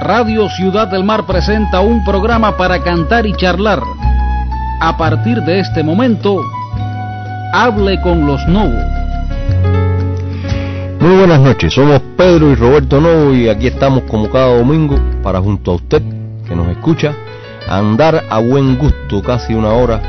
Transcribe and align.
Radio 0.00 0.48
Ciudad 0.48 0.88
del 0.88 1.04
Mar 1.04 1.26
presenta 1.26 1.80
un 1.80 2.02
programa 2.02 2.56
para 2.56 2.82
cantar 2.82 3.26
y 3.26 3.34
charlar. 3.34 3.82
A 4.80 4.96
partir 4.96 5.42
de 5.42 5.60
este 5.60 5.82
momento, 5.82 6.40
hable 7.52 8.00
con 8.00 8.26
los 8.26 8.46
Novo. 8.48 8.78
Muy 11.00 11.16
buenas 11.18 11.40
noches, 11.40 11.74
somos 11.74 12.00
Pedro 12.16 12.50
y 12.50 12.54
Roberto 12.54 12.98
Novo 12.98 13.34
y 13.34 13.50
aquí 13.50 13.66
estamos 13.66 14.04
como 14.04 14.30
cada 14.30 14.56
domingo 14.56 14.98
para 15.22 15.38
junto 15.38 15.72
a 15.72 15.74
usted 15.74 16.02
que 16.48 16.56
nos 16.56 16.68
escucha 16.68 17.14
andar 17.68 18.24
a 18.30 18.38
buen 18.38 18.78
gusto 18.78 19.22
casi 19.22 19.52
una 19.52 19.68
hora 19.68 20.00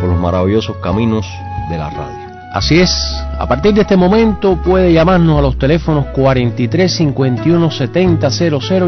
por 0.00 0.10
los 0.10 0.18
maravillosos 0.18 0.76
caminos 0.76 1.26
de 1.68 1.76
la 1.76 1.90
radio. 1.90 2.20
Así 2.54 2.80
es, 2.80 2.90
a 3.40 3.46
partir 3.46 3.72
de 3.72 3.80
este 3.80 3.96
momento 3.96 4.60
puede 4.62 4.92
llamarnos 4.92 5.38
a 5.38 5.40
los 5.40 5.56
teléfonos 5.56 6.08
43 6.12 6.94
51 6.94 7.70
70 7.70 8.28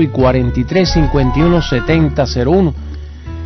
y 0.02 0.06
43 0.09 0.92
51 0.92 1.62
70 1.62 2.25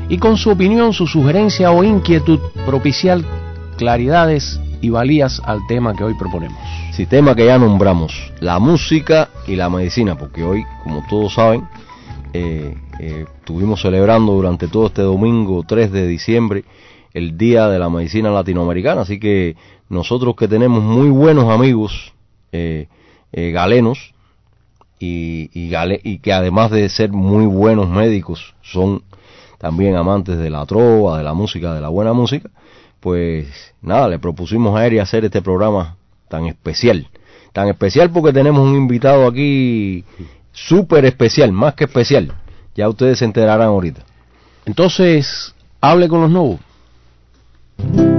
y 0.08 0.18
con 0.18 0.36
su 0.36 0.50
opinión, 0.50 0.92
su 0.92 1.06
sugerencia 1.06 1.70
o 1.70 1.84
inquietud 1.84 2.40
propiciar 2.66 3.20
claridades 3.78 4.60
y 4.80 4.90
valías 4.90 5.40
al 5.44 5.60
tema 5.68 5.94
que 5.94 6.02
hoy 6.02 6.14
proponemos. 6.14 6.58
Sí, 6.90 7.06
tema 7.06 7.36
que 7.36 7.46
ya 7.46 7.56
nombramos, 7.56 8.32
la 8.40 8.58
música 8.58 9.28
y 9.46 9.54
la 9.54 9.70
medicina, 9.70 10.18
porque 10.18 10.42
hoy, 10.42 10.64
como 10.82 11.04
todos 11.08 11.34
saben, 11.34 11.68
eh, 12.32 12.74
eh, 12.98 13.26
estuvimos 13.38 13.80
celebrando 13.80 14.32
durante 14.32 14.66
todo 14.66 14.86
este 14.86 15.02
domingo 15.02 15.62
3 15.64 15.92
de 15.92 16.08
diciembre 16.08 16.64
el 17.14 17.38
Día 17.38 17.68
de 17.68 17.78
la 17.78 17.88
Medicina 17.88 18.30
Latinoamericana, 18.30 19.02
así 19.02 19.18
que 19.18 19.56
nosotros 19.88 20.34
que 20.36 20.48
tenemos 20.48 20.82
muy 20.82 21.08
buenos 21.08 21.48
amigos 21.48 22.12
eh, 22.52 22.88
eh, 23.32 23.50
galenos 23.50 24.14
y, 24.98 25.50
y, 25.52 26.18
que 26.18 26.32
además 26.32 26.70
de 26.70 26.88
ser 26.88 27.12
muy 27.12 27.46
buenos 27.46 27.88
médicos 27.88 28.54
son 28.62 29.02
también 29.58 29.96
amantes 29.96 30.38
de 30.38 30.50
la 30.50 30.64
trova, 30.66 31.18
de 31.18 31.24
la 31.24 31.34
música, 31.34 31.74
de 31.74 31.80
la 31.80 31.88
buena 31.88 32.12
música, 32.12 32.50
pues 33.00 33.74
nada, 33.82 34.08
le 34.08 34.18
propusimos 34.18 34.76
a 34.76 34.86
Eri 34.86 34.98
hacer 34.98 35.24
este 35.24 35.42
programa 35.42 35.96
tan 36.28 36.46
especial. 36.46 37.08
Tan 37.52 37.68
especial 37.68 38.10
porque 38.10 38.32
tenemos 38.32 38.66
un 38.66 38.76
invitado 38.76 39.26
aquí 39.26 40.04
súper 40.52 41.04
especial, 41.04 41.52
más 41.52 41.74
que 41.74 41.84
especial. 41.84 42.32
Ya 42.74 42.88
ustedes 42.88 43.18
se 43.18 43.24
enterarán 43.24 43.68
ahorita. 43.68 44.02
Entonces, 44.64 45.54
hable 45.80 46.08
con 46.08 46.22
los 46.22 46.30
nuevos. 46.30 48.15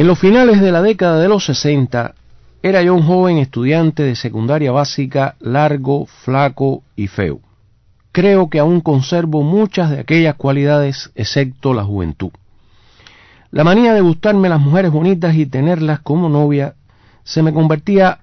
En 0.00 0.06
los 0.06 0.18
finales 0.18 0.62
de 0.62 0.72
la 0.72 0.80
década 0.80 1.18
de 1.20 1.28
los 1.28 1.44
60, 1.44 2.14
era 2.62 2.80
yo 2.80 2.94
un 2.94 3.02
joven 3.02 3.36
estudiante 3.36 4.02
de 4.02 4.16
secundaria 4.16 4.72
básica, 4.72 5.36
largo, 5.40 6.06
flaco 6.06 6.82
y 6.96 7.06
feo. 7.06 7.40
Creo 8.10 8.48
que 8.48 8.60
aún 8.60 8.80
conservo 8.80 9.42
muchas 9.42 9.90
de 9.90 10.00
aquellas 10.00 10.36
cualidades, 10.36 11.10
excepto 11.16 11.74
la 11.74 11.84
juventud. 11.84 12.30
La 13.50 13.62
manía 13.62 13.92
de 13.92 14.00
gustarme 14.00 14.48
las 14.48 14.62
mujeres 14.62 14.90
bonitas 14.90 15.34
y 15.34 15.44
tenerlas 15.44 16.00
como 16.00 16.30
novia 16.30 16.76
se 17.22 17.42
me 17.42 17.52
convertía 17.52 18.20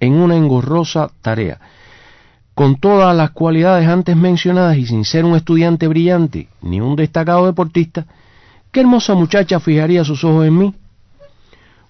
en 0.00 0.14
una 0.14 0.34
engorrosa 0.34 1.12
tarea. 1.22 1.60
Con 2.56 2.74
todas 2.80 3.16
las 3.16 3.30
cualidades 3.30 3.88
antes 3.88 4.16
mencionadas 4.16 4.78
y 4.78 4.84
sin 4.84 5.04
ser 5.04 5.24
un 5.24 5.36
estudiante 5.36 5.86
brillante 5.86 6.48
ni 6.60 6.80
un 6.80 6.96
destacado 6.96 7.46
deportista, 7.46 8.04
¿qué 8.72 8.80
hermosa 8.80 9.14
muchacha 9.14 9.60
fijaría 9.60 10.02
sus 10.02 10.24
ojos 10.24 10.44
en 10.44 10.58
mí? 10.58 10.74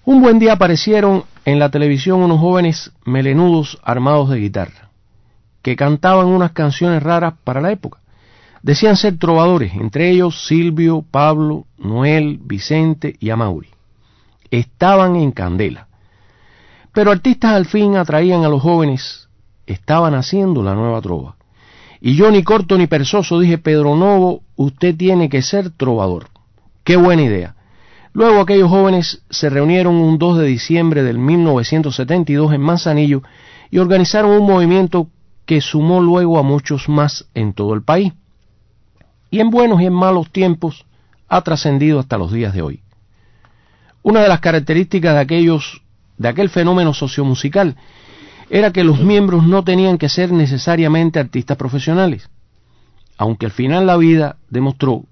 Un 0.03 0.19
buen 0.19 0.39
día 0.39 0.53
aparecieron 0.53 1.25
en 1.45 1.59
la 1.59 1.69
televisión 1.69 2.21
unos 2.21 2.39
jóvenes 2.39 2.91
melenudos 3.05 3.77
armados 3.83 4.29
de 4.29 4.39
guitarra, 4.39 4.89
que 5.61 5.75
cantaban 5.75 6.25
unas 6.25 6.53
canciones 6.53 7.03
raras 7.03 7.35
para 7.43 7.61
la 7.61 7.71
época. 7.71 7.99
Decían 8.63 8.97
ser 8.97 9.19
trovadores, 9.19 9.75
entre 9.75 10.09
ellos 10.09 10.47
Silvio, 10.47 11.05
Pablo, 11.09 11.67
Noel, 11.77 12.39
Vicente 12.41 13.15
y 13.19 13.29
Amauri. 13.29 13.69
Estaban 14.49 15.15
en 15.17 15.31
candela. 15.31 15.87
Pero 16.93 17.11
artistas 17.11 17.53
al 17.53 17.67
fin 17.67 17.95
atraían 17.95 18.43
a 18.43 18.49
los 18.49 18.63
jóvenes, 18.63 19.29
estaban 19.67 20.15
haciendo 20.15 20.63
la 20.63 20.73
nueva 20.73 20.99
trova. 21.01 21.35
Y 21.99 22.15
yo 22.15 22.31
ni 22.31 22.41
corto 22.41 22.75
ni 22.75 22.87
persoso 22.87 23.39
dije, 23.39 23.59
Pedro 23.59 23.95
Novo, 23.95 24.41
usted 24.55 24.97
tiene 24.97 25.29
que 25.29 25.43
ser 25.43 25.69
trovador. 25.69 26.29
Qué 26.83 26.97
buena 26.97 27.21
idea. 27.21 27.55
Luego 28.13 28.41
aquellos 28.41 28.69
jóvenes 28.69 29.23
se 29.29 29.49
reunieron 29.49 29.95
un 29.95 30.17
2 30.17 30.39
de 30.39 30.45
diciembre 30.45 31.03
del 31.03 31.17
1972 31.17 32.53
en 32.53 32.61
Manzanillo 32.61 33.23
y 33.69 33.77
organizaron 33.77 34.31
un 34.31 34.45
movimiento 34.45 35.07
que 35.45 35.61
sumó 35.61 36.01
luego 36.01 36.37
a 36.37 36.43
muchos 36.43 36.89
más 36.89 37.27
en 37.33 37.53
todo 37.53 37.73
el 37.73 37.83
país. 37.83 38.13
Y 39.29 39.39
en 39.39 39.49
buenos 39.49 39.81
y 39.81 39.85
en 39.85 39.93
malos 39.93 40.29
tiempos 40.29 40.85
ha 41.29 41.41
trascendido 41.41 41.99
hasta 41.99 42.17
los 42.17 42.33
días 42.33 42.53
de 42.53 42.61
hoy. 42.61 42.81
Una 44.03 44.21
de 44.21 44.27
las 44.27 44.41
características 44.41 45.13
de 45.13 45.19
aquellos 45.19 45.81
de 46.17 46.27
aquel 46.27 46.49
fenómeno 46.49 46.93
sociomusical 46.93 47.77
era 48.49 48.73
que 48.73 48.83
los 48.83 48.99
miembros 48.99 49.47
no 49.47 49.63
tenían 49.63 49.97
que 49.97 50.09
ser 50.09 50.31
necesariamente 50.33 51.19
artistas 51.19 51.55
profesionales, 51.55 52.29
aunque 53.17 53.45
al 53.45 53.51
final 53.53 53.87
la 53.87 53.95
vida 53.95 54.35
demostró 54.49 55.05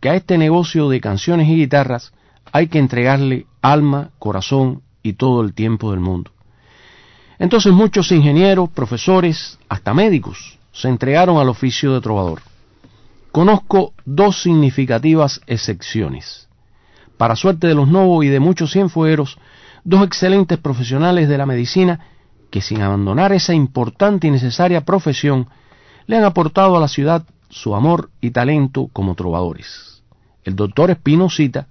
que 0.00 0.10
a 0.10 0.14
este 0.14 0.38
negocio 0.38 0.88
de 0.88 1.00
canciones 1.00 1.48
y 1.48 1.56
guitarras 1.56 2.12
hay 2.52 2.68
que 2.68 2.78
entregarle 2.78 3.46
alma, 3.62 4.10
corazón 4.18 4.82
y 5.02 5.14
todo 5.14 5.42
el 5.42 5.54
tiempo 5.54 5.90
del 5.90 6.00
mundo. 6.00 6.30
Entonces 7.38 7.72
muchos 7.72 8.10
ingenieros, 8.12 8.70
profesores, 8.70 9.58
hasta 9.68 9.92
médicos, 9.92 10.58
se 10.72 10.88
entregaron 10.88 11.38
al 11.38 11.48
oficio 11.48 11.92
de 11.92 12.00
trovador. 12.00 12.40
Conozco 13.32 13.92
dos 14.04 14.42
significativas 14.42 15.42
excepciones. 15.46 16.48
Para 17.18 17.36
suerte 17.36 17.66
de 17.66 17.74
los 17.74 17.88
novos 17.88 18.24
y 18.24 18.28
de 18.28 18.40
muchos 18.40 18.72
cienfueros, 18.72 19.38
dos 19.84 20.04
excelentes 20.04 20.58
profesionales 20.58 21.28
de 21.28 21.38
la 21.38 21.46
medicina 21.46 22.00
que 22.50 22.60
sin 22.60 22.80
abandonar 22.80 23.32
esa 23.32 23.54
importante 23.54 24.26
y 24.26 24.30
necesaria 24.30 24.84
profesión, 24.84 25.48
le 26.06 26.16
han 26.16 26.24
aportado 26.24 26.76
a 26.76 26.80
la 26.80 26.88
ciudad 26.88 27.24
su 27.50 27.74
amor 27.74 28.10
y 28.20 28.30
talento 28.30 28.88
como 28.92 29.14
trovadores. 29.14 30.02
El 30.44 30.56
doctor 30.56 30.90
Espinosita 30.90 31.68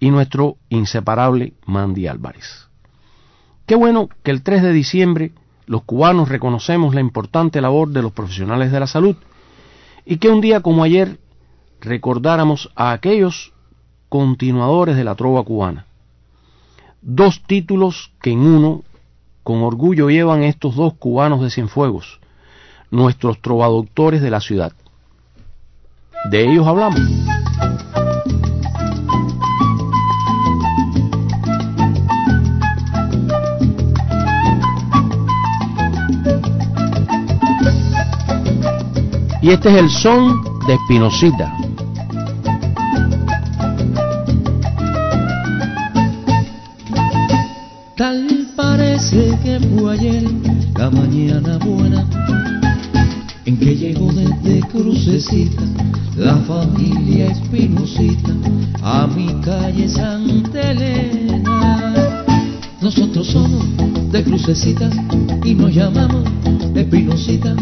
y 0.00 0.10
nuestro 0.10 0.56
inseparable 0.68 1.54
Mandy 1.66 2.06
Álvarez. 2.06 2.68
Qué 3.66 3.74
bueno 3.74 4.08
que 4.22 4.30
el 4.30 4.42
3 4.42 4.62
de 4.62 4.72
diciembre 4.72 5.32
los 5.66 5.82
cubanos 5.82 6.28
reconocemos 6.28 6.94
la 6.94 7.00
importante 7.00 7.60
labor 7.60 7.90
de 7.90 8.02
los 8.02 8.12
profesionales 8.12 8.72
de 8.72 8.80
la 8.80 8.86
salud 8.86 9.16
y 10.06 10.16
que 10.16 10.30
un 10.30 10.40
día 10.40 10.60
como 10.60 10.82
ayer 10.82 11.18
recordáramos 11.80 12.70
a 12.74 12.92
aquellos 12.92 13.52
continuadores 14.08 14.96
de 14.96 15.04
la 15.04 15.14
trova 15.14 15.44
cubana. 15.44 15.86
Dos 17.02 17.42
títulos 17.46 18.10
que 18.22 18.30
en 18.30 18.40
uno 18.40 18.82
con 19.42 19.62
orgullo 19.62 20.08
llevan 20.08 20.42
estos 20.42 20.74
dos 20.74 20.94
cubanos 20.94 21.42
de 21.42 21.50
Cienfuegos, 21.50 22.20
nuestros 22.90 23.40
trovadoctores 23.40 24.22
de 24.22 24.30
la 24.30 24.40
ciudad. 24.40 24.72
De 26.30 26.50
ellos 26.50 26.66
hablamos. 26.66 27.00
Y 39.40 39.50
este 39.50 39.68
es 39.70 39.76
el 39.76 39.90
son 39.90 40.42
de 40.66 40.74
Espinosita. 40.74 41.56
Tal 47.96 48.48
parece 48.56 49.38
que 49.42 49.60
fue 49.60 49.92
ayer 49.92 50.24
la 50.76 50.90
mañana 50.90 51.58
buena 51.58 52.04
en 53.44 53.56
que 53.58 53.76
llegó 53.76 54.12
desde 54.12 54.60
Crucecita 54.68 55.62
la 56.16 56.36
familia 56.38 57.26
Espinosita 57.26 58.32
a 58.82 59.06
mi 59.06 59.32
calle 59.40 59.88
Santa 59.88 60.60
Elena. 60.60 62.27
Nosotros 62.80 63.26
somos 63.26 63.64
de 64.12 64.22
Crucecita 64.22 64.88
y 65.44 65.54
nos 65.54 65.74
llamamos 65.74 66.24
Espinosita 66.74 67.56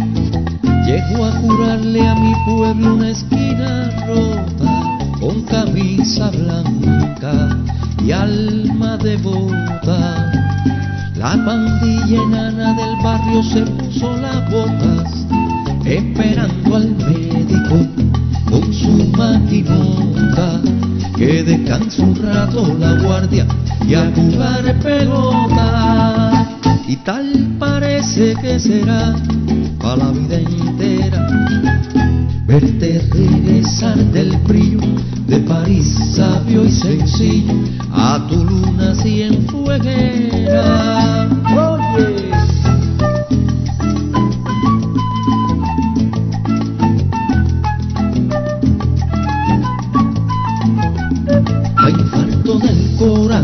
Llego 0.87 1.25
a 1.25 1.41
curarle 1.41 2.07
a 2.07 2.15
mi 2.15 2.33
pueblo 2.45 2.95
una 2.95 3.11
esquina 3.11 3.91
rota 4.07 4.99
con 5.19 5.43
camisa 5.43 6.31
blanca 6.31 7.57
y 8.05 8.13
alma 8.13 8.97
devota. 8.99 10.33
La 11.17 11.33
pandilla 11.45 12.23
enana 12.23 12.75
del 12.75 12.97
barrio 13.03 13.43
se 13.43 13.63
puso 13.63 14.17
las 14.19 14.49
botas 14.51 15.27
esperando 15.85 16.77
al 16.77 16.91
médico 16.91 17.87
con 18.49 18.73
su 18.73 19.09
maquinota 19.17 20.61
que 21.17 21.43
descansa 21.43 22.03
un 22.03 22.15
rato 22.15 22.77
la 22.79 22.93
guardia 23.03 23.47
y 23.87 23.95
a 23.95 24.13
jugar 24.15 24.79
pelota. 24.81 26.47
y 26.87 26.97
tal 26.97 27.57
parece 27.59 28.35
que 28.41 28.59
será 28.61 29.15
para 29.81 29.97
la 29.97 30.11
vida 30.13 30.39
entera. 30.39 31.27
Verte 32.47 33.03
regresar 33.11 33.97
del 34.13 34.37
brillo 34.47 34.79
de 35.27 35.41
París 35.41 35.93
sabio 36.15 36.65
y 36.65 36.71
sencillo 36.71 37.55
a 37.93 38.25
tu 38.29 38.45
luna 38.45 38.95
cienfueguera. 38.95 41.29
Oye. 41.57 42.31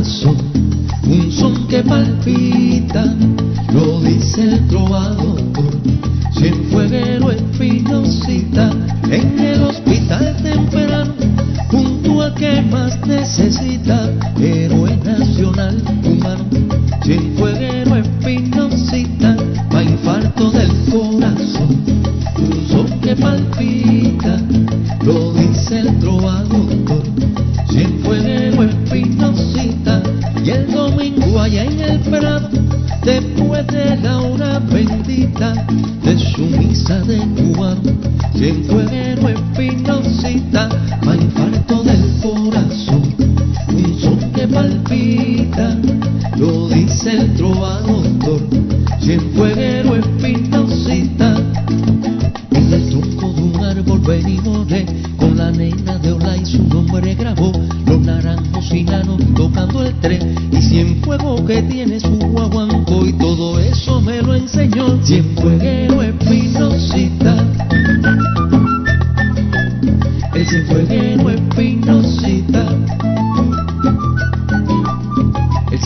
Un 0.03 1.31
son 1.31 1.69
que 1.69 1.81
palpita, 1.81 3.05
lo 3.73 4.01
dice 4.01 4.43
el 4.43 4.67
trovador, 4.67 5.41
cienfueguero 6.33 7.31
espinosita, 7.31 8.71
en 9.09 9.39
el 9.39 9.63
hospital 9.63 10.37
temprano, 10.43 11.13
junto 11.71 12.21
a 12.21 12.35
que 12.35 12.63
más 12.63 12.99
necesita, 13.07 14.11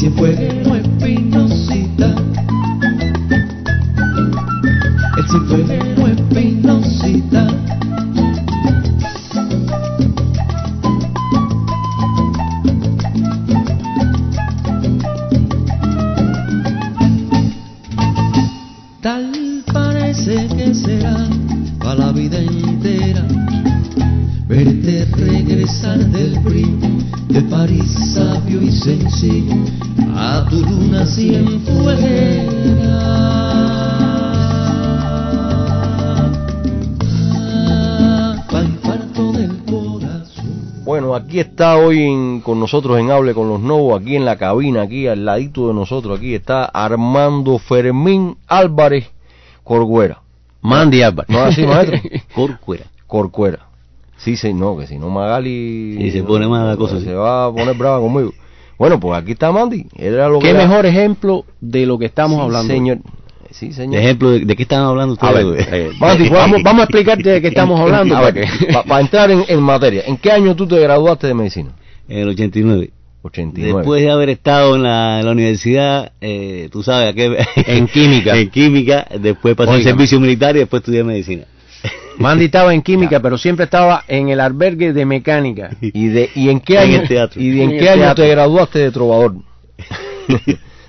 el 0.06 0.12
cienfueguero 0.12 0.76
espinosita 0.76 2.14
el 5.16 5.28
cienfueguero 5.28 5.76
espinosita 5.76 5.85
está 41.56 41.78
hoy 41.78 42.02
en- 42.02 42.40
con 42.42 42.60
nosotros 42.60 42.98
en 42.98 43.10
Hable 43.10 43.32
con 43.32 43.48
los 43.48 43.60
Novos, 43.60 43.98
aquí 44.00 44.14
en 44.14 44.26
la 44.26 44.36
cabina, 44.36 44.82
aquí 44.82 45.06
al 45.06 45.24
ladito 45.24 45.68
de 45.68 45.74
nosotros, 45.74 46.18
aquí 46.18 46.34
está 46.34 46.66
Armando 46.66 47.58
Fermín 47.58 48.36
Álvarez 48.46 49.10
Corguera. 49.64 50.20
Mandy 50.60 51.00
Álvarez. 51.02 51.30
¿No 51.30 51.38
es 51.38 51.44
así, 51.54 51.66
maestro? 51.66 51.98
Corcuera. 52.34 52.84
Corcuera. 53.06 53.60
Sí, 54.18 54.36
sí, 54.36 54.52
no, 54.52 54.76
que 54.76 54.86
si 54.86 54.98
no 54.98 55.08
Magali... 55.08 55.96
Sí, 55.98 56.10
se 56.10 56.22
pone 56.22 56.46
más 56.46 56.66
la 56.66 56.76
cosa, 56.76 57.00
Se 57.00 57.14
va 57.14 57.46
a 57.46 57.52
poner 57.52 57.74
brava 57.74 58.00
conmigo. 58.00 58.32
Bueno, 58.78 59.00
pues 59.00 59.18
aquí 59.18 59.32
está 59.32 59.50
Mandy. 59.50 59.86
Era 59.96 60.28
lo 60.28 60.38
¿Qué 60.40 60.46
que 60.46 60.50
era- 60.50 60.66
mejor 60.68 60.84
ejemplo 60.84 61.44
de 61.60 61.86
lo 61.86 61.98
que 61.98 62.04
estamos 62.06 62.36
Sí, 62.36 62.42
hablando? 62.42 62.72
señor. 62.74 62.98
Sí, 63.50 63.68
De 63.68 63.74
señor. 63.74 64.00
ejemplo, 64.02 64.30
¿de, 64.30 64.40
de 64.40 64.56
qué 64.56 64.62
están 64.62 64.80
hablando 64.82 65.16
A 65.20 65.26
ustedes? 65.30 65.46
ver, 65.50 65.68
eh, 65.74 65.90
Mandy, 66.00 66.28
Vamos, 66.28 66.62
vamos 66.62 66.80
a 66.80 66.84
explicarte 66.84 67.28
de 67.30 67.40
qué 67.42 67.48
estamos 67.48 67.78
hablando. 67.84 68.16
A 68.16 68.20
para 68.20 68.32
ver, 68.32 68.48
que- 68.48 68.66
para 68.86 69.00
entrar 69.00 69.30
en, 69.30 69.44
en 69.48 69.60
materia, 69.62 70.02
¿en 70.06 70.16
qué 70.16 70.30
año 70.32 70.54
tú 70.56 70.66
te 70.66 70.78
graduaste 70.80 71.26
de 71.26 71.34
medicina? 71.34 71.70
En 72.08 72.18
el 72.18 72.28
89. 72.28 72.90
89. 73.22 73.74
Después 73.78 74.02
de 74.02 74.10
haber 74.10 74.28
estado 74.30 74.76
en 74.76 74.84
la, 74.84 75.18
en 75.18 75.26
la 75.26 75.32
universidad, 75.32 76.12
eh, 76.20 76.68
tú 76.70 76.82
sabes, 76.84 77.10
¿a 77.10 77.12
qué? 77.12 77.36
En 77.66 77.88
química. 77.88 78.36
en 78.36 78.50
química, 78.50 79.06
después 79.20 79.56
pasé 79.56 79.70
Óigame. 79.70 79.84
servicio 79.90 80.20
militar 80.20 80.54
y 80.56 80.60
después 80.60 80.80
estudié 80.82 81.02
medicina. 81.02 81.44
Mandy 82.18 82.46
estaba 82.46 82.72
en 82.72 82.80
química, 82.82 83.20
pero 83.20 83.36
siempre 83.36 83.64
estaba 83.64 84.02
en 84.08 84.28
el 84.30 84.40
albergue 84.40 84.92
de 84.92 85.04
mecánica. 85.04 85.70
¿Y, 85.80 86.06
de, 86.06 86.30
y 86.34 86.48
en 86.48 86.60
qué 86.60 86.74
En 86.74 86.80
año, 86.80 87.00
el 87.02 87.08
teatro. 87.08 87.42
¿y 87.42 87.50
de 87.50 87.62
en 87.64 87.70
En 87.72 87.78
qué 87.78 87.84
el 87.84 87.88
año 87.88 88.02
teatro. 88.02 88.24
te 88.24 88.30
graduaste 88.30 88.78
de 88.78 88.90
trovador? 88.90 89.34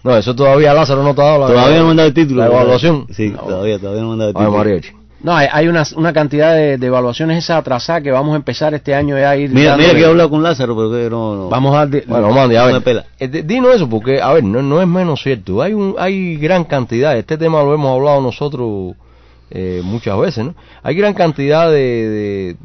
No, 0.07 0.17
eso 0.17 0.35
todavía 0.35 0.73
Lázaro 0.73 1.03
no 1.03 1.13
te 1.13 1.21
ha 1.21 1.25
dado 1.25 1.39
la 1.39 1.47
Todavía 1.47 1.77
no 1.79 1.85
me 1.85 1.91
han 1.91 1.97
dado 1.97 2.07
el 2.09 2.13
título. 2.13 2.41
La 2.41 2.47
evaluación. 2.47 3.05
Sí, 3.11 3.29
No. 3.29 3.39
todavía, 3.43 3.77
todavía 3.79 4.01
no 4.01 4.07
me 4.07 4.13
han 4.13 4.19
dado 4.19 4.29
el 4.31 4.35
Ay, 4.37 4.43
título. 4.45 4.57
María. 4.57 4.81
No, 5.19 5.35
hay, 5.35 5.47
hay 5.51 5.67
una, 5.67 5.83
una 5.95 6.13
cantidad 6.13 6.53
de, 6.53 6.77
de 6.77 6.87
evaluaciones 6.87 7.43
esa 7.43 7.57
atrasada 7.57 8.01
que 8.01 8.11
vamos 8.11 8.33
a 8.33 8.35
empezar 8.35 8.73
este 8.75 8.93
año 8.93 9.17
ya 9.17 9.31
a 9.31 9.35
ir. 9.37 9.49
Mira, 9.49 9.75
mira 9.75 9.93
que 9.93 10.01
he 10.01 10.05
hablado 10.05 10.29
con 10.29 10.43
Lázaro, 10.43 10.75
pero 10.75 10.91
que 10.91 11.09
no... 11.09 11.35
no. 11.35 11.49
Vamos 11.49 11.73
a 11.73 11.79
dar. 11.79 11.89
de- 11.89 12.03
Bueno, 12.07 12.29
Mandy, 12.31 12.55
a 12.55 12.67
No 12.67 12.73
ver, 12.73 12.83
pela. 12.83 13.05
eh, 13.19 13.27
dinos 13.27 13.75
eso 13.75 13.89
porque, 13.89 14.21
a 14.21 14.31
ver, 14.33 14.43
no, 14.43 14.61
no 14.61 14.79
es 14.79 14.87
menos 14.87 15.21
cierto. 15.23 15.61
Hay 15.63 15.73
un, 15.73 15.95
hay 15.97 16.35
gran 16.37 16.65
cantidad, 16.65 17.17
este 17.17 17.35
tema 17.37 17.63
lo 17.63 17.73
hemos 17.73 17.97
hablado 17.97 18.21
nosotros 18.21 18.93
eh, 19.49 19.81
muchas 19.83 20.19
veces, 20.19 20.45
¿no? 20.45 20.55
Hay 20.83 20.93
gran 20.95 21.15
cantidad 21.15 21.67
de, 21.71 21.75
de, 22.09 22.55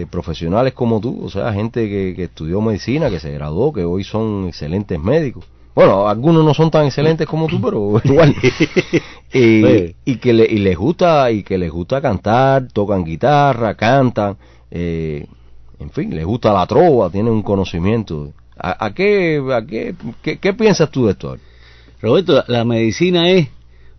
de 0.00 0.06
profesionales 0.08 0.72
como 0.72 1.00
tú, 1.00 1.20
o 1.24 1.30
sea, 1.30 1.52
gente 1.52 1.88
que, 1.88 2.14
que 2.16 2.24
estudió 2.24 2.60
medicina, 2.60 3.08
que 3.08 3.20
se 3.20 3.30
graduó, 3.30 3.72
que 3.72 3.84
hoy 3.84 4.02
son 4.02 4.46
excelentes 4.48 4.98
médicos. 4.98 5.44
Bueno, 5.74 6.08
algunos 6.08 6.44
no 6.44 6.52
son 6.52 6.70
tan 6.70 6.86
excelentes 6.86 7.26
como 7.26 7.46
tú, 7.46 7.60
pero 7.60 8.00
igual. 8.04 8.34
y, 9.32 10.16
que 10.16 10.32
le, 10.32 10.44
y 10.44 10.58
les 10.58 10.76
gusta 10.76 11.30
y 11.30 11.42
que 11.42 11.58
les 11.58 11.70
gusta 11.70 12.00
cantar, 12.00 12.68
tocan 12.72 13.04
guitarra, 13.04 13.74
cantan, 13.74 14.36
eh, 14.70 15.26
en 15.78 15.90
fin, 15.90 16.14
les 16.14 16.24
gusta 16.24 16.52
la 16.52 16.66
trova, 16.66 17.10
tienen 17.10 17.32
un 17.32 17.42
conocimiento. 17.42 18.32
¿A, 18.56 18.86
a 18.86 18.94
qué, 18.94 19.42
a 19.52 19.64
qué, 19.64 19.94
qué, 20.22 20.38
qué 20.38 20.52
piensas 20.52 20.90
tú 20.90 21.06
de 21.06 21.12
esto? 21.12 21.36
Roberto, 22.02 22.34
la, 22.34 22.44
la 22.48 22.64
medicina 22.64 23.30
es 23.30 23.48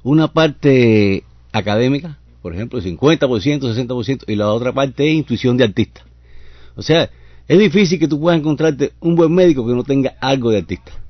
una 0.03 0.27
parte 0.27 1.23
académica, 1.51 2.17
por 2.41 2.53
ejemplo, 2.53 2.81
50%, 2.81 3.19
60%, 3.19 4.23
y 4.27 4.35
la 4.35 4.51
otra 4.51 4.73
parte 4.73 5.07
es 5.07 5.13
intuición 5.13 5.57
de 5.57 5.63
artista. 5.63 6.01
O 6.75 6.81
sea, 6.81 7.09
es 7.47 7.59
difícil 7.59 7.99
que 7.99 8.07
tú 8.07 8.19
puedas 8.19 8.39
encontrarte 8.39 8.93
un 8.99 9.15
buen 9.15 9.33
médico 9.33 9.65
que 9.65 9.73
no 9.73 9.83
tenga 9.83 10.15
algo 10.19 10.51
de 10.51 10.59
artista. 10.59 11.00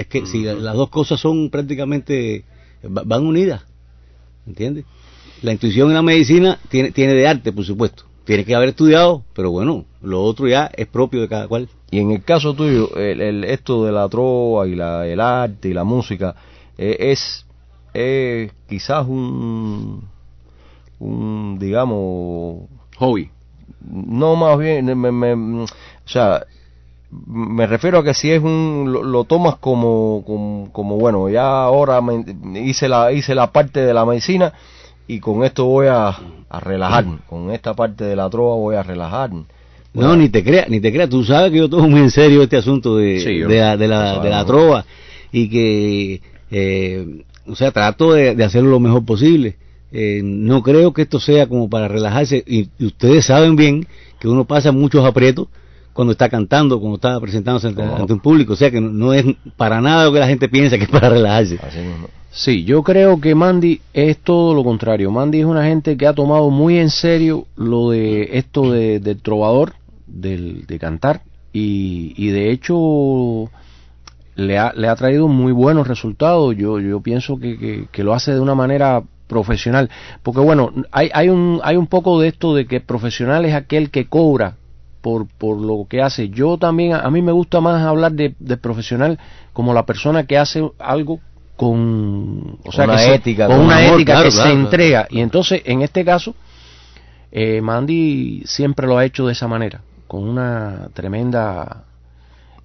Es 0.00 0.06
que 0.06 0.24
si 0.24 0.44
la- 0.44 0.54
las 0.54 0.74
dos 0.74 0.88
cosas 0.88 1.20
son 1.20 1.50
prácticamente, 1.50 2.44
va- 2.84 3.02
van 3.04 3.26
unidas, 3.26 3.62
¿entiendes? 4.46 4.86
La 5.42 5.52
intuición 5.52 5.88
en 5.88 5.94
la 5.94 6.00
medicina 6.02 6.58
tiene, 6.70 6.90
tiene 6.90 7.12
de 7.12 7.28
arte, 7.28 7.52
por 7.52 7.66
supuesto. 7.66 8.04
Tiene 8.24 8.46
que 8.46 8.54
haber 8.54 8.70
estudiado, 8.70 9.24
pero 9.34 9.50
bueno, 9.50 9.84
lo 10.00 10.22
otro 10.24 10.48
ya 10.48 10.70
es 10.74 10.86
propio 10.86 11.20
de 11.20 11.28
cada 11.28 11.48
cual. 11.48 11.68
Y 11.90 11.98
en 11.98 12.12
el 12.12 12.22
caso 12.22 12.54
tuyo, 12.54 12.96
el, 12.96 13.20
el- 13.20 13.44
esto 13.44 13.84
de 13.84 13.92
la 13.92 14.08
trova 14.08 14.66
y 14.66 14.74
la, 14.74 15.06
el 15.06 15.20
arte 15.20 15.68
y 15.68 15.74
la 15.74 15.84
música 15.84 16.34
eh, 16.78 16.96
es 17.12 17.44
eh, 17.92 18.50
quizás 18.70 19.06
un, 19.06 20.08
un, 20.98 21.58
digamos, 21.58 22.68
Hobby. 22.96 23.30
no 23.86 24.34
más 24.36 24.58
bien, 24.58 24.86
me, 24.98 25.12
me- 25.12 25.62
o 25.64 25.66
sea, 26.06 26.46
me 27.26 27.66
refiero 27.66 27.98
a 27.98 28.04
que 28.04 28.14
si 28.14 28.30
es 28.30 28.42
un, 28.42 28.88
lo, 28.92 29.02
lo 29.02 29.24
tomas 29.24 29.56
como, 29.56 30.22
como, 30.26 30.68
como, 30.72 30.96
bueno, 30.96 31.28
ya 31.28 31.62
ahora 31.64 32.00
me- 32.00 32.24
hice 32.60 32.88
la, 32.88 33.12
hice 33.12 33.34
la 33.34 33.50
parte 33.52 33.80
de 33.80 33.92
la 33.94 34.04
medicina 34.06 34.52
y 35.08 35.18
con 35.18 35.42
esto 35.44 35.64
voy 35.66 35.88
a, 35.88 36.08
a 36.48 36.60
relajar, 36.60 37.04
con 37.28 37.50
esta 37.50 37.74
parte 37.74 38.04
de 38.04 38.14
la 38.14 38.30
trova 38.30 38.54
voy 38.56 38.76
a 38.76 38.82
relajar. 38.82 39.30
No, 39.92 40.14
ni 40.14 40.28
te 40.28 40.44
creas, 40.44 40.68
ni 40.68 40.78
te 40.80 40.92
creas. 40.92 41.08
Tú 41.10 41.24
sabes 41.24 41.50
que 41.50 41.58
yo 41.58 41.68
tomo 41.68 41.88
muy 41.88 41.98
en 42.00 42.12
serio 42.12 42.42
este 42.42 42.56
asunto 42.56 42.96
de, 42.96 43.18
Sí, 43.20 43.38
yo 43.38 43.48
de, 43.48 43.58
la, 43.58 43.76
de, 43.76 43.88
la, 43.88 43.96
sabemos. 44.02 44.24
de 44.24 44.30
la 44.30 44.44
trova 44.44 44.84
y 45.32 45.48
que 45.48 46.22
eh, 46.52 47.24
o 47.48 47.56
sea, 47.56 47.72
trato 47.72 48.12
de, 48.12 48.36
de 48.36 48.44
hacerlo 48.44 48.70
lo 48.70 48.78
mejor 48.78 49.04
posible. 49.04 49.56
Eh, 49.90 50.20
no 50.22 50.62
creo 50.62 50.92
que 50.92 51.02
esto 51.02 51.18
sea 51.18 51.48
como 51.48 51.68
para 51.68 51.88
relajarse 51.88 52.44
y, 52.46 52.68
y 52.78 52.86
ustedes 52.86 53.26
saben 53.26 53.56
bien 53.56 53.84
que 54.20 54.28
uno 54.28 54.44
pasa 54.44 54.70
muchos 54.70 55.04
aprietos 55.04 55.48
cuando 56.00 56.12
está 56.12 56.30
cantando, 56.30 56.80
cuando 56.80 56.94
está 56.94 57.20
presentándose 57.20 57.68
ante, 57.68 57.82
un 58.14 58.20
público, 58.20 58.54
o 58.54 58.56
sea 58.56 58.70
que 58.70 58.80
no, 58.80 58.88
no 58.88 59.12
es 59.12 59.22
para 59.58 59.82
nada 59.82 60.06
lo 60.06 60.12
que 60.14 60.18
la 60.18 60.26
gente 60.26 60.48
piensa 60.48 60.78
que 60.78 60.84
es 60.84 60.90
para 60.90 61.10
relajarse. 61.10 61.58
Así 61.62 61.76
mismo. 61.80 62.08
Sí, 62.30 62.64
yo 62.64 62.82
creo 62.82 63.20
que 63.20 63.34
Mandy 63.34 63.82
es 63.92 64.16
todo 64.16 64.54
lo 64.54 64.64
contrario. 64.64 65.10
Mandy 65.10 65.40
es 65.40 65.44
una 65.44 65.62
gente 65.66 65.98
que 65.98 66.06
ha 66.06 66.14
tomado 66.14 66.48
muy 66.48 66.78
en 66.78 66.88
serio 66.88 67.44
lo 67.54 67.90
de 67.90 68.30
esto 68.38 68.70
de, 68.70 68.98
del 68.98 69.20
trovador, 69.20 69.74
del, 70.06 70.64
de 70.66 70.78
cantar, 70.78 71.20
y, 71.52 72.14
y 72.16 72.28
de 72.30 72.50
hecho 72.50 73.50
le 74.36 74.56
ha, 74.56 74.72
le 74.74 74.88
ha 74.88 74.96
traído 74.96 75.28
muy 75.28 75.52
buenos 75.52 75.86
resultados. 75.86 76.56
Yo, 76.56 76.80
yo 76.80 77.00
pienso 77.00 77.38
que, 77.38 77.58
que, 77.58 77.88
que 77.92 78.04
lo 78.04 78.14
hace 78.14 78.32
de 78.32 78.40
una 78.40 78.54
manera 78.54 79.02
profesional. 79.26 79.90
Porque 80.22 80.40
bueno, 80.40 80.72
hay, 80.92 81.10
hay, 81.12 81.28
un, 81.28 81.60
hay 81.62 81.76
un 81.76 81.88
poco 81.88 82.18
de 82.18 82.28
esto 82.28 82.54
de 82.54 82.64
que 82.64 82.80
profesional 82.80 83.44
es 83.44 83.52
aquel 83.52 83.90
que 83.90 84.06
cobra 84.06 84.56
por, 85.00 85.26
por 85.26 85.58
lo 85.58 85.86
que 85.88 86.02
hace. 86.02 86.28
Yo 86.28 86.58
también, 86.58 86.94
a 86.94 87.10
mí 87.10 87.22
me 87.22 87.32
gusta 87.32 87.60
más 87.60 87.82
hablar 87.82 88.12
de, 88.12 88.34
de 88.38 88.56
profesional 88.56 89.18
como 89.52 89.74
la 89.74 89.86
persona 89.86 90.26
que 90.26 90.38
hace 90.38 90.68
algo 90.78 91.20
con, 91.56 92.58
o 92.64 92.72
sea, 92.72 92.84
Una 92.84 92.96
que 92.96 93.14
ética, 93.14 93.46
con 93.46 93.56
con 93.56 93.66
una 93.66 93.78
amor, 93.78 93.94
ética 93.94 94.12
claro, 94.12 94.28
que 94.28 94.34
claro, 94.34 94.48
se 94.48 94.50
claro. 94.50 94.60
entrega. 94.64 95.06
Y 95.10 95.20
entonces, 95.20 95.62
en 95.66 95.82
este 95.82 96.04
caso, 96.04 96.34
eh, 97.30 97.60
Mandy 97.60 98.42
siempre 98.46 98.86
lo 98.86 98.96
ha 98.96 99.04
hecho 99.04 99.26
de 99.26 99.32
esa 99.32 99.46
manera, 99.46 99.82
con 100.06 100.26
una 100.26 100.88
tremenda, 100.94 101.84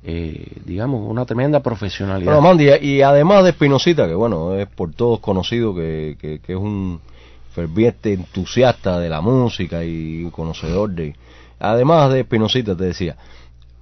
eh, 0.01 0.59
digamos, 0.63 1.09
una 1.09 1.25
tremenda 1.25 1.59
profesionalidad. 1.59 2.31
Bueno, 2.31 2.47
Mandy, 2.47 2.69
y 2.81 3.01
además 3.01 3.43
de 3.43 3.49
Espinosita, 3.49 4.07
que 4.07 4.15
bueno, 4.15 4.55
es 4.55 4.67
por 4.67 4.93
todos 4.93 5.19
conocido 5.19 5.75
que, 5.75 6.15
que, 6.19 6.39
que 6.39 6.53
es 6.53 6.59
un 6.59 7.01
ferviente 7.53 8.13
entusiasta 8.13 8.99
de 8.99 9.09
la 9.09 9.19
música 9.21 9.83
y 9.83 10.29
conocedor 10.31 10.91
de... 10.91 11.15
Además 11.71 12.11
de 12.13 12.21
Espinosita, 12.21 12.75
te 12.75 12.83
decía, 12.85 13.15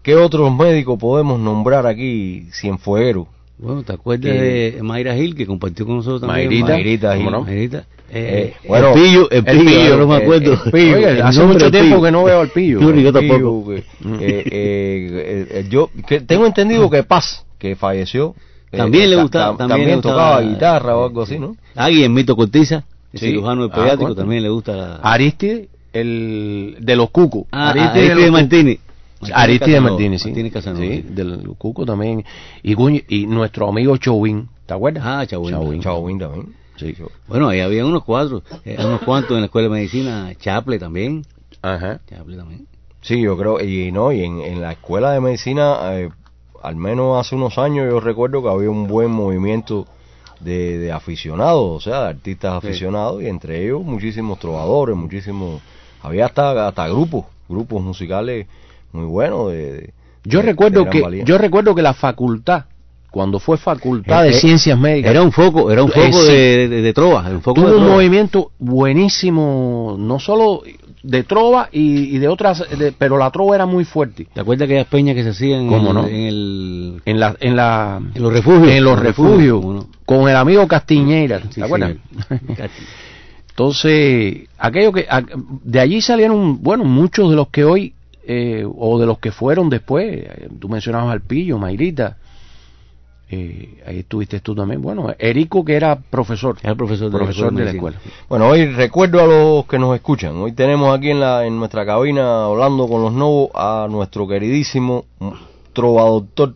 ¿qué 0.02 0.16
otros 0.16 0.56
médicos 0.56 0.98
podemos 1.00 1.40
nombrar 1.40 1.86
aquí, 1.88 2.48
Cienfuegueros? 2.52 3.28
Bueno, 3.58 3.84
¿te 3.84 3.94
acuerdas 3.94 4.32
Que- 4.32 4.72
de 4.76 4.84
Mayra 4.84 5.16
Gil 5.16 5.36
que 5.36 5.46
compartió 5.46 5.86
con 5.86 5.98
nosotros 5.98 6.22
también? 6.22 6.48
Mayrita, 6.50 6.68
Mayrita 6.74 7.16
Gil. 7.16 7.26
¿cómo 7.26 7.38
no? 7.38 7.44
Mayrita. 7.44 7.86
Eh, 8.16 8.54
Eh, 8.64 8.68
bueno, 8.68 8.90
el 8.90 8.94
pillo, 8.94 9.32
el 9.32 9.38
el 9.38 9.46
pillo, 9.46 9.64
pillo, 9.66 9.88
yo 9.90 9.98
no 9.98 10.08
me 10.08 10.16
eh, 10.18 10.22
acuerdo. 10.24 10.54
el 10.66 10.72
pillo. 10.72 10.98
Oye, 10.98 11.10
El 11.12 11.22
hace 11.22 11.44
mucho 11.46 11.72
tiempo 11.72 11.90
pillo. 11.96 12.02
que 12.04 12.12
no 12.12 12.24
veo 12.26 12.42
al 12.42 12.50
pillo. 12.50 12.80
Yo, 12.80 12.88
yo 12.90 12.94
Pillo, 12.96 13.14
tampoco. 13.14 13.70
que- 13.70 13.84
eh, 14.52 15.66
yo 15.70 15.90
que 16.08 16.22
tengo 16.22 16.46
entendido 16.46 16.90
que 16.90 17.04
Paz, 17.04 17.46
que 17.58 17.76
falleció, 17.76 18.36
También 18.72 19.10
le 19.10 19.16
ta- 19.18 19.22
gustaba, 19.22 19.58
ta- 19.58 19.68
también 19.68 19.90
le 19.90 19.98
tocaba 20.02 20.42
guitarra 20.42 20.98
o 20.98 21.06
algo 21.06 21.22
así, 21.22 21.38
¿no? 21.40 21.56
Ah, 21.76 21.90
y 21.92 22.04
en 22.04 22.14
Mito 22.14 22.36
Cortiza, 22.36 22.84
el 23.14 23.20
Sí. 23.20 23.28
cirujano 23.28 23.66
Ah, 23.66 23.74
pediátrico, 23.76 24.16
también 24.16 24.42
le 24.44 24.50
gusta 24.50 24.76
la... 24.76 24.96
Aristide, 24.98 25.70
el 25.94 26.78
de 26.80 26.96
los 26.96 27.10
Cucos. 27.12 27.46
Ah, 27.52 27.70
Aristide 27.70 27.90
Aristide 27.90 28.16
de 28.16 28.22
los 28.22 28.32
Martínez. 28.32 28.80
Aristide 29.34 29.80
Martínez, 29.82 30.22
sí. 30.22 30.30
Martínez 30.30 30.54
Casanova, 30.54 30.86
sí, 30.86 31.04
sí. 31.08 31.14
del 31.14 31.48
Cuco 31.58 31.86
también. 31.86 32.26
Y, 32.62 33.26
nuestro 33.26 33.70
amigo 33.70 33.96
Chowin, 33.98 34.50
¿te 34.66 34.74
acuerdas? 34.74 35.04
Ah, 35.06 35.26
Chauvín. 35.26 35.82
Chao, 35.82 36.04
también. 36.20 36.54
Sí. 36.76 36.96
Bueno, 37.28 37.50
ahí 37.50 37.60
había 37.62 37.86
unos 37.86 38.04
cuatro, 38.04 38.44
eh, 38.66 38.76
unos 38.80 39.02
cuantos 39.02 39.32
en 39.36 39.42
la 39.42 39.46
escuela 39.46 39.70
de 39.70 39.74
medicina, 39.76 40.34
Chaple 40.40 40.80
también. 40.80 41.24
Ajá. 41.62 42.02
Chaple 42.10 42.36
también. 42.36 42.68
Sí, 43.02 43.22
yo 43.22 43.38
creo, 43.38 43.62
y 43.62 43.92
no, 43.92 44.12
y 44.12 44.24
en, 44.24 44.42
en 44.42 44.62
la 44.62 44.72
escuela 44.72 45.12
de 45.12 45.20
medicina, 45.22 45.78
eh, 45.94 46.10
al 46.64 46.76
menos 46.76 47.20
hace 47.20 47.36
unos 47.36 47.58
años, 47.58 47.88
yo 47.90 48.00
recuerdo 48.00 48.42
que 48.42 48.50
había 48.50 48.70
un 48.70 48.88
buen 48.88 49.12
movimiento 49.12 49.86
de, 50.40 50.78
de 50.80 50.92
aficionados, 50.92 51.64
o 51.64 51.80
sea, 51.80 52.04
de 52.04 52.10
artistas 52.10 52.62
Sí. 52.62 52.68
aficionados, 52.68 53.22
y 53.22 53.28
entre 53.28 53.64
ellos 53.64 53.84
muchísimos 53.84 54.40
trovadores, 54.40 54.96
muchísimos, 54.96 55.62
había 56.04 56.26
hasta, 56.28 56.68
hasta 56.68 56.88
grupos, 56.88 57.26
grupos 57.50 57.82
musicales 57.82 58.46
muy 58.92 59.06
buenos. 59.06 59.52
De, 59.52 59.72
de- 59.74 59.94
Yo 60.26 60.40
de- 60.40 60.46
recuerdo 60.46 60.84
de 60.84 60.90
que 60.92 61.02
valía. 61.02 61.24
yo 61.26 61.38
recuerdo 61.38 61.74
que 61.74 61.82
la 61.82 61.94
facultad, 61.94 62.66
cuando 63.10 63.40
fue 63.40 63.58
facultad 63.58 64.26
Eh, 64.26 64.30
de 64.32 64.36
eh, 64.38 64.40
ciencias 64.40 64.78
médicas, 64.78 65.12
Era 65.12 65.22
un 65.24 65.32
foco, 65.32 65.72
era 65.72 65.84
un 65.84 65.90
Eh, 65.90 65.94
foco 65.94 66.22
sí. 66.24 66.32
de, 66.32 66.68
de, 66.70 66.82
de 66.82 66.94
trova, 66.94 67.22
un 67.30 67.42
foco 67.42 67.56
tuvo 67.62 67.68
de 67.70 67.74
un 67.76 67.80
trova. 67.82 67.96
movimiento 67.96 68.52
buenísimo, 68.60 69.96
no 70.00 70.20
solo 70.20 70.62
de 71.04 71.24
trova 71.24 71.68
y, 71.72 72.16
y 72.16 72.18
de 72.20 72.28
otras, 72.30 72.64
de- 72.78 72.92
pero 72.94 73.18
la 73.18 73.30
trova 73.30 73.56
era 73.56 73.66
muy 73.66 73.84
fuerte. 73.84 74.26
¿Te 74.34 74.40
acuerdas 74.42 74.66
aquellas 74.66 74.88
peñas 74.88 75.16
que 75.16 75.24
se 75.24 75.30
hacían 75.30 75.68
¿Cómo 75.68 75.90
en, 75.90 75.96
no? 75.96 76.08
en 76.08 76.16
el 76.16 77.02
En 77.06 77.20
la, 77.20 77.36
en 77.42 77.56
la, 77.58 78.02
en 78.16 78.24
los 78.24 78.32
refugios? 78.32 78.70
en 78.70 78.84
los 78.84 78.98
refugios, 79.00 79.64
con 80.06 80.30
el 80.30 80.36
amigo 80.36 80.66
Castiñeira, 80.68 81.42
Sí, 81.42 81.48
¿te 81.56 81.64
acuerdas? 81.64 81.94
sí. 82.18 82.38
Entonces, 83.54 84.50
aquello 84.58 84.92
que 84.92 85.06
a- 85.10 85.22
de 85.64 85.80
allí 85.80 86.02
salieron, 86.02 86.62
bueno, 86.64 86.84
muchos 86.86 87.30
de 87.30 87.36
los 87.36 87.50
que 87.50 87.64
hoy 87.64 87.94
eh, 88.26 88.66
o 88.78 89.00
de 89.00 89.06
los 89.06 89.20
que 89.20 89.32
fueron 89.32 89.70
después. 89.70 90.26
Tú 90.60 90.70
mencionabas 90.70 91.12
al 91.12 91.22
Pillo, 91.22 91.58
Mayrita. 91.60 92.18
eh, 93.30 93.82
ahí 93.86 94.00
estuviste 94.00 94.40
tú 94.40 94.54
también. 94.56 94.82
Bueno, 94.82 95.14
Erico 95.20 95.66
que 95.66 95.74
era 95.76 95.96
profesor, 95.98 96.56
Era 96.64 96.74
profesor 96.76 97.08
de 97.12 97.18
la 97.18 97.24
profesor 97.26 97.54
de 97.54 97.66
la 97.66 97.72
escuela. 97.72 97.98
Bueno, 98.30 98.48
hoy 98.48 98.66
recuerdo 98.68 99.22
a 99.22 99.28
los 99.28 99.66
que 99.66 99.78
nos 99.80 99.94
escuchan. 99.96 100.36
Hoy 100.38 100.52
tenemos 100.54 100.96
aquí 100.98 101.10
en, 101.10 101.20
la, 101.20 101.46
en 101.46 101.58
nuestra 101.58 101.86
cabina, 101.86 102.46
hablando 102.46 102.88
con 102.88 103.02
los 103.02 103.12
novos, 103.14 103.50
a 103.56 103.88
nuestro 103.90 104.28
queridísimo 104.28 105.06
trovadoctor 105.74 106.54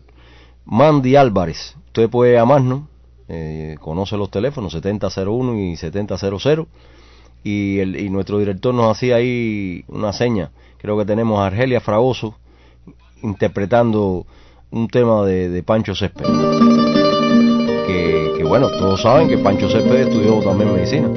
Mandy 0.64 1.16
Álvarez. 1.16 1.74
Usted 1.88 2.08
puede 2.08 2.34
llamarnos, 2.34 2.82
eh, 3.28 3.76
conoce 3.80 4.16
los 4.16 4.30
teléfonos 4.30 4.72
7001 4.72 5.58
y 5.58 5.76
7000. 5.76 6.66
Y, 7.44 7.78
el, 7.78 8.00
y 8.00 8.10
nuestro 8.10 8.38
director 8.38 8.74
nos 8.74 8.90
hacía 8.90 9.16
ahí 9.16 9.84
una 9.88 10.12
seña. 10.12 10.50
Creo 10.78 10.98
que 10.98 11.04
tenemos 11.04 11.38
a 11.38 11.46
Argelia 11.46 11.80
Fragoso 11.80 12.34
interpretando 13.22 14.26
un 14.70 14.88
tema 14.88 15.24
de, 15.24 15.48
de 15.48 15.62
Pancho 15.62 15.94
Céspedes. 15.94 16.30
Que, 17.86 18.44
bueno, 18.44 18.68
todos 18.70 19.02
saben 19.02 19.28
que 19.28 19.38
Pancho 19.38 19.68
Céspedes 19.68 20.08
estudió 20.08 20.40
también 20.40 20.72
medicina. 20.72 21.08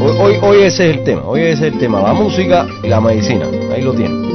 Hoy, 0.00 0.16
hoy, 0.18 0.34
hoy 0.42 0.56
ese 0.62 0.90
es 0.90 0.96
el 0.96 1.04
tema, 1.04 1.22
hoy 1.24 1.42
ese 1.42 1.68
es 1.68 1.72
el 1.74 1.78
tema, 1.78 2.02
la 2.02 2.12
música 2.12 2.66
y 2.82 2.88
la 2.88 3.00
medicina. 3.00 3.46
Ahí 3.72 3.82
lo 3.82 3.92
tienen. 3.94 4.33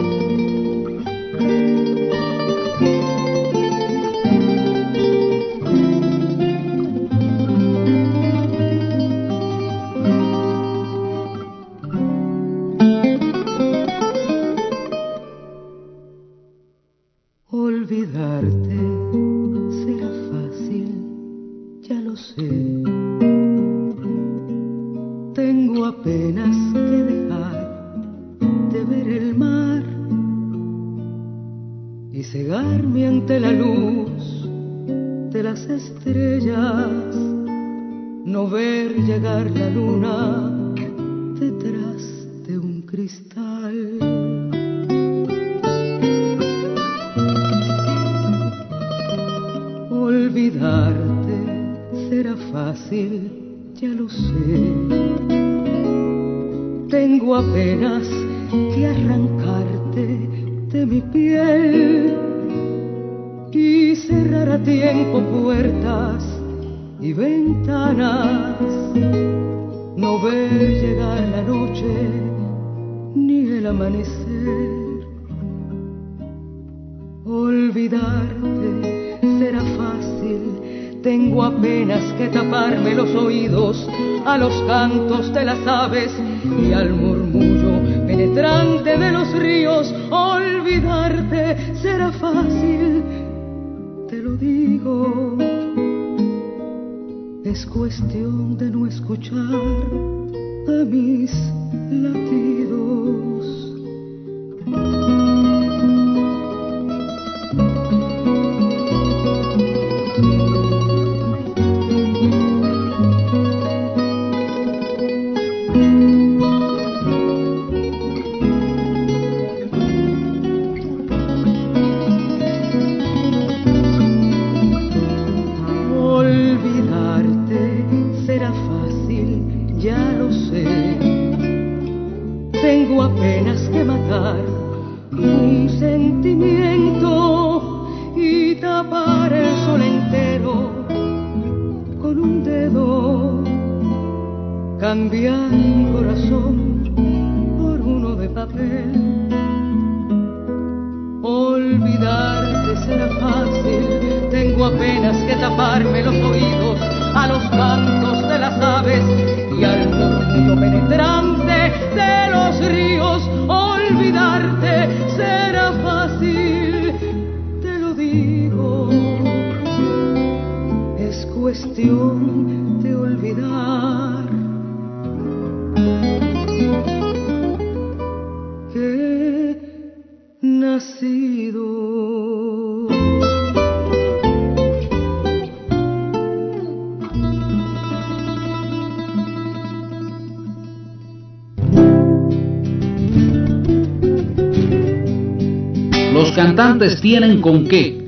Cantantes 196.80 197.02
tienen 197.02 197.42
con 197.42 197.68
qué, 197.68 198.08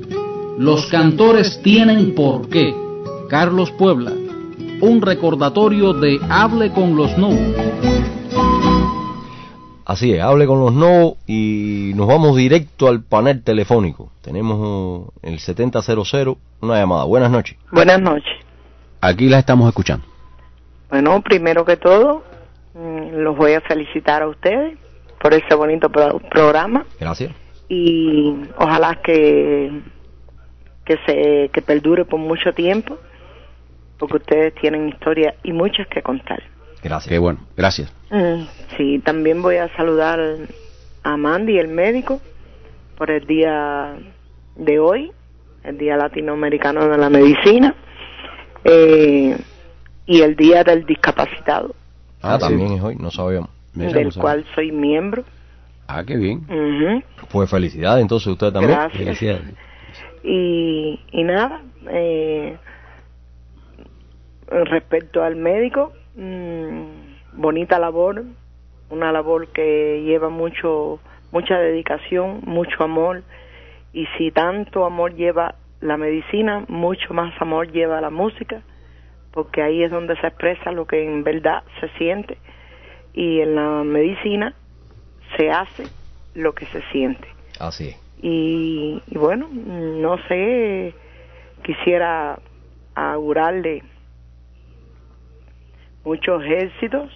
los 0.58 0.86
cantores 0.86 1.60
tienen 1.62 2.14
por 2.14 2.48
qué. 2.48 2.74
Carlos 3.28 3.70
Puebla, 3.72 4.12
un 4.80 5.02
recordatorio 5.02 5.92
de 5.92 6.18
Hable 6.30 6.70
con 6.72 6.96
los 6.96 7.16
No. 7.18 7.30
Así 9.84 10.12
es, 10.12 10.22
hable 10.22 10.46
con 10.46 10.60
los 10.60 10.72
no 10.72 11.16
y 11.26 11.92
nos 11.96 12.06
vamos 12.06 12.36
directo 12.36 12.88
al 12.88 13.02
panel 13.02 13.42
telefónico. 13.42 14.10
Tenemos 14.22 15.10
el 15.22 15.38
7000, 15.38 16.36
una 16.62 16.76
llamada. 16.76 17.04
Buenas 17.04 17.30
noches. 17.30 17.58
Buenas 17.70 18.00
noches. 18.00 18.32
Aquí 19.02 19.28
la 19.28 19.38
estamos 19.38 19.68
escuchando. 19.68 20.06
Bueno, 20.88 21.20
primero 21.22 21.64
que 21.66 21.76
todo, 21.76 22.22
mm, 22.74 23.16
los 23.18 23.36
voy 23.36 23.52
a 23.52 23.60
felicitar 23.60 24.22
a 24.22 24.28
ustedes 24.28 24.78
por 25.20 25.34
ese 25.34 25.54
bonito 25.54 25.90
programa. 25.90 26.86
Gracias 26.98 27.41
y 27.68 28.34
ojalá 28.58 29.00
que 29.02 29.70
que 30.84 30.98
se 31.06 31.50
que 31.52 31.62
perdure 31.62 32.04
por 32.04 32.18
mucho 32.18 32.52
tiempo 32.52 32.98
porque 33.98 34.16
ustedes 34.16 34.54
tienen 34.56 34.88
historia 34.88 35.36
y 35.44 35.52
muchas 35.52 35.86
que 35.86 36.02
contar. 36.02 36.42
Gracias. 36.82 37.08
Qué 37.08 37.18
bueno, 37.18 37.38
gracias. 37.56 37.94
Mm, 38.10 38.42
sí, 38.76 38.98
también 39.04 39.40
voy 39.40 39.56
a 39.56 39.68
saludar 39.76 40.18
a 41.04 41.16
Mandy, 41.16 41.58
el 41.58 41.68
médico, 41.68 42.20
por 42.98 43.12
el 43.12 43.24
día 43.26 43.96
de 44.56 44.78
hoy, 44.80 45.12
el 45.62 45.78
Día 45.78 45.96
Latinoamericano 45.96 46.88
de 46.88 46.98
la 46.98 47.08
Medicina, 47.08 47.76
eh, 48.64 49.36
y 50.06 50.20
el 50.20 50.34
Día 50.34 50.64
del 50.64 50.84
Discapacitado. 50.84 51.74
Ah, 52.20 52.38
también 52.38 52.72
es 52.72 52.82
hoy, 52.82 52.96
no 52.96 53.10
sabíamos. 53.10 53.50
Del 53.74 54.12
cual 54.14 54.44
soy 54.54 54.72
miembro. 54.72 55.24
Ah, 55.86 56.04
qué 56.04 56.16
bien. 56.16 56.46
Pues 57.30 57.50
felicidades 57.50 58.02
entonces 58.02 58.28
usted 58.28 58.52
también. 58.52 58.78
Gracias. 58.78 59.42
Y, 60.24 61.00
y 61.10 61.24
nada, 61.24 61.62
eh, 61.90 62.56
respecto 64.48 65.22
al 65.22 65.36
médico, 65.36 65.92
mm, 66.14 66.82
bonita 67.32 67.78
labor, 67.78 68.24
una 68.90 69.10
labor 69.10 69.48
que 69.48 70.02
lleva 70.04 70.28
mucho 70.28 71.00
mucha 71.32 71.58
dedicación, 71.58 72.42
mucho 72.44 72.84
amor 72.84 73.22
y 73.92 74.06
si 74.16 74.30
tanto 74.30 74.84
amor 74.84 75.14
lleva 75.14 75.56
la 75.80 75.96
medicina, 75.96 76.64
mucho 76.68 77.12
más 77.14 77.34
amor 77.40 77.72
lleva 77.72 78.00
la 78.00 78.10
música, 78.10 78.62
porque 79.32 79.62
ahí 79.62 79.82
es 79.82 79.90
donde 79.90 80.14
se 80.20 80.26
expresa 80.26 80.70
lo 80.70 80.86
que 80.86 81.02
en 81.02 81.24
verdad 81.24 81.64
se 81.80 81.88
siente 81.98 82.36
y 83.14 83.40
en 83.40 83.56
la 83.56 83.82
medicina 83.82 84.54
se 85.36 85.50
hace 85.50 85.84
lo 86.34 86.54
que 86.54 86.66
se 86.66 86.82
siente. 86.90 87.28
Así 87.58 87.94
Y, 88.20 89.00
bueno, 89.10 89.48
no 89.52 90.16
sé, 90.28 90.94
quisiera 91.62 92.38
augurarle 92.94 93.82
muchos 96.04 96.42
éxitos 96.44 97.10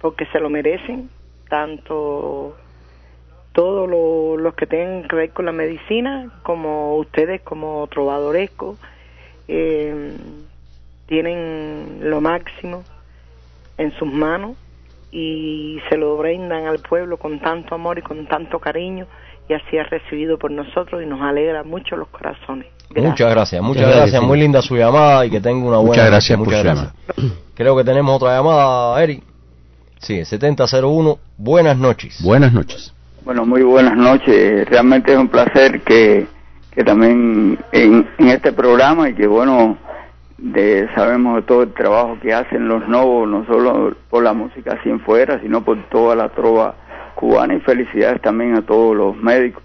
porque 0.00 0.26
se 0.26 0.40
lo 0.40 0.50
merecen, 0.50 1.08
tanto 1.48 2.56
todos 3.52 3.88
los 4.40 4.54
que 4.54 4.66
tengan 4.66 5.06
que 5.08 5.16
ver 5.16 5.30
con 5.30 5.44
la 5.44 5.52
medicina, 5.52 6.30
como 6.42 6.96
ustedes 6.96 7.42
como 7.42 7.86
trovadoresco, 7.88 8.76
eh, 9.48 10.16
tienen 11.06 11.98
lo 12.00 12.20
máximo 12.20 12.82
en 13.76 13.92
sus 13.98 14.10
manos 14.10 14.56
y 15.12 15.78
se 15.90 15.98
lo 15.98 16.16
brindan 16.16 16.66
al 16.66 16.78
pueblo 16.78 17.18
con 17.18 17.38
tanto 17.38 17.74
amor 17.74 17.98
y 17.98 18.02
con 18.02 18.26
tanto 18.26 18.58
cariño 18.58 19.06
y 19.48 19.52
así 19.52 19.76
es 19.76 19.88
recibido 19.90 20.38
por 20.38 20.50
nosotros 20.50 21.02
y 21.02 21.06
nos 21.06 21.20
alegra 21.20 21.62
mucho 21.62 21.96
los 21.96 22.08
corazones. 22.08 22.66
Muchas 22.94 23.30
gracias, 23.30 23.62
muchas 23.62 23.94
gracias, 23.94 24.22
muy 24.22 24.38
linda 24.38 24.62
su 24.62 24.76
llamada 24.76 25.24
y 25.26 25.30
que 25.30 25.40
tenga 25.40 25.66
una 25.66 25.78
buena 25.78 25.90
Muchas 25.90 26.06
gracias 26.06 26.38
por 26.38 26.48
su 26.48 26.64
llamada. 26.64 26.94
Creo 27.54 27.76
que 27.76 27.84
tenemos 27.84 28.16
otra 28.16 28.36
llamada, 28.36 29.02
Eric. 29.02 29.22
Sí, 29.98 30.24
7001, 30.24 31.18
buenas 31.36 31.76
noches. 31.76 32.20
Buenas 32.22 32.52
noches. 32.52 32.92
Bueno, 33.24 33.46
muy 33.46 33.62
buenas 33.62 33.96
noches. 33.96 34.66
Realmente 34.68 35.12
es 35.12 35.18
un 35.18 35.28
placer 35.28 35.80
que, 35.82 36.26
que 36.72 36.82
también 36.82 37.58
en, 37.70 38.08
en 38.18 38.28
este 38.28 38.52
programa 38.52 39.08
y 39.08 39.14
que 39.14 39.26
bueno, 39.26 39.78
de, 40.42 40.88
sabemos 40.96 41.36
de 41.36 41.42
todo 41.42 41.62
el 41.62 41.72
trabajo 41.72 42.18
que 42.20 42.34
hacen 42.34 42.66
los 42.66 42.86
novos, 42.88 43.28
no 43.28 43.46
solo 43.46 43.94
por 44.10 44.24
la 44.24 44.32
música 44.32 44.76
así 44.78 44.90
en 44.90 45.00
fuera, 45.00 45.40
sino 45.40 45.64
por 45.64 45.80
toda 45.88 46.16
la 46.16 46.30
trova 46.30 46.74
cubana 47.14 47.54
y 47.54 47.60
felicidades 47.60 48.20
también 48.20 48.56
a 48.56 48.62
todos 48.62 48.96
los 48.96 49.16
médicos, 49.16 49.62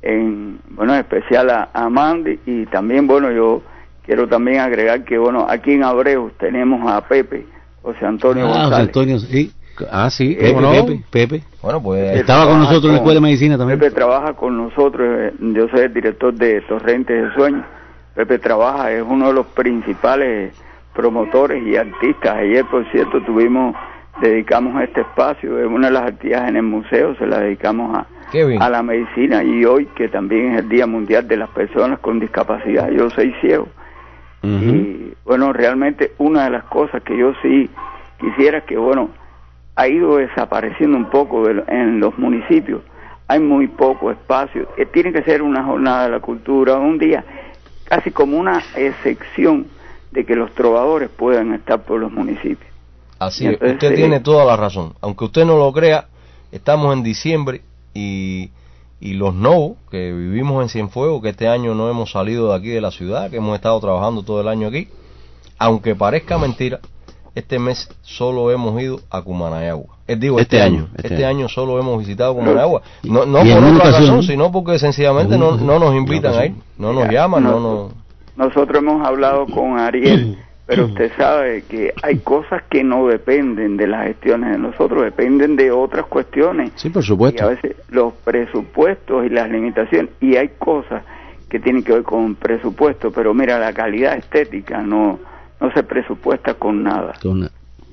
en, 0.00 0.60
bueno, 0.70 0.94
en 0.94 1.00
especial 1.00 1.50
a, 1.50 1.88
Mandy 1.88 2.38
y 2.46 2.66
también, 2.66 3.08
bueno, 3.08 3.32
yo 3.32 3.62
quiero 4.06 4.28
también 4.28 4.60
agregar 4.60 5.04
que, 5.04 5.18
bueno, 5.18 5.46
aquí 5.48 5.72
en 5.72 5.82
Abreu 5.82 6.30
tenemos 6.38 6.88
a 6.90 7.00
Pepe, 7.00 7.44
José 7.82 8.06
Antonio 8.06 8.46
ah, 8.46 8.48
González. 8.48 8.78
Antonio, 8.78 9.18
sí. 9.18 9.52
Ah, 9.90 10.10
sí, 10.10 10.36
Pepe, 10.38 11.02
Pepe, 11.10 11.42
Bueno, 11.62 11.82
pues 11.82 12.18
estaba 12.18 12.46
con 12.46 12.58
nosotros 12.58 12.84
en 12.84 12.90
la 12.90 12.96
Escuela 12.98 13.14
de 13.14 13.20
Medicina 13.22 13.58
también. 13.58 13.80
Pepe 13.80 13.92
trabaja 13.92 14.34
con 14.34 14.56
nosotros, 14.56 15.08
eh, 15.18 15.32
yo 15.40 15.66
soy 15.68 15.80
el 15.80 15.94
director 15.94 16.32
de 16.32 16.60
Torrentes 16.60 17.22
de 17.22 17.34
Sueños 17.34 17.64
Pepe 18.14 18.38
trabaja, 18.38 18.92
es 18.92 19.02
uno 19.02 19.28
de 19.28 19.34
los 19.34 19.46
principales 19.46 20.52
promotores 20.94 21.62
y 21.66 21.76
artistas. 21.76 22.36
Ayer, 22.36 22.64
por 22.66 22.84
cierto, 22.90 23.22
tuvimos, 23.22 23.74
dedicamos 24.20 24.82
este 24.82 25.00
espacio, 25.00 25.58
es 25.58 25.66
una 25.66 25.88
de 25.88 25.94
las 25.94 26.10
actividades 26.10 26.50
en 26.50 26.56
el 26.56 26.62
museo, 26.62 27.14
se 27.16 27.26
la 27.26 27.40
dedicamos 27.40 27.96
a, 27.96 28.06
a 28.60 28.68
la 28.68 28.82
medicina. 28.82 29.42
Y 29.42 29.64
hoy, 29.64 29.86
que 29.96 30.08
también 30.08 30.52
es 30.52 30.60
el 30.60 30.68
Día 30.68 30.86
Mundial 30.86 31.26
de 31.26 31.38
las 31.38 31.48
Personas 31.50 31.98
con 32.00 32.20
Discapacidad, 32.20 32.90
yo 32.90 33.08
soy 33.10 33.34
ciego. 33.40 33.68
Y 34.44 35.14
bueno, 35.24 35.52
realmente 35.52 36.14
una 36.18 36.44
de 36.44 36.50
las 36.50 36.64
cosas 36.64 37.00
que 37.04 37.16
yo 37.16 37.32
sí 37.42 37.70
quisiera 38.18 38.62
que, 38.62 38.76
bueno, 38.76 39.10
ha 39.76 39.86
ido 39.86 40.16
desapareciendo 40.16 40.96
un 40.96 41.10
poco 41.10 41.48
en 41.48 42.00
los 42.00 42.18
municipios, 42.18 42.82
hay 43.28 43.40
muy 43.40 43.68
poco 43.68 44.10
espacio, 44.10 44.68
eh, 44.76 44.84
tiene 44.86 45.12
que 45.12 45.22
ser 45.22 45.42
una 45.42 45.62
jornada 45.62 46.04
de 46.04 46.10
la 46.10 46.20
cultura, 46.20 46.74
un 46.74 46.98
día 46.98 47.24
casi 47.92 48.10
como 48.10 48.38
una 48.38 48.64
excepción 48.74 49.66
de 50.12 50.24
que 50.24 50.34
los 50.34 50.54
trovadores 50.54 51.10
puedan 51.10 51.52
estar 51.52 51.82
por 51.82 52.00
los 52.00 52.10
municipios. 52.10 52.72
Así 53.18 53.46
es, 53.46 53.60
usted 53.60 53.94
tiene 53.94 54.20
toda 54.20 54.46
la 54.46 54.56
razón. 54.56 54.94
Aunque 55.02 55.26
usted 55.26 55.44
no 55.44 55.58
lo 55.58 55.70
crea, 55.74 56.06
estamos 56.52 56.94
en 56.94 57.02
diciembre 57.02 57.60
y, 57.92 58.50
y 58.98 59.12
los 59.12 59.34
no 59.34 59.76
que 59.90 60.10
vivimos 60.10 60.62
en 60.62 60.70
Cienfuegos, 60.70 61.20
que 61.20 61.28
este 61.28 61.48
año 61.48 61.74
no 61.74 61.90
hemos 61.90 62.12
salido 62.12 62.48
de 62.48 62.56
aquí 62.56 62.68
de 62.68 62.80
la 62.80 62.92
ciudad, 62.92 63.30
que 63.30 63.36
hemos 63.36 63.54
estado 63.56 63.78
trabajando 63.78 64.22
todo 64.22 64.40
el 64.40 64.48
año 64.48 64.68
aquí, 64.68 64.88
aunque 65.58 65.94
parezca 65.94 66.38
mentira, 66.38 66.80
este 67.34 67.58
mes 67.58 67.88
solo 68.02 68.50
hemos 68.50 68.80
ido 68.80 69.00
a 69.10 69.22
Cumanayagua. 69.22 69.96
Es 70.06 70.20
digo, 70.20 70.38
este, 70.38 70.56
este 70.56 70.66
año. 70.66 70.88
Este, 70.96 71.14
este 71.14 71.24
año. 71.24 71.48
solo 71.48 71.78
hemos 71.78 71.98
visitado 71.98 72.34
Cumanayagua. 72.34 72.82
No, 73.04 73.24
no 73.24 73.38
por 73.38 73.64
otra 73.64 73.90
razón, 73.90 74.22
sino 74.22 74.52
porque 74.52 74.78
sencillamente 74.78 75.38
no, 75.38 75.56
no 75.56 75.78
nos 75.78 75.94
invitan 75.94 76.34
a 76.34 76.46
ir, 76.46 76.54
no 76.78 76.92
nos 76.92 77.08
llaman, 77.08 77.42
no 77.44 77.60
nos... 77.60 77.92
Nosotros 78.36 78.82
hemos 78.82 79.06
hablado 79.06 79.46
con 79.46 79.78
Ariel, 79.78 80.38
pero 80.66 80.86
usted 80.86 81.12
sabe 81.16 81.64
que 81.68 81.92
hay 82.02 82.18
cosas 82.18 82.62
que 82.68 82.82
no 82.82 83.06
dependen 83.06 83.76
de 83.76 83.86
las 83.86 84.06
gestiones 84.06 84.52
de 84.52 84.58
nosotros, 84.58 85.02
dependen 85.02 85.56
de 85.56 85.70
otras 85.70 86.06
cuestiones. 86.06 86.72
Sí, 86.76 86.90
por 86.90 87.02
supuesto. 87.02 87.42
Y 87.42 87.46
a 87.46 87.48
veces 87.50 87.76
los 87.90 88.12
presupuestos 88.24 89.24
y 89.26 89.30
las 89.30 89.50
limitaciones, 89.50 90.10
y 90.20 90.36
hay 90.36 90.50
cosas 90.58 91.02
que 91.48 91.60
tienen 91.60 91.82
que 91.82 91.92
ver 91.92 92.02
con 92.02 92.34
presupuesto, 92.34 93.10
pero 93.10 93.34
mira, 93.34 93.58
la 93.58 93.74
calidad 93.74 94.16
estética 94.16 94.80
no 94.82 95.18
no 95.62 95.72
se 95.72 95.84
presupuesta 95.84 96.54
con 96.54 96.82
nada. 96.82 97.14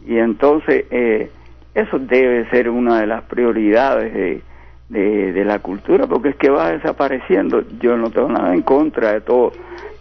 Y 0.05 0.17
entonces 0.17 0.85
eh, 0.89 1.29
eso 1.75 1.99
debe 1.99 2.49
ser 2.49 2.67
una 2.67 2.99
de 2.99 3.07
las 3.07 3.23
prioridades 3.23 4.41
de, 4.89 5.31
de, 5.31 5.45
la 5.45 5.59
cultura, 5.59 6.07
porque 6.07 6.29
es 6.29 6.35
que 6.35 6.49
va 6.49 6.71
desapareciendo. 6.71 7.63
Yo 7.79 7.95
no 7.95 8.09
tengo 8.09 8.29
nada 8.29 8.55
en 8.55 8.63
contra 8.63 9.13
de 9.13 9.21
todo 9.21 9.51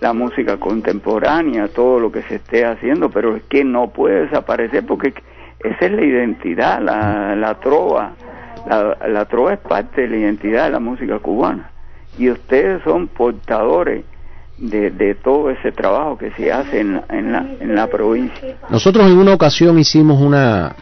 la 0.00 0.14
música 0.14 0.56
contemporánea, 0.56 1.68
todo 1.68 2.00
lo 2.00 2.10
que 2.10 2.22
se 2.22 2.36
esté 2.36 2.64
haciendo, 2.64 3.10
pero 3.10 3.36
es 3.36 3.42
que 3.44 3.64
no 3.64 3.90
puede 3.90 4.22
desaparecer 4.22 4.86
porque 4.86 5.12
esa 5.60 5.86
es 5.86 5.92
la 5.92 6.04
identidad, 6.04 6.80
la, 6.80 7.36
la 7.36 7.54
trova. 7.60 8.12
La, 8.66 8.96
la 9.08 9.24
trova 9.26 9.52
es 9.52 9.60
parte 9.60 10.02
de 10.02 10.08
la 10.08 10.16
identidad 10.16 10.64
de 10.64 10.70
la 10.70 10.80
música 10.80 11.18
cubana. 11.18 11.70
Y 12.16 12.30
ustedes 12.30 12.82
son 12.82 13.08
portadores 13.08 14.04
de, 14.58 14.90
de, 14.90 15.14
todo 15.14 15.50
ese 15.50 15.72
trabajo 15.72 16.18
que 16.18 16.30
se 16.32 16.52
hace 16.52 16.80
en, 16.80 17.00
en, 17.08 17.32
la, 17.32 17.46
en 17.60 17.74
la 17.74 17.86
provincia. 17.86 18.56
Nosotros 18.70 19.06
en 19.06 19.16
una 19.16 19.34
ocasión 19.34 19.78
hicimos 19.78 20.20
una, 20.20 20.74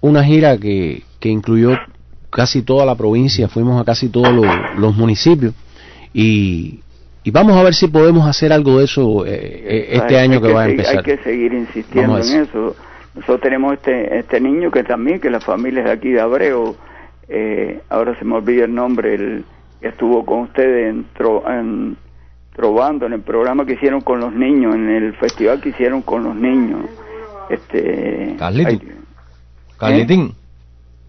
una 0.00 0.24
gira 0.24 0.56
que, 0.56 1.02
que 1.18 1.28
incluyó 1.28 1.76
casi 2.30 2.62
toda 2.62 2.86
la 2.86 2.94
provincia, 2.94 3.48
fuimos 3.48 3.80
a 3.80 3.84
casi 3.84 4.08
todos 4.08 4.32
los, 4.32 4.96
municipios 4.96 5.52
y, 6.14 6.80
y, 7.24 7.30
vamos 7.30 7.56
a 7.56 7.62
ver 7.62 7.74
si 7.74 7.88
podemos 7.88 8.26
hacer 8.26 8.52
algo 8.52 8.78
de 8.78 8.84
eso 8.84 9.26
eh, 9.26 9.30
eh, 9.32 9.88
este 9.92 10.18
año 10.18 10.40
que, 10.40 10.52
va 10.52 10.62
a 10.62 10.68
empezar. 10.68 10.98
Hay 10.98 11.04
que 11.04 11.18
seguir 11.18 11.52
insistiendo 11.52 12.18
en 12.18 12.42
eso. 12.42 12.76
Nosotros 13.14 13.40
tenemos 13.40 13.74
este, 13.74 14.18
este 14.18 14.40
niño 14.40 14.70
que 14.70 14.84
también, 14.84 15.20
que 15.20 15.30
la 15.30 15.40
familia 15.40 15.80
es 15.80 15.86
de 15.86 15.92
aquí 15.92 16.10
de 16.10 16.20
Abreu, 16.20 16.76
eh, 17.28 17.80
ahora 17.88 18.16
se 18.18 18.24
me 18.24 18.36
olvida 18.36 18.64
el 18.64 18.74
nombre, 18.74 19.14
el, 19.14 19.44
estuvo 19.80 20.24
con 20.24 20.40
ustedes 20.40 20.90
en, 20.90 21.06
en 21.48 21.96
probando 22.60 23.06
en 23.06 23.14
el 23.14 23.22
programa 23.22 23.64
que 23.64 23.72
hicieron 23.72 24.02
con 24.02 24.20
los 24.20 24.34
niños, 24.34 24.74
en 24.74 24.90
el 24.90 25.14
festival 25.14 25.62
que 25.62 25.70
hicieron 25.70 26.02
con 26.02 26.22
los 26.24 26.36
niños. 26.36 26.82
Este, 27.48 28.36
Carlitín. 29.78 30.34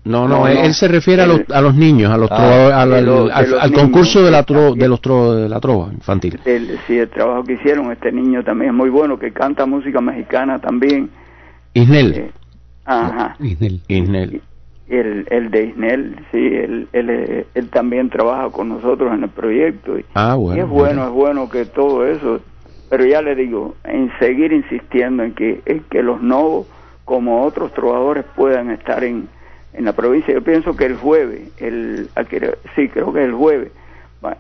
No, 0.06 0.30
no, 0.30 0.48
él, 0.48 0.74
se 0.74 0.88
refiere 0.88 1.24
a, 1.24 1.28
los, 1.28 1.42
a 1.52 1.60
los 1.60 1.76
niños, 1.76 2.10
a 2.10 2.18
los 2.18 2.32
ah, 2.32 2.82
al, 2.82 3.72
concurso 3.74 4.24
de 4.24 4.32
la 4.32 4.44
de 4.44 4.88
los 4.88 5.02
de 5.02 5.50
la 5.50 5.60
trova 5.60 5.92
infantil. 5.92 6.40
El, 6.46 6.80
sí, 6.88 6.98
el 6.98 7.10
trabajo 7.10 7.44
que 7.44 7.54
hicieron 7.54 7.92
este 7.92 8.14
niño 8.14 8.44
también 8.44 8.72
es 8.72 8.78
muy 8.78 8.90
bueno, 8.90 9.20
que 9.20 9.34
canta 9.34 9.66
música 9.66 10.00
mexicana 10.00 10.58
también. 10.58 11.10
Isnel. 11.74 12.14
Eh, 12.16 12.32
ajá. 12.86 13.36
Isnel. 13.40 13.82
Isnel 13.90 14.42
el, 14.96 15.28
el 15.30 15.52
de 15.52 15.66
Isnel, 15.66 16.16
sí, 16.32 16.38
él, 16.38 16.88
él, 16.94 17.46
él, 17.54 17.70
también 17.70 18.10
trabaja 18.10 18.50
con 18.50 18.70
nosotros 18.70 19.14
en 19.14 19.24
el 19.24 19.30
proyecto. 19.30 19.98
Y, 19.98 20.06
ah, 20.14 20.36
bueno, 20.36 20.62
es 20.62 20.70
bueno, 20.70 21.06
es 21.06 21.12
bueno 21.12 21.50
que 21.50 21.66
todo 21.66 22.06
eso, 22.06 22.42
pero 22.90 23.06
ya 23.06 23.22
le 23.22 23.36
digo, 23.36 23.76
en 23.84 24.12
seguir 24.20 24.52
insistiendo 24.52 25.24
en 25.24 25.34
que, 25.34 25.62
en 25.66 25.82
que 25.90 26.04
los 26.04 26.22
novos, 26.22 26.68
como 27.06 27.44
otros 27.44 27.74
trovadores, 27.74 28.26
puedan 28.36 28.70
estar 28.72 29.04
en, 29.04 29.28
en 29.74 29.86
la 29.86 29.94
provincia. 29.94 30.34
Yo 30.34 30.42
pienso 30.42 30.76
que 30.76 30.86
el 30.86 30.98
jueves, 30.98 31.52
el, 31.58 32.10
sí, 32.76 32.90
creo 32.90 33.14
que 33.14 33.24
el 33.24 33.34
jueves, 33.34 33.72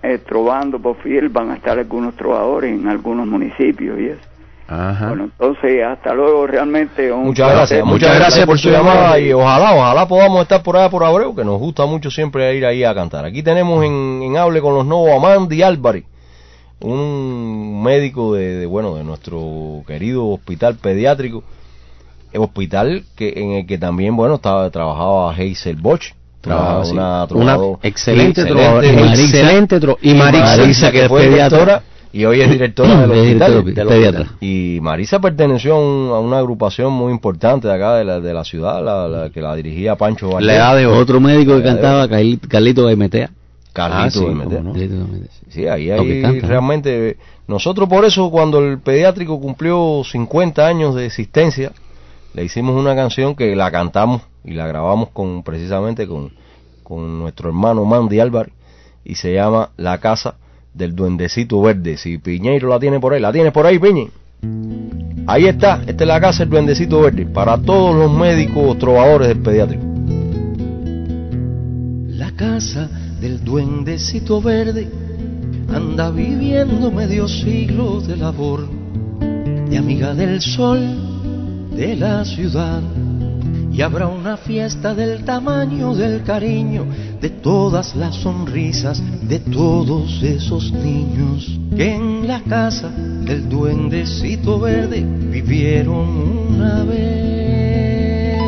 eh, 0.04 0.20
trovando 0.20 0.80
por 0.80 0.98
fiel, 0.98 1.30
van 1.30 1.50
a 1.50 1.56
estar 1.56 1.80
algunos 1.80 2.16
trovadores 2.16 2.78
en 2.78 2.88
algunos 2.88 3.28
municipios 3.28 4.00
y 4.00 4.06
eso. 4.08 4.31
Bueno, 4.72 5.26
entonces 5.26 5.84
hasta 5.84 6.14
luego, 6.14 6.48
realmente. 6.48 7.12
muchas 7.12 7.52
gracias, 7.52 7.86
muchas 7.86 8.16
gracias 8.16 8.46
por 8.46 8.58
su 8.58 8.70
llamada 8.70 9.20
y 9.20 9.34
ojalá, 9.34 9.74
ojalá 9.74 10.08
podamos 10.08 10.44
estar 10.44 10.64
por 10.64 10.78
allá 10.78 10.90
por 10.90 11.04
Abreu, 11.04 11.36
que 11.36 11.44
nos 11.44 11.60
gusta 11.60 11.86
mucho 11.86 12.10
siempre 12.10 12.56
ir 12.56 12.66
ahí 12.66 12.86
a 12.86 12.96
cantar. 12.96 13.26
Aquí 13.26 13.44
tenemos 13.44 13.84
en, 13.84 14.22
en 14.24 14.38
Hable 14.38 14.62
con 14.62 14.74
los 14.74 14.86
Nuevos 14.86 15.12
a 15.12 15.20
Mandy 15.20 15.62
Álvarez, 15.62 16.06
un 16.80 17.84
médico 17.84 18.34
de, 18.34 18.66
bueno, 18.66 18.96
de 18.96 19.04
nuestro 19.04 19.84
querido 19.86 20.30
hospital 20.30 20.76
pediátrico, 20.76 21.44
el 22.32 22.42
hospital 22.42 23.04
que 23.18 23.34
en 23.36 23.52
el 23.52 23.68
que 23.68 23.78
también, 23.78 24.16
bueno, 24.16 24.36
estaba 24.36 24.70
trabajaba 24.70 25.32
Hazel 25.32 25.76
Bosch. 25.76 26.14
una, 26.46 27.26
excelente, 27.84 28.44
excelente, 28.44 29.80
y 30.02 30.14
Marisa, 30.14 30.92
que, 30.94 31.10
fue 31.10 31.24
pediatra 31.24 31.84
y 32.14 32.26
hoy 32.26 32.42
es 32.42 32.50
directora 32.50 33.08
del 33.08 33.42
hospital. 33.42 34.30
y 34.42 34.80
Marisa 34.82 35.20
perteneció 35.20 35.76
a, 35.76 36.20
una 36.20 36.40
agrupación 36.40 36.92
muy 36.92 37.12
importante 37.12 37.68
de 37.68 37.74
acá 37.74 37.96
de 37.96 38.06
la, 38.06 38.20
de 38.20 38.34
la 38.34 38.44
ciudad, 38.44 38.84
la, 38.84 39.30
que 39.30 39.42
la 39.42 39.56
dirigía 39.56 39.96
Pancho 39.96 40.30
Valdés. 40.30 40.48
Le 40.48 40.56
da 40.56 40.76
de 40.76 40.86
otro 40.88 41.20
médico 41.20 41.56
que 41.58 41.64
cantaba, 41.64 42.08
Carlito 42.08 42.86
Gaimetea. 42.86 43.32
Carlito 43.74 44.28
ah, 44.30 44.72
sí, 45.50 45.68
ahí, 45.68 45.92
ahí 45.92 46.40
realmente... 46.42 47.18
Nosotros 47.48 47.90
por 47.90 48.06
eso 48.06 48.32
cuando 48.32 48.60
el 48.60 48.80
pediátrico 48.80 49.40
cumplió 49.40 50.04
50 50.06 50.66
años 50.66 50.96
de 50.96 51.06
existencia, 51.06 51.74
le 52.34 52.46
hicimos 52.46 52.80
una 52.80 52.96
canción 52.96 53.36
que 53.36 53.56
la 53.58 53.70
cantamos 53.72 54.22
y 54.46 54.54
la 54.54 54.68
grabamos 54.68 55.10
con 55.10 55.44
precisamente 55.44 56.08
con, 56.08 56.32
con 56.82 57.20
nuestro 57.20 57.50
hermano 57.50 57.84
Mandy 57.84 58.22
Álvarez 58.22 58.54
y 59.04 59.16
se 59.16 59.34
llama 59.34 59.72
La 59.76 59.98
Casa 60.00 60.36
del 60.74 60.96
duendecito 60.96 61.62
verde. 61.62 61.98
Si 61.98 62.18
Piñeiro 62.18 62.70
la 62.70 62.80
tiene 62.80 63.00
por 63.00 63.14
ahí, 63.14 63.22
¿la 63.22 63.32
tienes 63.32 63.52
por 63.52 63.66
ahí, 63.66 63.80
Piñe? 63.80 64.10
Ahí 65.28 65.46
está, 65.46 65.82
esta 65.86 66.04
es 66.04 66.08
la 66.08 66.20
casa 66.20 66.40
del 66.40 66.50
duendecito 66.50 67.02
verde, 67.02 67.26
para 67.26 67.58
todos 67.58 67.96
los 67.96 68.12
médicos 68.12 68.78
trovadores 68.80 69.28
del 69.28 69.40
pediátrico. 69.40 69.84
La 72.08 72.32
casa 72.32 72.90
del 73.20 73.44
duendecito 73.44 74.42
verde 74.42 74.88
anda 75.74 76.10
viviendo 76.12 76.92
medio 76.92 77.28
siglo 77.28 78.02
de 78.02 78.18
labor, 78.18 78.68
de 79.70 79.78
amiga 79.78 80.14
del 80.14 80.42
sol 80.42 80.82
de 81.76 81.96
la 81.96 82.26
ciudad 82.26 82.82
y 83.72 83.82
habrá 83.82 84.08
una 84.08 84.36
fiesta 84.36 84.94
del 84.94 85.24
tamaño 85.24 85.96
del 85.96 86.24
cariño, 86.24 86.86
de 87.22 87.30
todas 87.30 87.96
las 87.96 88.16
sonrisas 88.16 89.02
de 89.28 89.40
todos 89.40 90.24
esos 90.24 90.72
niños 90.72 91.60
que 91.76 91.94
en 91.94 92.28
la 92.28 92.42
casa 92.42 92.90
del 92.90 93.48
duendecito 93.48 94.60
verde 94.60 95.06
vivieron 95.06 96.08
una 96.50 96.84
vez. 96.84 98.42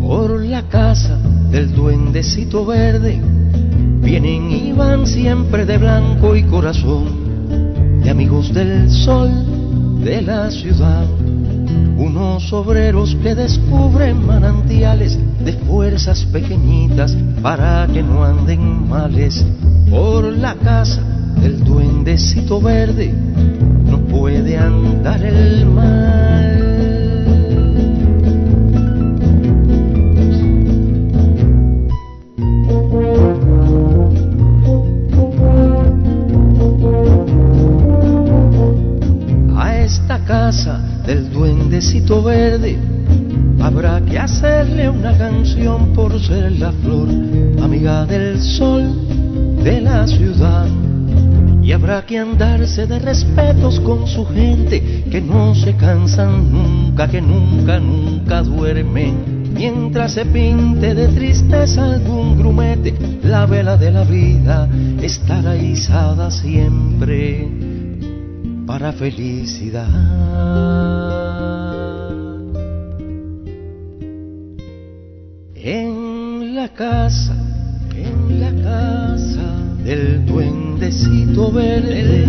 Por 0.00 0.44
la 0.44 0.62
casa 0.68 1.16
del 1.50 1.72
duendecito 1.72 2.66
verde 2.66 3.20
vienen 4.02 4.50
y 4.50 4.72
van 4.72 5.06
siempre 5.06 5.64
de 5.64 5.78
blanco 5.78 6.34
y 6.34 6.42
corazón, 6.42 8.00
de 8.02 8.10
amigos 8.10 8.52
del 8.52 8.90
sol 8.90 9.30
de 10.04 10.22
la 10.22 10.50
ciudad. 10.50 11.06
Unos 11.96 12.52
obreros 12.52 13.16
que 13.22 13.34
descubren 13.34 14.26
manantiales 14.26 15.18
de 15.44 15.52
fuerzas 15.54 16.24
pequeñitas 16.26 17.16
para 17.42 17.86
que 17.92 18.02
no 18.02 18.24
anden 18.24 18.88
males. 18.88 19.44
Por 19.90 20.24
la 20.24 20.54
casa 20.56 21.02
del 21.40 21.64
duendecito 21.64 22.60
verde 22.60 23.12
no 23.84 23.98
puede 24.00 24.58
andar 24.58 25.22
el 25.24 25.66
mal. 25.66 26.56
casa 40.26 40.85
del 41.06 41.30
duendecito 41.30 42.20
verde, 42.22 42.76
habrá 43.60 44.00
que 44.00 44.18
hacerle 44.18 44.88
una 44.88 45.16
canción 45.16 45.92
por 45.92 46.20
ser 46.20 46.52
la 46.58 46.72
flor, 46.72 47.08
amiga 47.62 48.04
del 48.06 48.40
sol 48.40 48.92
de 49.62 49.80
la 49.80 50.06
ciudad. 50.08 50.66
Y 51.62 51.72
habrá 51.72 52.04
que 52.04 52.18
andarse 52.18 52.86
de 52.86 52.98
respetos 52.98 53.80
con 53.80 54.06
su 54.06 54.26
gente, 54.26 55.04
que 55.10 55.20
no 55.20 55.54
se 55.54 55.74
cansan 55.76 56.52
nunca, 56.52 57.08
que 57.08 57.20
nunca, 57.20 57.78
nunca 57.78 58.42
duermen. 58.42 59.52
Mientras 59.54 60.12
se 60.12 60.26
pinte 60.26 60.94
de 60.94 61.08
tristeza 61.08 61.84
algún 61.84 62.36
grumete, 62.36 62.94
la 63.22 63.46
vela 63.46 63.76
de 63.76 63.90
la 63.90 64.04
vida 64.04 64.68
estará 65.00 65.56
izada 65.56 66.30
siempre 66.30 67.65
para 68.66 68.92
felicidad. 68.92 69.88
En 75.54 76.54
la 76.56 76.68
casa, 76.74 77.36
en 77.94 78.40
la 78.40 78.52
casa 78.62 79.56
del 79.84 80.26
duendecito 80.26 81.52
verde, 81.52 82.25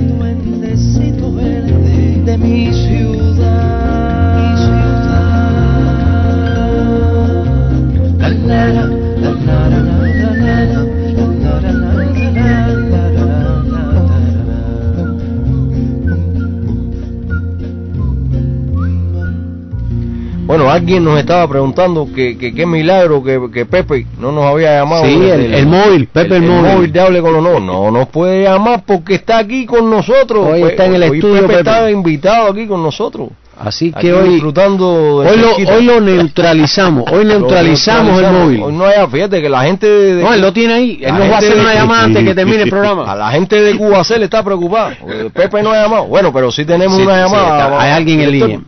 Bueno, 20.57 20.71
alguien 20.71 21.03
nos 21.03 21.19
estaba 21.19 21.47
preguntando 21.47 22.07
que 22.15 22.35
qué 22.35 22.65
milagro 22.65 23.23
que, 23.23 23.39
que, 23.53 23.67
Pepe 23.67 24.07
no 24.19 24.31
nos 24.31 24.43
había 24.45 24.79
llamado. 24.79 25.05
Sí, 25.05 25.13
el, 25.13 25.53
el, 25.53 25.67
móvil, 25.67 26.07
Pepe 26.07 26.37
el, 26.37 26.43
el, 26.43 26.49
móvil. 26.49 26.71
móvil 26.73 26.91
de 26.91 26.99
Hable 26.99 27.21
con 27.21 27.43
no, 27.43 27.59
no 27.59 27.91
nos 27.91 28.07
puede 28.07 28.43
llamar 28.43 28.81
porque 28.83 29.13
está 29.15 29.37
aquí 29.37 29.67
con 29.67 29.87
nosotros. 29.87 30.47
Hoy 30.47 30.63
está 30.63 30.85
en 30.85 30.95
el 30.95 31.03
hoy 31.03 31.17
estudio. 31.19 31.41
Pepe, 31.41 31.47
Pepe 31.47 31.59
está 31.59 31.91
invitado 31.91 32.47
aquí 32.51 32.65
con 32.65 32.81
nosotros. 32.81 33.29
Así 33.59 33.91
Aquí 33.95 34.07
que 34.07 34.13
hoy 34.13 34.29
disfrutando 34.29 34.87
hoy 35.17 35.37
lo, 35.37 35.55
hoy 35.55 35.83
lo 35.83 35.99
neutralizamos, 36.01 37.05
hoy 37.11 37.25
neutralizamos 37.25 38.19
el 38.21 38.31
móvil. 38.31 38.61
Hoy 38.63 38.73
no 38.73 38.85
hay, 38.85 38.95
fíjate 39.11 39.41
que 39.41 39.49
la 39.49 39.61
gente 39.63 39.87
de, 39.87 40.15
de 40.15 40.23
No, 40.23 40.33
él 40.33 40.41
lo 40.41 40.53
tiene 40.53 40.73
ahí, 40.73 40.99
él 41.03 41.13
nos 41.13 41.29
va 41.29 41.35
a 41.35 41.37
hacer 41.37 41.59
una 41.59 41.73
llamada 41.75 42.03
antes 42.03 42.23
que 42.23 42.33
termine 42.33 42.63
el 42.63 42.69
programa. 42.69 43.11
A 43.11 43.15
la 43.15 43.29
gente 43.29 43.61
de 43.61 43.75
Cuba 43.75 44.03
se 44.03 44.17
le 44.17 44.25
está 44.25 44.43
preocupada. 44.43 44.95
Pepe 45.33 45.61
no 45.61 45.71
ha 45.71 45.83
llamado. 45.83 46.05
Bueno, 46.05 46.33
pero 46.33 46.51
sí 46.51 46.65
tenemos 46.65 46.97
Sí, 46.97 47.03
una 47.03 47.15
sí, 47.15 47.21
llamada. 47.21 47.63
está- 47.65 47.81
hay 47.81 47.91
alguien 47.91 48.21
en 48.21 48.31
línea. 48.31 48.59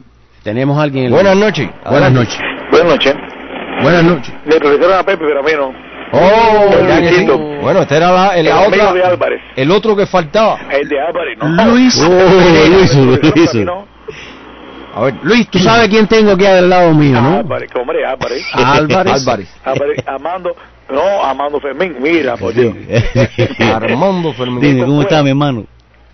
Tenemos 0.43 0.77
a 0.77 0.83
alguien 0.83 1.05
en 1.05 1.11
Buenas 1.11 1.35
noches. 1.35 1.69
Buenas 1.89 2.11
noches. 2.11 2.39
Buenas 2.71 2.87
noches. 2.93 3.15
Buenas 3.81 4.03
noches. 4.03 4.33
Le 4.45 4.59
realizaron 4.59 4.97
a 4.97 5.03
Pepe, 5.03 5.25
pero 5.25 5.39
a 5.39 5.43
mí 5.43 5.51
no. 5.55 5.89
Oh, 6.11 6.69
El 6.73 6.87
ya 6.87 7.01
que 7.01 7.09
sí. 7.09 7.27
Bueno, 7.61 7.81
este 7.81 7.97
era 7.97 8.11
la, 8.11 8.27
el, 8.35 8.39
El 8.47 8.53
la 8.53 8.65
amigo 8.65 8.83
otra, 8.83 8.93
de 8.93 9.03
Álvarez. 9.03 9.41
el 9.55 9.71
otro 9.71 9.95
que 9.95 10.05
faltaba. 10.07 10.57
El 10.71 10.87
de 10.89 10.99
Álvarez, 10.99 11.37
no. 11.37 11.65
Luis. 11.67 12.01
Oh, 12.03 12.69
Luis, 12.69 12.95
Luis. 12.95 13.67
a 14.95 15.01
ver, 15.01 15.13
Luis, 15.21 15.47
tú 15.49 15.59
sabes 15.59 15.87
quién 15.89 16.07
tengo 16.07 16.31
aquí 16.31 16.45
al 16.45 16.67
lado 16.69 16.93
mío, 16.95 17.21
¿no? 17.21 17.37
Álvarez, 17.39 17.69
hombre, 17.79 18.05
Álvarez. 18.05 18.43
Álvarez. 18.53 19.13
Álvarez. 19.13 19.55
Álvarez, 19.63 20.03
Amando, 20.07 20.55
no, 20.89 21.23
Amando 21.23 21.59
Fermín, 21.59 21.95
mira, 21.99 22.35
por 22.37 22.53
Dios. 22.53 22.73
Armando 23.75 24.33
Fermín. 24.33 24.61
Dime, 24.61 24.85
¿cómo 24.85 25.01
está 25.03 25.21
mi 25.21 25.29
hermano? 25.29 25.65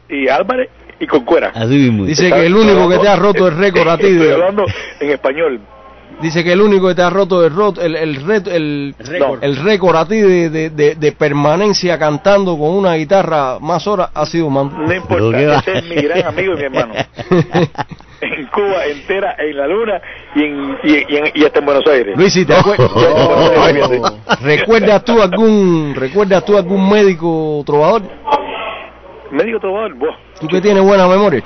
Y 0.10 0.28
Álvarez 0.28 0.70
y 1.00 1.08
Concuera. 1.08 1.52
Así 1.54 1.76
mismo. 1.76 2.06
Dice 2.06 2.30
que 2.32 2.46
el 2.46 2.56
único 2.56 2.88
que 2.90 2.98
te 3.00 3.08
ha 3.08 3.16
roto 3.16 3.48
el 3.48 3.58
récord 3.58 3.88
a 3.90 3.98
ti. 3.98 4.06
Estoy 4.08 4.28
de- 4.28 4.34
hablando 4.34 4.66
en 5.00 5.10
español. 5.12 5.60
Dice 6.22 6.46
que 6.46 6.54
el 6.54 6.62
único 6.62 6.88
que 6.88 6.96
te 6.96 7.02
ha 7.02 7.10
roto 7.10 7.46
el 7.46 7.54
rot- 7.54 7.78
el 7.82 7.94
el 7.98 8.26
ret- 8.26 8.48
el, 8.48 8.96
récord. 9.00 9.44
el 9.44 9.58
récord 9.58 9.98
a 9.98 10.08
ti 10.08 10.16
de, 10.22 10.50
de, 10.50 10.70
de, 10.70 10.96
de 10.96 11.12
permanencia 11.12 12.00
cantando 12.00 12.58
con 12.58 12.70
una 12.70 12.94
guitarra 12.96 13.60
más 13.60 13.86
horas 13.86 14.12
ha 14.14 14.26
sido 14.26 14.50
Mando. 14.50 14.78
No 14.78 14.94
importa, 14.94 15.58
ese 15.60 15.74
es 15.80 15.84
mi 15.84 15.96
gran 15.96 16.26
amigo 16.28 16.54
y 16.54 16.58
mi 16.58 16.64
hermano. 16.64 16.94
En 18.22 18.48
Cuba 18.48 18.86
entera, 18.86 19.36
en 19.38 19.58
la 19.58 19.68
luna 19.68 20.02
y, 20.36 20.44
en, 20.44 20.78
y, 20.84 20.94
y, 21.14 21.18
en- 21.18 21.32
y 21.36 21.44
hasta 21.46 21.60
en 21.60 21.66
Buenos 21.66 21.86
Aires. 21.86 22.18
Luis, 22.18 22.32
si 22.34 22.46
te 22.46 22.54
acuer- 22.56 22.78
Oh. 22.80 24.36
¿recuerdas 24.42 25.04
tú 25.04 25.22
algún 25.22 25.94
recuerdas 25.96 26.46
tú 26.46 26.58
algún 26.58 26.90
médico 26.90 27.62
trovador? 27.66 28.04
Médico 29.32 29.60
trovador, 29.60 29.94
buah, 29.96 30.16
Tú 30.40 30.48
que 30.48 30.62
tienes 30.62 30.84
buena 30.84 31.08
memoria. 31.08 31.42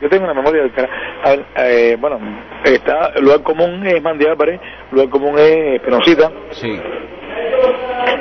yo 0.00 0.08
tengo 0.08 0.24
una 0.24 0.34
memoria 0.34 0.62
del 0.62 0.72
ver, 0.72 1.44
eh, 1.56 1.96
bueno, 2.00 2.18
está, 2.64 3.18
lugar 3.20 3.42
común 3.42 3.86
es 3.86 4.02
Mandy 4.02 4.26
Álvarez, 4.26 4.60
lugar 4.90 5.08
común 5.10 5.34
es 5.38 5.80
Penosita, 5.80 6.30
Sí. 6.50 6.80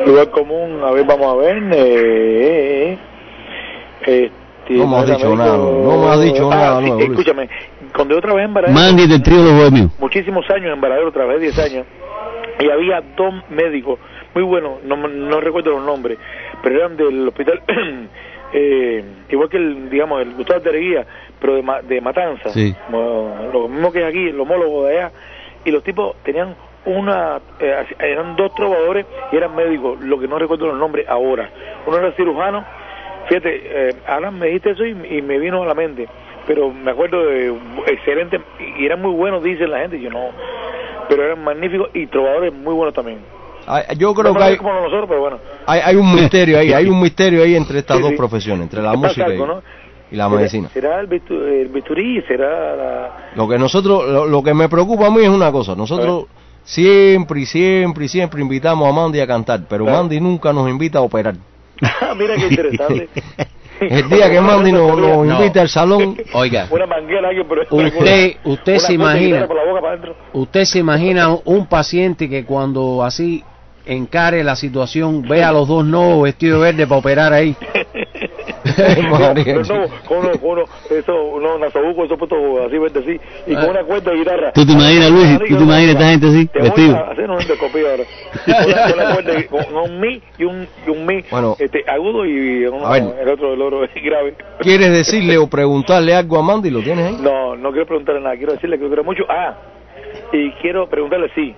lugar 0.06 0.30
común, 0.30 0.80
a 0.84 0.92
ver, 0.92 1.06
vamos 1.06 1.34
a 1.34 1.36
ver, 1.38 1.64
eh, 1.74 2.98
este, 4.02 4.32
No 4.70 4.88
me 4.88 4.98
has 4.98 5.08
dicho 5.08 5.36
nada, 5.36 5.58
no 5.58 5.98
me 6.04 6.08
has 6.12 6.22
dicho 6.22 6.50
Ah, 6.52 6.56
nada 6.56 6.82
sí. 6.82 7.04
Escúchame, 7.04 7.50
cuando 7.96 8.16
yo 8.16 8.22
trabajé 8.22 8.46
en 8.46 8.54
Varadero, 8.54 8.80
Mandy 8.80 9.08
del 9.08 9.24
trío 9.24 9.44
de 9.44 9.52
Bohemio. 9.54 9.90
muchísimos 10.00 10.50
años 10.52 10.74
en 10.74 10.82
Varadero, 10.82 11.12
trabajé 11.12 11.40
10 11.40 11.60
años, 11.60 11.86
y 12.60 12.70
había 12.70 13.02
dos 13.18 13.34
médicos 13.50 14.00
muy 14.34 14.44
buenos, 14.44 14.84
no, 14.84 14.96
no 14.96 15.42
recuerdo 15.42 15.72
los 15.72 15.84
nombres, 15.84 16.18
pero 16.64 16.76
eran 16.78 16.96
del 16.96 17.28
hospital, 17.28 17.62
eh, 18.54 19.04
igual 19.30 19.50
que 19.50 19.58
el, 19.58 19.90
digamos, 19.90 20.22
el 20.22 20.34
Gustavo 20.34 20.62
Tereguía, 20.62 21.06
pero 21.40 21.56
de, 21.56 21.64
de 21.88 22.02
Matanza, 22.02 22.50
Sí. 22.50 22.76
lo 22.92 23.68
mismo 23.68 23.92
que 23.92 24.00
es 24.00 24.06
aquí, 24.06 24.30
el 24.30 24.40
homólogo 24.40 24.86
de 24.86 24.98
allá, 25.00 25.12
y 25.66 25.72
los 25.72 25.84
tipos 25.84 26.16
tenían 26.24 26.56
una, 26.86 27.40
eh, 27.60 27.86
eran 28.00 28.36
dos 28.36 28.54
trovadores 28.56 29.06
y 29.32 29.38
eran 29.38 29.56
médicos, 29.56 30.00
lo 30.02 30.20
que 30.20 30.28
no 30.28 30.40
recuerdo 30.40 30.68
los 30.68 30.78
nombres 30.78 31.08
ahora. 31.08 31.50
Uno 31.86 31.98
era 31.98 32.12
cirujano, 32.14 32.66
fíjate, 33.28 33.62
eh, 33.90 33.96
ahora 34.08 34.32
me 34.32 34.48
dijiste 34.48 34.72
eso 34.72 34.86
y, 34.86 35.18
y 35.18 35.22
me 35.22 35.38
vino 35.38 35.62
a 35.62 35.66
la 35.66 35.76
mente, 35.76 36.08
pero 36.48 36.72
me 36.72 36.92
acuerdo 36.92 37.26
de 37.28 37.54
excelente, 37.88 38.42
y 38.78 38.86
eran 38.86 39.02
muy 39.02 39.14
buenos, 39.14 39.44
dicen 39.44 39.70
la 39.72 39.80
gente, 39.80 40.00
yo 40.00 40.10
no, 40.10 40.30
pero 41.08 41.24
eran 41.24 41.44
magníficos 41.44 41.90
y 41.94 42.08
trovadores 42.08 42.52
muy 42.54 42.74
buenos 42.74 42.94
también. 42.94 43.20
Yo 43.98 44.14
creo 44.14 44.34
no 44.34 44.40
que 44.40 44.44
hay, 44.44 44.58
como 44.58 44.74
nosotros, 44.74 45.06
pero 45.08 45.22
bueno. 45.22 45.38
hay, 45.66 45.80
hay 45.84 45.96
un 45.96 46.14
misterio 46.14 46.60
ahí, 46.60 46.74
hay 46.74 46.88
un 46.88 47.02
misterio 47.02 47.44
ahí 47.44 47.56
entre 47.56 47.80
estas 47.80 47.98
Sí, 47.98 48.04
dos 48.04 48.12
sí. 48.12 48.18
profesiones, 48.18 48.64
entre 48.64 48.82
la 48.82 48.94
música 48.96 49.28
y, 49.30 49.32
algo, 49.32 49.48
¿no? 49.48 49.62
y 50.12 50.16
la 50.16 50.26
¿Será- 50.26 50.38
medicina. 50.38 50.70
¿Será 50.74 51.00
el, 51.00 51.08
bistu- 51.10 51.42
el 51.42 51.68
bisturí? 51.70 52.22
¿Será 52.28 52.76
la...? 52.76 53.32
Lo 53.36 53.48
que 53.48 53.58
nosotros, 53.58 54.08
lo, 54.10 54.26
lo 54.26 54.44
que 54.44 54.54
me 54.54 54.68
preocupa 54.70 55.08
a 55.08 55.12
mí 55.12 55.22
es 55.24 55.30
una 55.30 55.52
cosa, 55.52 55.76
nosotros 55.76 56.26
siempre 56.64 57.42
y 57.42 57.46
siempre 57.46 58.06
y 58.06 58.08
siempre 58.08 58.42
invitamos 58.42 58.88
a 58.88 58.92
Mandy 58.92 59.20
a 59.20 59.28
cantar, 59.28 59.62
pero 59.70 59.86
Claro. 59.86 60.00
Mandy 60.00 60.20
nunca 60.20 60.52
nos 60.54 60.70
invita 60.70 61.00
a 61.00 61.02
operar. 61.02 61.36
Mira 62.18 62.36
qué 62.36 62.48
interesante. 62.48 63.10
El 63.80 64.08
día 64.10 64.30
que 64.30 64.40
Mandy 64.40 64.72
nos, 64.72 64.96
nos 64.96 65.26
No. 65.26 65.38
invita 65.40 65.62
al 65.62 65.70
salón, 65.70 66.16
Oiga, 66.34 66.68
Usted- 67.72 68.38
usted 68.44 68.74
una 68.74 68.80
se 68.80 68.94
imagina- 68.94 69.26
guitarra 69.26 69.48
por 69.48 69.56
la 69.58 69.64
boca 69.66 69.82
para 69.82 69.94
adentro. 69.94 70.16
usted 70.34 70.64
se 70.66 70.80
imagina 70.80 71.30
un 71.46 71.66
paciente 71.66 72.30
que 72.30 72.46
cuando 72.46 73.04
así 73.04 73.44
encare 73.86 74.44
la 74.44 74.56
situación 74.56 75.22
ve 75.24 75.44
a 75.44 75.52
los 75.52 75.68
dos 75.68 75.86
no 75.86 76.22
vestidos 76.22 76.60
de 76.62 76.66
verde 76.72 76.88
para 76.88 77.00
operar 77.00 77.34
ahí. 77.34 77.56
No, 78.72 79.88
con 80.08 80.18
uno, 80.20 80.32
con 80.40 80.50
uno, 80.52 80.64
eso, 80.90 81.24
uno, 81.34 81.58
nasobuco, 81.58 82.06
eso 82.06 82.18
puesto 82.18 82.36
así, 82.66 82.78
verde 82.78 83.00
así, 83.00 83.20
y 83.52 83.56
con 83.56 83.70
una 83.70 83.84
cuenta 83.84 84.12
de 84.12 84.18
guitarra. 84.18 84.52
¿Tú 84.54 84.66
te 84.66 84.72
imaginas, 84.72 85.10
Luis? 85.12 85.40
¿Tú 85.50 85.58
te 85.58 85.64
imaginas 85.64 85.96
esta 85.96 86.10
gente 86.10 86.28
así, 86.28 86.46
Te 86.48 86.60
voy 86.60 86.68
vestido? 86.70 86.96
a 86.96 87.12
hacer 87.12 87.30
un 87.30 87.42
endoscopio 87.42 87.90
ahora. 87.90 88.04
Con 88.46 88.94
una- 88.94 89.34
de- 89.34 89.48
con 89.48 89.76
un 89.76 90.00
mi 90.00 90.22
y 90.38 90.44
un, 90.46 90.68
y 90.86 90.90
un 90.90 91.06
mi 91.06 91.22
Bueno. 91.30 91.56
este, 91.60 91.84
agudo 91.88 92.26
y 92.26 92.66
uno- 92.66 92.86
A 92.86 92.92
ver. 92.94 93.04
el 93.22 93.30
otro, 93.30 93.54
el 93.54 93.62
otro 93.62 93.82
grave. 94.04 94.36
¿quieres 94.60 94.92
decirle 94.92 95.38
o 95.38 95.48
preguntarle 95.48 96.16
algo 96.16 96.38
a 96.38 96.42
Mandy? 96.44 96.70
¿Lo 96.70 96.82
tienes 96.82 97.08
ahí? 97.08 97.18
No, 97.22 97.56
no 97.56 97.72
quiero 97.72 97.88
preguntarle 97.88 98.22
nada, 98.22 98.38
quiero 98.38 98.54
decirle 98.54 98.78
que 98.78 98.84
lo 98.84 98.90
quiero 98.90 99.04
mucho. 99.04 99.24
Ah, 99.28 99.56
y 100.32 100.52
quiero 100.62 100.88
preguntarle 100.88 101.30
sí. 101.36 101.54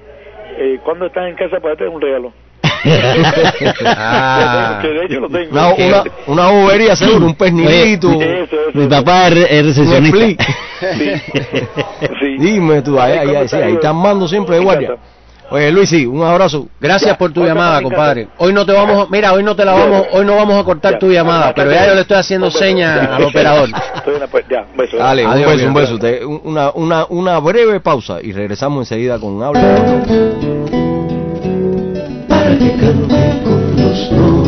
Eh, 0.58 0.80
¿Cuándo 0.84 1.06
estás 1.08 1.28
en 1.28 1.36
casa 1.36 1.60
para 1.60 1.76
tener 1.76 1.89
un 1.89 2.02
regalo? 2.02 2.34
Ah. 3.86 4.80
que 4.82 4.88
de 4.89 5.06
hecho 5.06 5.20
lo 5.22 5.30
tengo. 5.30 5.52
Una, 5.52 5.74
una, 5.74 6.04
una 6.28 6.52
bobería 6.52 6.96
seguro, 6.96 7.26
un 7.28 7.36
pernilito, 7.36 8.10
Oye, 8.10 8.44
Eso, 8.44 8.56
eso, 8.70 8.78
Mi 8.78 8.88
papá 8.88 9.28
es 9.30 9.36
es 9.36 9.78
un 9.78 9.88
recepcionista. 9.88 10.18
split. 10.18 10.42
Sí. 10.98 11.12
sí. 12.20 12.38
Dime 12.39 12.82
tú, 12.82 13.00
ahí, 13.00 13.18
ahí, 13.18 13.36
ahí, 13.36 13.48
ahí 13.62 13.74
están 13.74 13.96
mando 13.96 14.28
siempre 14.28 14.58
de 14.58 14.63
guardia. 14.63 14.98
Oye 15.52 15.72
Luis, 15.72 15.90
sí, 15.90 16.06
un 16.06 16.24
abrazo. 16.24 16.68
Gracias 16.80 17.12
Ya, 17.12 17.18
por 17.18 17.32
tu 17.32 17.42
¿cuánto 17.42 17.54
llamada, 17.56 17.82
compadre. 17.82 18.28
Hoy 18.38 18.54
no 18.54 18.66
te 18.66 18.72
vamos, 18.72 19.06
a- 19.06 19.12
mira, 19.12 19.34
hoy 19.34 19.44
no 19.44 19.56
te 19.56 19.64
la 19.66 19.74
vamos, 19.74 20.08
hoy 20.12 20.26
no 20.26 20.36
vamos 20.36 20.60
a 20.60 20.64
cortar 20.64 20.94
Ya. 20.94 21.00
tu 21.00 21.12
llamada, 21.12 21.54
pero 21.54 21.72
ya 21.72 21.88
yo 21.88 21.94
le 21.96 22.02
estoy 22.02 22.18
haciendo 22.18 22.50
señas 22.50 23.08
al 23.12 23.24
operador. 23.24 23.70
Ya, 24.50 24.66
un 24.72 24.78
beso. 24.78 24.98
Dale, 24.98 25.24
Adiós, 25.26 25.48
un 25.48 25.56
beso, 25.56 25.68
un 25.68 25.74
beso. 25.74 26.00
Te- 26.00 26.26
una, 26.26 26.72
una, 26.72 27.06
una 27.10 27.40
breve 27.40 27.80
pausa 27.80 28.18
y 28.22 28.32
regresamos 28.32 28.82
enseguida 28.90 29.20
con 29.20 29.42
Habla. 29.44 29.62
para 32.28 32.58
que 32.58 32.72
con 32.78 33.76
los 33.78 34.12
no. 34.12 34.44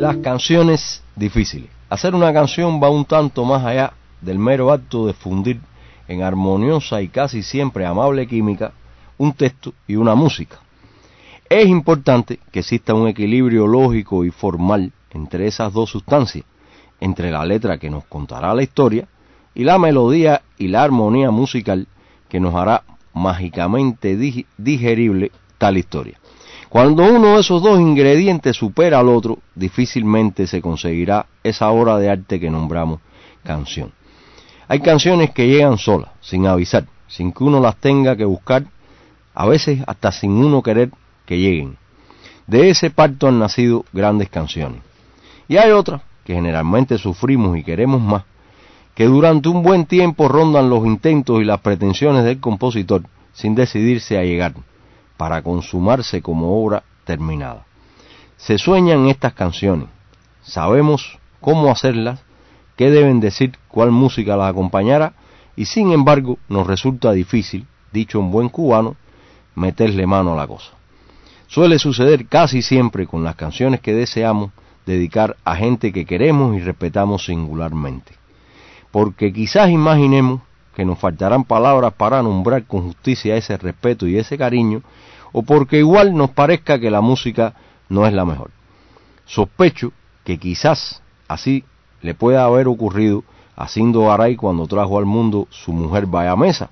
Las 0.00 0.16
canciones 0.18 1.02
difíciles. 1.14 1.68
Hacer 1.88 2.14
una 2.14 2.32
canción 2.32 2.80
va 2.82 2.90
un 2.90 3.04
tanto 3.04 3.44
más 3.44 3.64
allá 3.64 3.92
del 4.20 4.38
mero 4.38 4.72
acto 4.72 5.06
de 5.06 5.12
fundir 5.14 5.60
en 6.08 6.22
armoniosa 6.22 7.02
y 7.02 7.08
casi 7.08 7.42
siempre 7.42 7.86
amable 7.86 8.26
química 8.26 8.72
un 9.18 9.32
texto 9.32 9.74
y 9.86 9.96
una 9.96 10.14
música. 10.14 10.60
Es 11.48 11.66
importante 11.66 12.40
que 12.50 12.60
exista 12.60 12.94
un 12.94 13.08
equilibrio 13.08 13.66
lógico 13.66 14.24
y 14.24 14.30
formal 14.30 14.92
entre 15.10 15.46
esas 15.46 15.72
dos 15.72 15.90
sustancias, 15.90 16.44
entre 17.00 17.30
la 17.30 17.44
letra 17.44 17.78
que 17.78 17.90
nos 17.90 18.04
contará 18.04 18.54
la 18.54 18.62
historia 18.62 19.06
y 19.54 19.64
la 19.64 19.78
melodía 19.78 20.42
y 20.58 20.68
la 20.68 20.82
armonía 20.82 21.30
musical 21.30 21.86
que 22.28 22.40
nos 22.40 22.54
hará 22.54 22.82
mágicamente 23.14 24.16
digerible 24.58 25.30
tal 25.56 25.78
historia. 25.78 26.18
Cuando 26.68 27.04
uno 27.04 27.34
de 27.34 27.40
esos 27.40 27.62
dos 27.62 27.80
ingredientes 27.80 28.56
supera 28.56 28.98
al 28.98 29.08
otro, 29.08 29.38
difícilmente 29.54 30.46
se 30.46 30.60
conseguirá 30.60 31.26
esa 31.42 31.70
obra 31.70 31.96
de 31.98 32.10
arte 32.10 32.40
que 32.40 32.50
nombramos 32.50 33.00
canción. 33.44 33.92
Hay 34.68 34.80
canciones 34.80 35.30
que 35.30 35.46
llegan 35.46 35.78
solas, 35.78 36.10
sin 36.20 36.46
avisar, 36.46 36.86
sin 37.06 37.32
que 37.32 37.44
uno 37.44 37.60
las 37.60 37.76
tenga 37.76 38.16
que 38.16 38.24
buscar, 38.24 38.64
a 39.34 39.46
veces 39.46 39.82
hasta 39.86 40.10
sin 40.10 40.32
uno 40.32 40.62
querer 40.62 40.90
que 41.24 41.38
lleguen. 41.38 41.76
De 42.46 42.70
ese 42.70 42.90
pacto 42.90 43.28
han 43.28 43.38
nacido 43.38 43.84
grandes 43.92 44.28
canciones. 44.28 44.80
Y 45.48 45.56
hay 45.56 45.70
otras 45.70 46.02
que 46.24 46.34
generalmente 46.34 46.98
sufrimos 46.98 47.56
y 47.56 47.62
queremos 47.62 48.00
más, 48.00 48.24
que 48.94 49.04
durante 49.04 49.48
un 49.48 49.62
buen 49.62 49.86
tiempo 49.86 50.26
rondan 50.26 50.70
los 50.70 50.84
intentos 50.86 51.40
y 51.40 51.44
las 51.44 51.60
pretensiones 51.60 52.24
del 52.24 52.40
compositor 52.40 53.02
sin 53.32 53.54
decidirse 53.54 54.18
a 54.18 54.24
llegar, 54.24 54.54
para 55.16 55.42
consumarse 55.42 56.22
como 56.22 56.60
obra 56.60 56.82
terminada. 57.04 57.66
Se 58.38 58.58
sueñan 58.58 59.06
estas 59.06 59.34
canciones, 59.34 59.88
sabemos 60.42 61.18
cómo 61.40 61.70
hacerlas, 61.70 62.20
qué 62.76 62.90
deben 62.90 63.20
decir, 63.20 63.58
cuál 63.68 63.90
música 63.90 64.36
las 64.36 64.50
acompañará, 64.50 65.14
y 65.56 65.64
sin 65.64 65.92
embargo 65.92 66.38
nos 66.48 66.66
resulta 66.66 67.12
difícil, 67.12 67.66
dicho 67.92 68.20
en 68.20 68.30
buen 68.30 68.48
cubano, 68.48 68.96
meterle 69.54 70.06
mano 70.06 70.34
a 70.34 70.36
la 70.36 70.46
cosa. 70.46 70.72
Suele 71.48 71.78
suceder 71.78 72.26
casi 72.26 72.60
siempre 72.62 73.06
con 73.06 73.24
las 73.24 73.36
canciones 73.36 73.80
que 73.80 73.94
deseamos 73.94 74.50
dedicar 74.84 75.36
a 75.44 75.56
gente 75.56 75.92
que 75.92 76.04
queremos 76.04 76.56
y 76.56 76.60
respetamos 76.60 77.24
singularmente. 77.24 78.12
Porque 78.90 79.32
quizás 79.32 79.70
imaginemos 79.70 80.42
que 80.74 80.84
nos 80.84 80.98
faltarán 80.98 81.44
palabras 81.44 81.94
para 81.94 82.22
nombrar 82.22 82.64
con 82.64 82.82
justicia 82.82 83.36
ese 83.36 83.56
respeto 83.56 84.06
y 84.06 84.18
ese 84.18 84.36
cariño, 84.36 84.82
o 85.32 85.42
porque 85.42 85.78
igual 85.78 86.14
nos 86.14 86.30
parezca 86.30 86.78
que 86.78 86.90
la 86.90 87.00
música 87.00 87.54
no 87.88 88.06
es 88.06 88.12
la 88.12 88.24
mejor. 88.24 88.50
Sospecho 89.24 89.92
que 90.24 90.38
quizás 90.38 91.02
así 91.28 91.64
le 92.06 92.14
pueda 92.14 92.44
haber 92.44 92.68
ocurrido 92.68 93.24
a 93.56 93.66
Garay 93.74 94.36
cuando 94.36 94.68
trajo 94.68 94.96
al 94.96 95.06
mundo 95.06 95.48
su 95.50 95.72
mujer 95.72 96.06
Vaya 96.06 96.36
Mesa, 96.36 96.70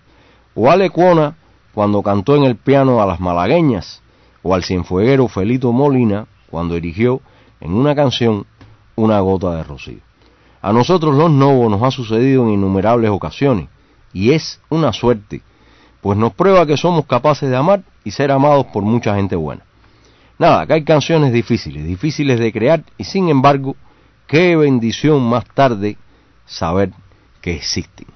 o 0.54 0.70
a 0.70 0.76
Lecuona 0.76 1.34
cuando 1.74 2.04
cantó 2.04 2.36
en 2.36 2.44
el 2.44 2.54
piano 2.54 3.02
a 3.02 3.06
las 3.06 3.18
malagueñas, 3.18 4.00
o 4.44 4.54
al 4.54 4.62
cienfueguero 4.62 5.26
Felito 5.26 5.72
Molina 5.72 6.26
cuando 6.48 6.76
erigió 6.76 7.20
en 7.60 7.74
una 7.74 7.96
canción 7.96 8.46
una 8.94 9.18
gota 9.18 9.56
de 9.56 9.64
rocío. 9.64 9.98
A 10.62 10.72
nosotros 10.72 11.16
los 11.16 11.32
novos 11.32 11.68
nos 11.68 11.82
ha 11.82 11.90
sucedido 11.90 12.44
en 12.44 12.50
innumerables 12.50 13.10
ocasiones, 13.10 13.68
y 14.12 14.30
es 14.30 14.60
una 14.68 14.92
suerte, 14.92 15.42
pues 16.00 16.16
nos 16.16 16.32
prueba 16.34 16.64
que 16.64 16.76
somos 16.76 17.06
capaces 17.06 17.50
de 17.50 17.56
amar 17.56 17.82
y 18.04 18.12
ser 18.12 18.30
amados 18.30 18.66
por 18.66 18.84
mucha 18.84 19.16
gente 19.16 19.34
buena. 19.34 19.64
Nada, 20.38 20.64
que 20.64 20.74
hay 20.74 20.84
canciones 20.84 21.32
difíciles, 21.32 21.84
difíciles 21.84 22.38
de 22.38 22.52
crear, 22.52 22.84
y 22.98 23.04
sin 23.04 23.28
embargo, 23.28 23.74
qué 24.26 24.56
bendición 24.56 25.22
más 25.22 25.44
tarde 25.54 25.96
saber 26.46 26.92
que 27.40 27.56
existen. 27.56 28.06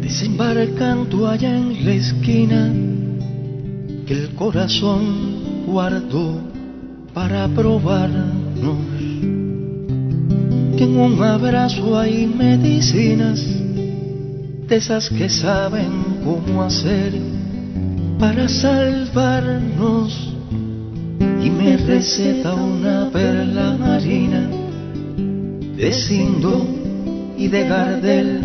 Desembarcando 0.00 1.28
allá 1.28 1.56
en 1.56 1.84
la 1.84 1.92
esquina 1.92 2.72
que 4.06 4.14
el 4.14 4.34
corazón 4.34 5.64
guardó 5.66 6.40
para 7.12 7.48
probarnos 7.48 8.93
que 10.76 10.84
en 10.84 10.98
un 10.98 11.22
abrazo 11.22 11.98
hay 11.98 12.26
medicinas 12.26 13.44
de 14.68 14.76
esas 14.76 15.08
que 15.08 15.28
saben 15.28 16.22
cómo 16.24 16.62
hacer 16.62 17.12
para 18.18 18.48
salvarnos. 18.48 20.32
Y 21.42 21.50
me 21.50 21.76
receta 21.76 22.54
una 22.54 23.10
perla 23.10 23.76
marina 23.78 24.48
de 25.76 25.92
Sindo 25.92 26.66
y 27.36 27.48
de 27.48 27.68
Gardel 27.68 28.40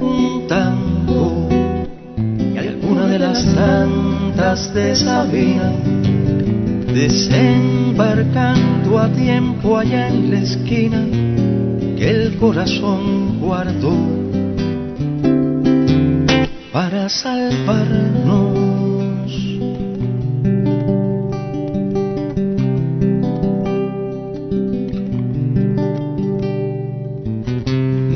un 0.00 0.46
tango 0.46 1.48
y 2.54 2.56
alguna 2.56 3.06
de 3.06 3.18
las 3.18 3.44
tantas 3.54 4.72
de 4.72 4.94
Sabina 4.94 5.72
desembarcando 6.94 9.00
a 9.00 9.08
tiempo 9.08 9.76
allá 9.76 10.08
en 10.08 10.30
la 10.30 10.40
esquina 10.40 11.33
que 11.96 12.10
el 12.10 12.36
corazón 12.38 13.38
guardó 13.40 13.94
para 16.72 17.08
salvarnos. 17.08 18.58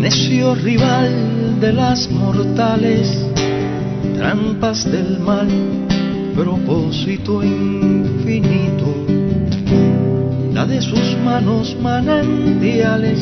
Necio 0.00 0.54
rival 0.56 1.60
de 1.60 1.72
las 1.72 2.10
mortales, 2.10 3.26
trampas 4.16 4.90
del 4.90 5.20
mal, 5.20 5.48
propósito 6.34 7.42
infinito, 7.42 8.94
la 10.52 10.64
de 10.66 10.80
sus 10.80 11.16
manos 11.24 11.76
manantiales 11.80 13.18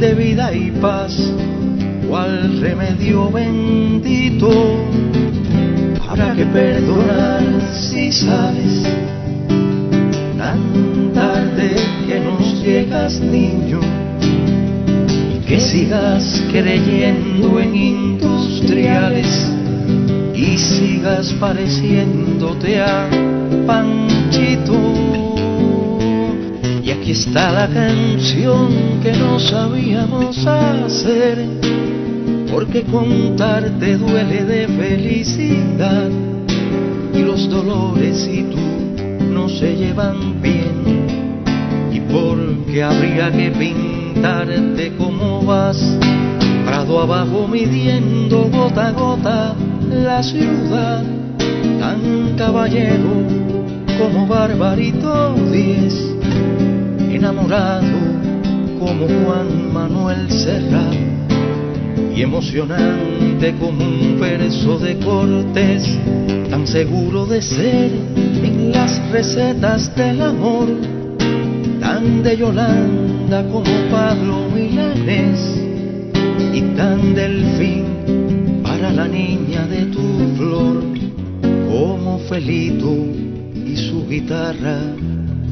de 0.00 0.14
vida 0.14 0.54
y 0.54 0.70
paz, 0.70 1.14
cual 2.08 2.58
remedio 2.58 3.30
bendito. 3.30 4.50
Habrá 6.08 6.34
que 6.34 6.46
perdonar 6.46 7.42
si 7.70 8.10
sabes, 8.10 8.82
tan 10.38 11.12
tarde 11.12 11.76
que 12.08 12.18
nos 12.18 12.62
llegas 12.62 13.20
niño, 13.20 13.80
y 15.34 15.38
que 15.46 15.60
sigas 15.60 16.42
creyendo 16.50 17.60
en 17.60 17.76
industriales 17.76 19.26
y 20.34 20.56
sigas 20.56 21.30
pareciéndote 21.34 22.80
a 22.80 23.06
Panchito 23.66 25.29
aquí 27.10 27.18
está 27.18 27.50
la 27.50 27.66
canción 27.68 29.00
que 29.02 29.12
no 29.12 29.40
sabíamos 29.40 30.46
hacer, 30.46 31.44
porque 32.50 32.82
contarte 32.82 33.96
duele 33.96 34.44
de 34.44 34.68
felicidad 34.68 36.08
y 37.12 37.18
los 37.22 37.48
dolores 37.48 38.28
y 38.32 38.42
tú 38.44 39.24
no 39.28 39.48
se 39.48 39.76
llevan 39.76 40.40
bien. 40.40 41.06
Y 41.92 42.00
porque 42.00 42.82
habría 42.82 43.32
que 43.32 43.50
pintarte 43.50 44.92
como 44.96 45.42
vas, 45.42 45.78
prado 46.64 47.00
abajo 47.00 47.48
midiendo 47.48 48.48
gota 48.52 48.88
a 48.88 48.92
gota 48.92 49.54
la 49.90 50.22
ciudad, 50.22 51.02
tan 51.80 52.36
caballero 52.36 53.26
como 53.98 54.26
Barbarito 54.28 55.34
Diez 55.50 56.10
enamorado 57.20 57.98
como 58.78 59.06
Juan 59.06 59.74
Manuel 59.74 60.30
Serra 60.30 60.90
y 62.16 62.22
emocionante 62.22 63.54
como 63.60 63.84
un 63.84 64.18
verso 64.18 64.78
de 64.78 64.96
Cortés, 65.00 65.84
tan 66.48 66.66
seguro 66.66 67.26
de 67.26 67.42
ser 67.42 67.90
en 68.42 68.72
las 68.72 68.98
recetas 69.10 69.94
del 69.96 70.22
amor, 70.22 70.68
tan 71.78 72.22
de 72.22 72.38
Yolanda 72.38 73.44
como 73.52 73.70
Pablo 73.90 74.48
Milanés 74.54 75.60
y 76.54 76.62
tan 76.74 77.14
delfín 77.14 78.62
para 78.62 78.90
la 78.92 79.06
niña 79.06 79.66
de 79.66 79.84
tu 79.92 80.00
flor, 80.38 80.82
como 81.70 82.18
Felito 82.30 82.96
y 83.66 83.76
su 83.76 84.08
guitarra 84.08 84.78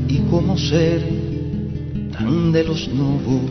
y 0.09 0.17
como 0.31 0.57
ser 0.57 1.28
de 2.19 2.65
los 2.65 2.89
novos 2.89 3.43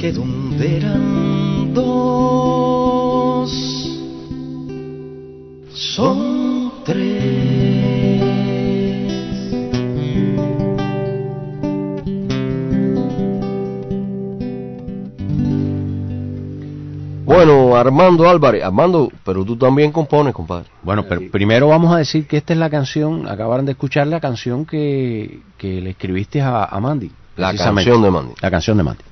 que 0.00 0.10
donde 0.10 0.78
eran 0.78 1.72
dos 1.72 3.50
son 5.72 6.72
tres. 6.84 8.24
Bueno, 17.24 17.76
Armando 17.76 18.28
Álvarez, 18.28 18.64
Armando, 18.64 19.12
pero 19.24 19.44
tú 19.44 19.56
también 19.56 19.92
compones, 19.92 20.34
compadre. 20.34 20.66
Bueno, 20.82 21.04
pero 21.08 21.20
primero 21.30 21.68
vamos 21.68 21.94
a 21.94 21.98
decir 21.98 22.26
que 22.26 22.38
esta 22.38 22.52
es 22.52 22.58
la 22.58 22.68
canción, 22.68 23.28
acabaron 23.28 23.64
de 23.64 23.72
escuchar 23.72 24.08
la 24.08 24.18
canción 24.18 24.66
que, 24.66 25.40
que 25.56 25.80
le 25.80 25.90
escribiste 25.90 26.40
a 26.40 26.76
Mandy. 26.80 27.12
La 27.36 27.54
canción 27.54 28.02
de 28.02 28.10
Mandy. 28.10 28.34
La 28.40 28.50
canción 28.50 28.76
de 28.76 28.82
Mandy. 28.82 29.02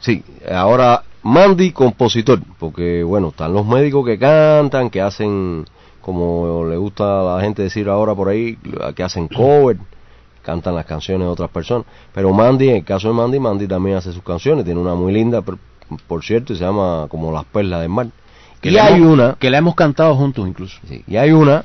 Sí, 0.00 0.22
ahora 0.52 1.02
Mandy, 1.22 1.70
compositor, 1.72 2.40
porque 2.58 3.02
bueno, 3.04 3.28
están 3.28 3.52
los 3.52 3.64
médicos 3.64 4.04
que 4.04 4.18
cantan, 4.18 4.90
que 4.90 5.00
hacen, 5.00 5.64
como 6.00 6.64
le 6.68 6.76
gusta 6.76 7.20
a 7.20 7.36
la 7.36 7.40
gente 7.42 7.62
decir 7.62 7.88
ahora 7.88 8.14
por 8.14 8.28
ahí, 8.28 8.58
que 8.96 9.02
hacen 9.04 9.28
cover, 9.28 9.76
cantan 10.42 10.74
las 10.74 10.84
canciones 10.86 11.26
de 11.26 11.30
otras 11.32 11.50
personas. 11.50 11.86
Pero 12.12 12.32
Mandy, 12.32 12.70
en 12.70 12.76
el 12.76 12.84
caso 12.84 13.06
de 13.08 13.14
Mandy, 13.14 13.38
Mandy 13.38 13.68
también 13.68 13.96
hace 13.96 14.12
sus 14.12 14.24
canciones, 14.24 14.64
tiene 14.64 14.80
una 14.80 14.94
muy 14.96 15.12
linda, 15.12 15.42
por, 15.42 15.58
por 16.08 16.24
cierto, 16.24 16.52
y 16.52 16.56
se 16.56 16.64
llama 16.64 17.06
como 17.08 17.30
Las 17.30 17.44
Perlas 17.44 17.80
del 17.82 17.88
Mar. 17.90 18.08
Que 18.60 18.70
y 18.70 18.78
hay 18.78 18.94
hemos- 18.96 19.12
una, 19.12 19.34
Que 19.34 19.50
la 19.50 19.58
hemos 19.58 19.76
cantado 19.76 20.16
juntos 20.16 20.48
incluso. 20.48 20.78
sí, 20.88 21.04
y 21.06 21.16
hay 21.16 21.30
una 21.30 21.62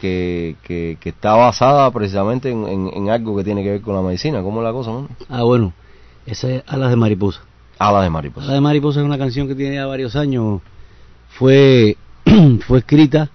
que, 0.00 0.56
que, 0.62 0.98
que 1.00 1.08
está 1.08 1.34
basada 1.34 1.90
precisamente 1.90 2.50
en, 2.50 2.66
en, 2.66 2.90
en 2.92 3.10
algo 3.10 3.36
que 3.36 3.44
tiene 3.44 3.62
que 3.62 3.70
ver 3.70 3.80
con 3.80 3.94
la 3.94 4.02
medicina. 4.02 4.42
¿Cómo 4.42 4.60
es 4.60 4.64
la 4.64 4.72
cosa, 4.72 4.92
Mandy? 4.92 5.14
Ah, 5.28 5.42
bueno, 5.42 5.72
esa 6.26 6.50
es 6.50 6.62
Alas 6.66 6.90
de 6.90 6.96
Mariposa. 6.96 7.40
Alas 7.78 8.04
de 8.04 8.10
mariposa. 8.10 8.46
Alas 8.46 8.56
de 8.56 8.60
Mariposa 8.60 9.00
es 9.00 9.06
una 9.06 9.18
canción 9.18 9.48
que 9.48 9.54
tiene 9.54 9.76
ya 9.76 9.86
varios 9.86 10.16
años. 10.16 10.60
Fue, 11.30 11.96
fue 12.66 12.78
escrita, 12.78 13.30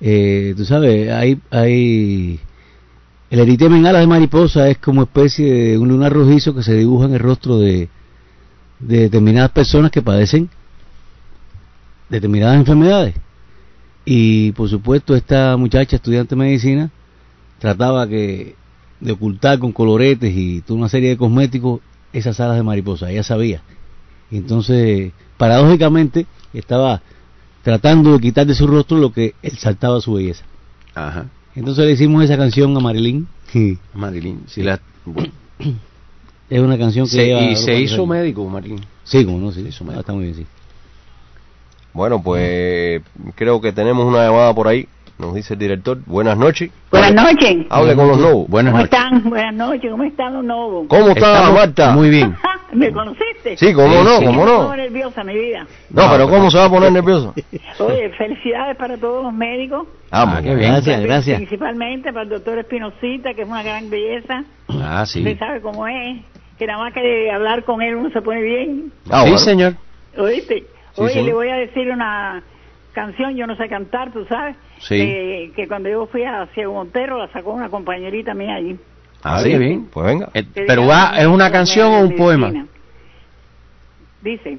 eh, 0.00 0.54
tú 0.56 0.64
sabes, 0.64 1.10
hay, 1.10 1.40
hay... 1.50 2.40
El 3.30 3.40
eritema 3.40 3.78
en 3.78 3.86
Alas 3.86 4.02
de 4.02 4.06
Mariposa 4.06 4.68
es 4.68 4.78
como 4.78 5.02
especie 5.02 5.52
de 5.52 5.78
un 5.78 5.88
lunar 5.88 6.12
rojizo 6.12 6.54
que 6.54 6.62
se 6.62 6.74
dibuja 6.74 7.06
en 7.06 7.14
el 7.14 7.20
rostro 7.20 7.58
de, 7.58 7.88
de 8.78 8.98
determinadas 8.98 9.52
personas 9.52 9.90
que 9.90 10.02
padecen 10.02 10.50
determinadas 12.10 12.56
enfermedades. 12.56 13.14
Y 14.04 14.52
por 14.52 14.68
supuesto 14.68 15.14
esta 15.14 15.56
muchacha 15.56 15.96
estudiante 15.96 16.34
de 16.34 16.40
medicina 16.40 16.90
trataba 17.58 18.06
que 18.08 18.56
de 19.00 19.12
ocultar 19.12 19.58
con 19.58 19.72
coloretes 19.72 20.32
y 20.36 20.60
toda 20.60 20.78
una 20.80 20.88
serie 20.88 21.10
de 21.10 21.16
cosméticos 21.16 21.80
esas 22.12 22.38
alas 22.40 22.56
de 22.56 22.62
mariposa, 22.62 23.10
ella 23.10 23.22
sabía. 23.22 23.62
Entonces, 24.30 25.12
paradójicamente, 25.38 26.26
estaba 26.52 27.02
tratando 27.62 28.12
de 28.12 28.20
quitar 28.20 28.46
de 28.46 28.54
su 28.54 28.66
rostro 28.66 28.98
lo 28.98 29.12
que 29.12 29.34
exaltaba 29.42 30.00
su 30.00 30.14
belleza. 30.14 30.44
Ajá. 30.94 31.26
Entonces 31.54 31.84
le 31.84 31.92
hicimos 31.92 32.24
esa 32.24 32.36
canción 32.36 32.76
a 32.76 32.80
Marilyn. 32.80 33.26
Sí. 33.52 33.78
Marilyn. 33.94 34.42
Sí, 34.46 34.62
la, 34.62 34.80
Es 36.50 36.60
una 36.60 36.76
canción 36.78 37.06
que 37.06 37.10
se, 37.12 37.26
lleva 37.26 37.42
y 37.42 37.56
se 37.56 37.80
hizo 37.80 37.94
años. 37.96 38.08
médico, 38.08 38.48
Marilyn. 38.48 38.80
Sí, 39.04 39.24
como 39.24 39.38
no, 39.38 39.52
sí. 39.52 39.60
hizo 39.68 39.84
Ah, 39.84 39.86
médico. 39.86 40.00
está 40.00 40.12
muy 40.12 40.24
bien, 40.24 40.34
sí. 40.36 40.46
Bueno, 41.92 42.22
pues 42.22 43.02
creo 43.34 43.60
que 43.60 43.72
tenemos 43.72 44.04
una 44.06 44.24
llamada 44.26 44.54
por 44.54 44.68
ahí. 44.68 44.88
Nos 45.18 45.34
dice 45.34 45.52
el 45.54 45.60
director. 45.60 45.98
Buenas 46.06 46.36
noches. 46.36 46.70
Buenas 46.90 47.12
noches. 47.14 47.66
Hable 47.70 47.94
con 47.94 48.08
los 48.08 48.18
novos. 48.18 48.48
Buenas 48.48 48.72
¿Cómo 48.72 48.82
noches. 48.82 48.98
están? 48.98 49.30
Buenas 49.30 49.54
noches. 49.54 49.90
¿Cómo 49.90 50.02
están 50.04 50.32
los 50.34 50.44
novos? 50.44 50.86
¿Cómo 50.88 51.08
está 51.10 51.32
Estamos 51.34 51.54
Marta? 51.54 51.90
Muy 51.92 52.10
bien. 52.10 52.34
¿Me 52.72 52.90
conociste? 52.90 53.56
Sí, 53.58 53.74
cómo 53.74 53.88
Sí, 53.92 54.02
no, 54.02 54.18
sí. 54.18 54.24
cómo 54.24 54.44
Me 54.44 54.50
pongo 54.50 54.68
no. 54.70 54.76
nerviosa, 54.76 55.22
mi 55.22 55.34
vida. 55.34 55.66
No, 55.90 56.10
pero 56.10 56.28
¿cómo 56.28 56.50
se 56.50 56.56
va 56.56 56.64
a 56.64 56.70
poner 56.70 56.90
nervioso? 56.90 57.34
Oye, 57.80 58.08
felicidades 58.16 58.76
para 58.78 58.96
todos 58.96 59.22
los 59.24 59.32
médicos. 59.34 59.86
Ah, 60.10 60.22
Ah, 60.22 60.26
muy 60.26 60.42
qué 60.42 60.54
bien. 60.54 60.72
Gracias, 60.72 61.00
gracias. 61.02 61.36
Principalmente 61.36 62.10
para 62.12 62.22
el 62.22 62.28
doctor 62.30 62.58
Espinosita, 62.58 63.34
que 63.34 63.42
es 63.42 63.48
una 63.48 63.62
gran 63.62 63.90
belleza. 63.90 64.44
Ah, 64.68 65.04
sí. 65.06 65.18
Usted 65.18 65.38
sabe 65.38 65.60
cómo 65.60 65.86
es. 65.86 66.22
Que 66.58 66.66
nada 66.66 66.78
más 66.82 66.94
que 66.94 67.00
de 67.00 67.30
hablar 67.30 67.62
con 67.64 67.82
él 67.82 67.94
uno 67.96 68.10
se 68.10 68.22
pone 68.22 68.40
bien. 68.40 68.92
Ah, 69.10 69.18
sí, 69.24 69.30
bueno. 69.30 69.38
señor. 69.38 69.74
¿Oíste? 70.16 70.64
Sí, 70.94 71.02
Oye, 71.02 71.14
sí. 71.14 71.22
le 71.22 71.32
voy 71.32 71.48
a 71.48 71.56
decir 71.56 71.90
una 71.90 72.42
canción, 72.92 73.34
yo 73.34 73.46
no 73.46 73.56
sé 73.56 73.68
cantar, 73.68 74.12
tú 74.12 74.24
sabes. 74.26 74.56
Sí. 74.78 74.96
Que, 74.96 75.52
que 75.56 75.68
cuando 75.68 75.88
yo 75.88 76.06
fui 76.06 76.24
a 76.24 76.46
Ciego 76.54 76.74
Montero 76.74 77.18
la 77.18 77.28
sacó 77.28 77.52
una 77.52 77.68
compañerita 77.68 78.34
mía 78.34 78.54
allí. 78.54 78.78
Ah, 79.22 79.40
sí, 79.40 79.50
qué 79.50 79.58
bien. 79.58 79.86
Pues 79.92 80.06
venga. 80.06 80.28
Eh, 80.34 80.44
pero 80.66 80.86
va, 80.86 81.14
¿es 81.16 81.26
una 81.26 81.50
canción 81.50 81.92
o 81.92 82.00
un 82.00 82.16
poema? 82.16 82.52
Dice, 84.20 84.58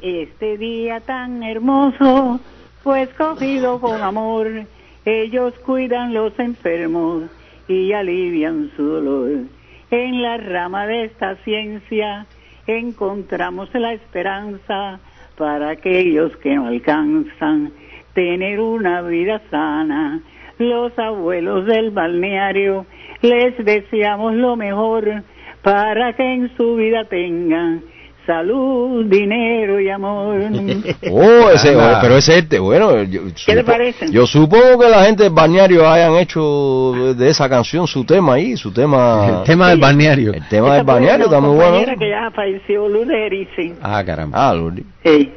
este 0.00 0.58
día 0.58 1.00
tan 1.00 1.42
hermoso 1.42 2.40
fue 2.82 3.02
escogido 3.02 3.80
con 3.80 4.02
amor. 4.02 4.66
Ellos 5.04 5.54
cuidan 5.64 6.14
los 6.14 6.38
enfermos 6.38 7.24
y 7.68 7.92
alivian 7.92 8.70
su 8.76 8.84
dolor. 8.84 9.30
En 9.90 10.22
la 10.22 10.38
rama 10.38 10.86
de 10.86 11.04
esta 11.04 11.36
ciencia 11.44 12.26
encontramos 12.66 13.68
la 13.74 13.92
esperanza 13.92 15.00
para 15.36 15.70
aquellos 15.70 16.36
que 16.38 16.54
no 16.54 16.66
alcanzan 16.66 17.72
tener 18.14 18.60
una 18.60 19.02
vida 19.02 19.40
sana. 19.50 20.20
Los 20.58 20.96
abuelos 20.98 21.66
del 21.66 21.90
balneario 21.90 22.86
les 23.22 23.56
deseamos 23.64 24.34
lo 24.34 24.56
mejor 24.56 25.22
para 25.62 26.12
que 26.14 26.22
en 26.22 26.56
su 26.56 26.76
vida 26.76 27.04
tengan 27.04 27.82
salud, 28.26 29.04
dinero 29.06 29.80
y 29.80 29.88
amor. 29.88 30.40
Oh, 31.10 31.50
ese, 31.50 31.74
Ah. 31.78 31.98
pero 32.00 32.16
ese 32.16 32.38
este, 32.38 32.58
bueno, 32.58 33.02
yo, 33.02 33.22
¿Qué 33.46 33.54
le 33.54 33.62
supo- 33.62 33.72
parece? 33.72 34.10
Yo 34.10 34.26
supongo 34.26 34.78
que 34.80 34.88
la 34.88 35.04
gente 35.04 35.24
del 35.24 35.32
balneario 35.32 35.88
hayan 35.88 36.14
hecho 36.16 37.14
de- 37.16 37.28
esa 37.28 37.48
canción 37.48 37.86
su 37.86 38.04
tema 38.04 38.34
ahí, 38.34 38.56
su 38.56 38.72
tema. 38.72 39.38
El 39.40 39.42
tema 39.44 39.68
del 39.70 39.80
balneario. 39.80 40.32
El 40.32 40.46
tema 40.48 40.66
Esta 40.68 40.76
del 40.76 40.84
balneario 40.86 41.24
está 41.26 41.40
muy 41.40 41.56
bueno. 41.56 41.92
que 41.98 42.08
ya 42.10 42.30
falleció, 42.30 42.88
Lourdes 42.88 43.16
Erice. 43.16 43.74
Ah, 43.82 44.02
caramba. 44.04 44.48
Ah, 44.50 44.54
Lourdes. 44.54 44.84
Sí. 45.04 45.32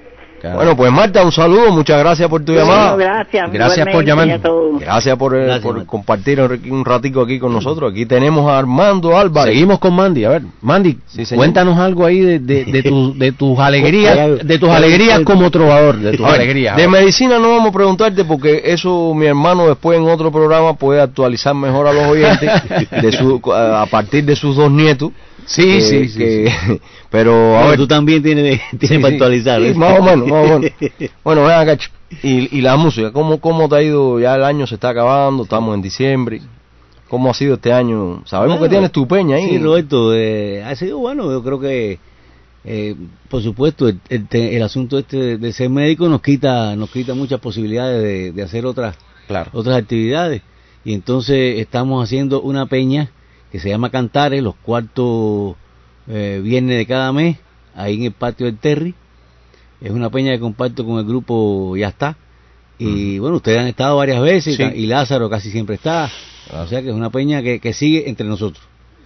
Bueno, 0.54 0.76
pues 0.78 0.92
Marta, 0.92 1.24
un 1.24 1.32
saludo, 1.32 1.72
muchas 1.72 2.00
gracias 2.00 2.30
por 2.30 2.44
tu 2.44 2.54
Bueno, 2.54 2.68
llamada. 2.68 2.96
gracias. 2.96 3.52
Gracias 3.52 3.88
por 3.92 4.04
llamar. 4.06 4.28
Gracias 4.80 5.18
por, 5.18 5.36
eh, 5.36 5.44
Gracias, 5.46 5.64
por 5.64 5.74
Marta. 5.76 5.90
compartir 5.90 6.40
un, 6.42 6.86
ratico 6.86 7.22
aquí 7.22 7.40
con 7.40 7.54
nosotros. 7.54 7.92
Aquí 7.92 8.06
tenemos 8.06 8.48
a 8.50 8.58
Armando 8.60 9.18
Álvarez. 9.18 9.54
Seguimos 9.54 9.80
con 9.80 9.96
Mandy. 9.96 10.26
A 10.26 10.30
ver, 10.30 10.42
Mandy, 10.62 10.98
Sí, 11.08 11.24
cuéntanos 11.36 11.78
algo 11.80 12.06
ahí 12.06 12.20
de, 12.20 12.40
de, 12.40 12.66
de, 12.66 12.84
tu- 12.84 13.18
de 13.18 13.32
tus 13.32 13.58
alegrías, 13.60 14.46
de 14.46 14.60
tus 14.60 14.70
alegrías 14.70 15.22
como 15.22 15.50
trovador, 15.50 15.98
de 15.98 16.18
tus 16.18 16.26
alegrías. 16.26 16.76
de 16.78 16.88
medicina 16.88 17.40
no 17.40 17.50
vamos 17.52 17.70
a 17.70 17.74
preguntarte 17.74 18.26
porque 18.26 18.62
eso 18.66 19.14
mi 19.16 19.26
hermano 19.26 19.68
después 19.68 19.98
en 19.98 20.08
otro 20.08 20.32
programa 20.32 20.74
puede 20.76 21.02
actualizar 21.02 21.56
mejor 21.56 21.88
a 21.88 21.94
los 21.94 22.04
oyentes 22.08 22.50
de 23.02 23.12
su, 23.12 23.42
a 23.54 23.86
partir 23.90 24.26
de 24.26 24.36
sus 24.36 24.56
dos 24.56 24.72
nietos. 24.72 25.12
Sí, 25.48 25.62
que- 25.64 25.82
sí, 25.82 26.08
sí, 26.10 26.18
que- 26.20 26.52
sí. 26.68 26.80
Pero 27.12 27.32
a 27.32 27.60
Bueno, 27.60 27.68
ver, 27.70 27.78
tú 27.78 27.88
también 27.88 28.22
tienes, 28.22 28.60
tienes 28.78 28.90
sí, 28.90 28.98
para 28.98 29.14
actualizar. 29.14 29.62
Sí, 29.62 29.68
¿eh? 29.68 29.74
más 29.76 30.00
o 30.00 30.04
menos, 30.04 30.28
más 30.36 30.52
o 30.52 30.60
menos. 30.60 30.72
Bueno, 31.24 31.44
ven 31.44 31.52
acá, 31.52 31.78
y, 32.24 32.58
y 32.58 32.62
la 32.62 32.76
música, 32.78 33.12
¿cómo, 33.12 33.40
¿cómo 33.40 33.68
te 33.70 33.76
ha 33.76 33.82
ido? 33.82 34.20
Ya 34.20 34.36
el 34.36 34.44
año 34.44 34.68
se 34.68 34.76
está 34.76 34.90
acabando, 34.90 35.44
estamos 35.44 35.74
en 35.76 35.82
diciembre. 35.82 36.42
¿Cómo 37.10 37.30
ha 37.30 37.34
sido 37.34 37.56
este 37.56 37.72
año? 37.72 38.24
Sabemos 38.26 38.58
Bueno, 38.58 38.64
que 38.64 38.70
tienes 38.70 38.92
tu 38.92 39.08
peña 39.08 39.36
ahí. 39.36 39.50
Sí, 39.50 39.58
Roberto, 39.60 40.14
eh, 40.14 40.64
ha 40.64 40.76
sido 40.76 40.98
bueno. 40.98 41.32
Yo 41.32 41.44
creo 41.44 41.60
que, 41.60 42.00
eh, 42.64 42.96
por 43.30 43.44
supuesto, 43.44 43.88
el, 43.88 44.00
el 44.10 44.28
te- 44.28 44.56
el 44.56 44.64
asunto 44.64 44.98
este 44.98 45.18
de, 45.18 45.38
de 45.38 45.54
ser 45.54 45.70
médico 45.70 46.10
nos 46.10 46.22
quita 46.22 46.76
nos 46.76 46.90
quita 46.90 47.14
muchas 47.14 47.40
posibilidades 47.40 48.02
de, 48.02 48.32
de 48.32 48.44
hacer 48.44 48.66
otras 48.66 48.96
Claro. 49.28 49.52
otras 49.54 49.78
actividades. 49.78 50.42
Y 50.84 50.94
entonces 50.94 51.60
estamos 51.60 52.04
haciendo 52.04 52.42
una 52.42 52.66
peña 52.66 53.12
que 53.52 53.60
se 53.60 53.70
llama 53.70 53.90
Cantares, 53.92 54.42
los 54.44 54.56
cuartos 54.56 55.56
eh, 56.08 56.42
viernes 56.44 56.78
de 56.78 56.86
cada 56.88 57.12
mes, 57.14 57.38
ahí 57.76 57.96
en 57.96 58.04
el 58.06 58.12
patio 58.14 58.48
del 58.48 58.58
Terry. 58.58 58.94
Es 59.86 59.92
una 59.92 60.10
peña 60.10 60.32
que 60.32 60.40
comparto 60.40 60.86
con 60.86 60.98
el 61.00 61.06
grupo 61.06 61.76
Ya 61.78 61.90
está. 61.90 62.18
Y 62.78 63.20
bueno, 63.20 63.38
ustedes 63.38 63.60
han 63.60 63.68
estado 63.68 63.96
varias 63.98 64.20
veces 64.22 64.58
Sí. 64.58 64.64
y, 64.76 64.86
Lázaro 64.88 65.30
casi 65.30 65.50
siempre 65.52 65.76
está. 65.76 66.10
O 66.52 66.68
sea 66.68 66.82
que 66.82 66.90
es 66.90 66.94
una 66.94 67.10
peña 67.10 67.42
que, 67.42 67.60
que 67.60 67.72
sigue 67.74 68.10
entre 68.10 68.26
nosotros. 68.28 68.64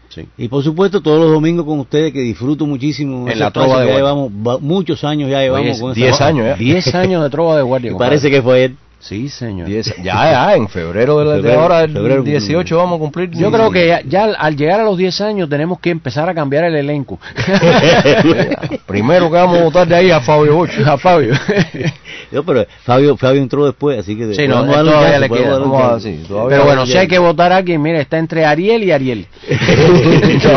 Sí. 0.09 0.25
Y 0.39 0.47
por 0.47 0.63
supuesto 0.63 1.01
todos 1.01 1.19
los 1.19 1.31
domingos 1.31 1.65
con 1.65 1.79
ustedes 1.79 2.11
que 2.11 2.21
disfruto 2.21 2.65
muchísimo. 2.65 3.29
En 3.29 3.37
la 3.37 3.51
trova 3.51 3.67
de 3.81 3.85
guardia. 3.85 3.95
llevamos 3.97 4.31
va- 4.31 4.57
muchos 4.57 5.03
años 5.03 5.29
ya 5.29 5.41
llevamos 5.41 5.69
Oye, 5.69 5.79
con 5.79 5.91
esa 5.91 5.99
10 5.99 6.15
trova. 6.17 6.27
años 6.29 6.45
ya. 6.47 6.55
10 6.55 6.95
años 6.95 7.23
de 7.23 7.29
trova 7.29 7.57
de 7.57 7.61
guardia. 7.61 7.93
Parece 7.97 8.31
que 8.31 8.41
fue 8.41 8.55
ayer. 8.55 8.71
Sí, 8.99 9.29
señor. 9.29 9.67
Diez- 9.67 9.95
ya, 10.03 10.29
ya, 10.29 10.55
en 10.55 10.67
febrero 10.67 11.19
de, 11.19 11.25
la- 11.25 11.31
de 11.35 11.41
Febrero, 11.41 11.61
ahora, 11.61 11.83
el 11.83 11.93
febrero, 11.93 12.21
18 12.21 12.77
vamos 12.77 12.97
a 12.97 12.99
cumplir. 12.99 13.29
Yo 13.31 13.49
creo 13.49 13.71
que 13.71 13.87
ya, 13.87 14.01
ya 14.01 14.25
al- 14.25 14.57
llegar 14.57 14.81
a 14.81 14.83
los 14.83 14.97
10 14.97 15.21
años 15.21 15.47
tenemos 15.47 15.79
que 15.79 15.89
empezar 15.89 16.27
a 16.27 16.35
cambiar 16.35 16.65
el 16.65 16.75
elenco. 16.75 17.17
Primero 18.85 19.29
que 19.31 19.37
vamos 19.37 19.59
a 19.59 19.63
votar 19.63 19.87
de 19.87 19.95
ahí 19.95 20.11
a 20.11 20.19
Fabio 20.19 20.55
Bocho. 20.55 20.81
a 20.85 20.97
Fabio. 20.97 21.33
Yo, 22.31 22.43
pero 22.43 22.65
Fabio, 22.83 23.15
Fabio 23.17 23.41
entró 23.41 23.65
después, 23.65 23.99
así 23.99 24.15
que 24.17 24.33
Sí, 24.35 24.47
no, 24.47 24.65
todavía 24.65 25.19
le 25.19 25.29
queda. 25.29 25.99
sí, 25.99 26.23
todavía 26.27 26.49
Pero 26.57 26.65
bueno, 26.65 26.85
si 26.85 26.97
hay 26.97 27.07
que 27.07 27.19
votar 27.19 27.53
a 27.53 27.57
alguien, 27.57 27.81
mire, 27.81 28.01
está 28.01 28.17
entre 28.17 28.45
Ariel 28.45 28.83
y 28.83 28.91
Ariel. 28.91 29.27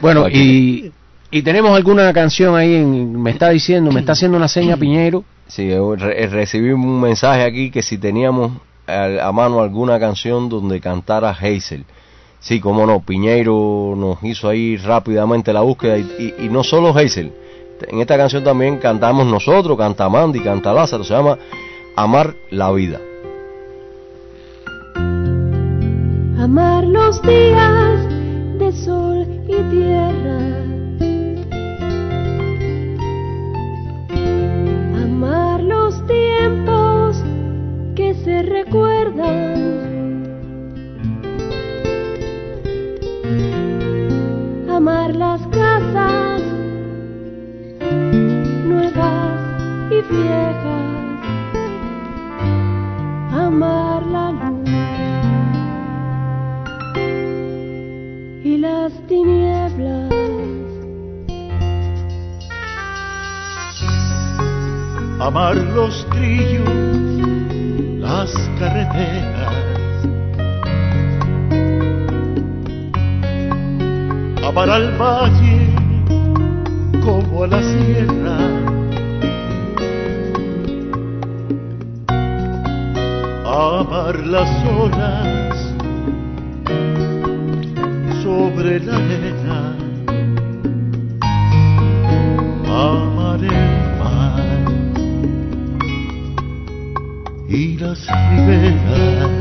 bueno, 0.00 0.28
y, 0.28 0.92
y 1.30 1.42
tenemos 1.42 1.74
alguna 1.76 2.12
canción 2.12 2.56
ahí, 2.56 2.74
en, 2.76 3.20
me 3.20 3.30
está 3.30 3.50
diciendo, 3.50 3.90
me 3.90 4.00
está 4.00 4.12
haciendo 4.12 4.36
una 4.36 4.48
seña 4.48 4.76
Piñero. 4.76 5.24
Sí, 5.50 5.68
yo 5.68 5.96
re- 5.96 6.28
recibí 6.28 6.70
un 6.70 7.00
mensaje 7.00 7.42
aquí 7.42 7.70
que 7.70 7.82
si 7.82 7.98
teníamos 7.98 8.52
a, 8.86 9.30
mano 9.32 9.60
alguna 9.60 9.98
canción 9.98 10.48
donde 10.48 10.80
cantara 10.80 11.30
Hazel. 11.30 11.84
Sí, 12.38 12.60
cómo 12.60 12.86
no, 12.86 13.00
Piñeiro 13.00 13.94
nos 13.96 14.22
hizo 14.22 14.48
ahí 14.48 14.76
rápidamente 14.76 15.52
la 15.52 15.60
búsqueda 15.60 15.98
y 15.98 16.48
no 16.50 16.62
solo 16.64 16.88
Hazel, 16.96 17.32
En 17.88 18.00
esta 18.00 18.16
canción 18.16 18.44
también 18.44 18.78
cantamos 18.78 19.26
nosotros, 19.26 19.76
canta 19.76 20.08
Mandy, 20.08 20.40
canta 20.40 20.72
Lázaro, 20.72 21.02
se 21.04 21.14
llama 21.14 21.36
Amar 21.96 22.34
la 22.50 22.70
vida. 22.72 23.00
Amar 26.38 26.84
los 26.84 27.20
días 27.22 28.08
de 28.58 28.72
sol 28.72 29.26
y 29.48 29.62
tierra. 29.70 30.59
Los 35.62 36.06
tiempos 36.06 37.22
que 37.94 38.14
se 38.14 38.42
recuerdan. 38.42 40.24
Amar 44.70 45.14
las 45.14 45.46
casas 45.48 46.42
nuevas 48.64 49.62
y 49.90 50.00
viejas. 50.12 51.20
Amar 53.32 54.06
la 54.06 54.32
luz 54.32 54.70
y 58.44 58.56
las 58.58 58.92
tinieblas. 59.06 60.09
Amar 65.20 65.54
los 65.54 66.06
trillos, 66.10 66.66
las 67.98 68.32
carreteras, 68.58 69.54
amar 74.42 74.70
al 74.70 74.96
valle 74.98 75.68
como 77.04 77.44
a 77.44 77.46
la 77.48 77.62
sierra, 77.62 78.38
amar 83.44 84.18
las 84.26 84.50
olas 84.64 85.74
sobre 88.22 88.80
la 88.80 88.96
arena, 88.96 89.76
amar 92.66 93.44
el 93.44 93.79
y 97.50 97.76
las 97.78 98.06
riberas. 98.06 99.40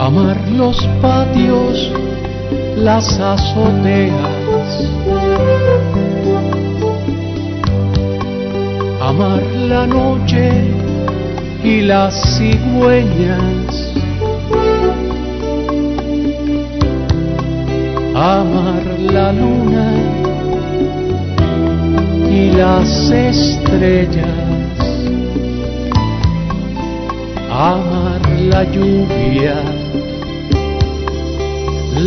amar 0.00 0.36
los 0.56 0.76
patios, 1.02 1.92
las 2.76 3.06
azoteas, 3.20 4.90
amar 9.02 9.42
la 9.68 9.86
noche 9.86 10.64
y 11.62 11.82
las 11.82 12.14
cigüeñas, 12.38 13.59
amar 18.20 18.84
la 18.98 19.32
luna 19.32 19.86
y 22.28 22.50
las 22.52 23.10
estrellas 23.10 24.50
amar 27.50 28.20
la 28.38 28.64
lluvia, 28.64 29.56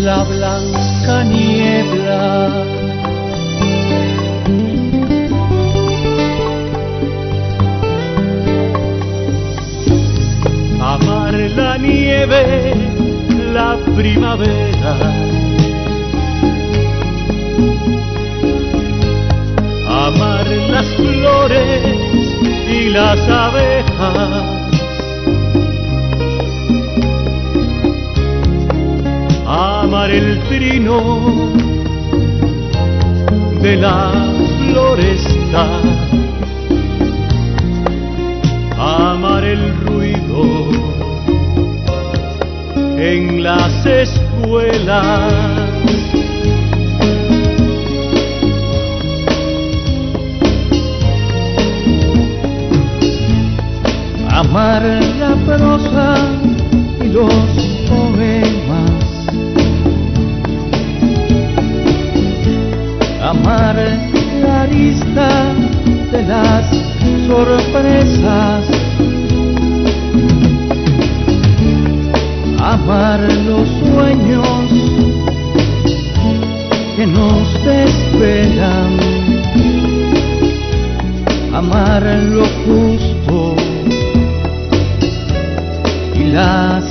la 0.05 0.23
blanca 0.23 1.23
niebla. 1.23 2.49
amar 10.95 11.33
la 11.33 11.77
nieve, 11.77 12.73
la 13.53 13.77
primavera. 13.95 15.32
Y 21.51 22.89
las 22.89 23.19
abejas. 23.27 24.45
Amar 29.45 30.09
el 30.09 30.39
trino 30.47 31.51
de 33.61 33.75
la 33.75 34.11
floresta. 34.71 35.67
Amar 38.77 39.43
el 39.43 39.75
ruido 39.81 40.69
en 42.97 43.43
las 43.43 43.85
escuelas. 43.85 45.42
Prosa 55.45 56.15
y 57.03 57.07
los 57.09 57.33
poemas, 57.89 59.03
amar 63.21 63.75
la 64.41 64.61
arista 64.61 65.29
de 66.11 66.23
las 66.23 66.65
sorpresas, 67.27 68.65
amar 72.59 73.19
los 73.45 73.67
sueños 73.91 74.69
que 76.95 77.05
nos 77.07 77.53
desvelan, 77.65 78.97
amar 81.53 82.03
lo 82.31 82.45
justo 82.65 83.12
la 86.33 86.81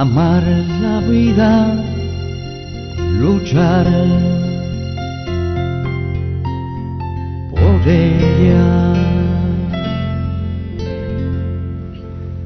amar 0.00 0.42
la 0.80 1.00
vida, 1.00 1.74
luchar 3.18 3.84
por 7.50 7.86
ella. 7.86 8.94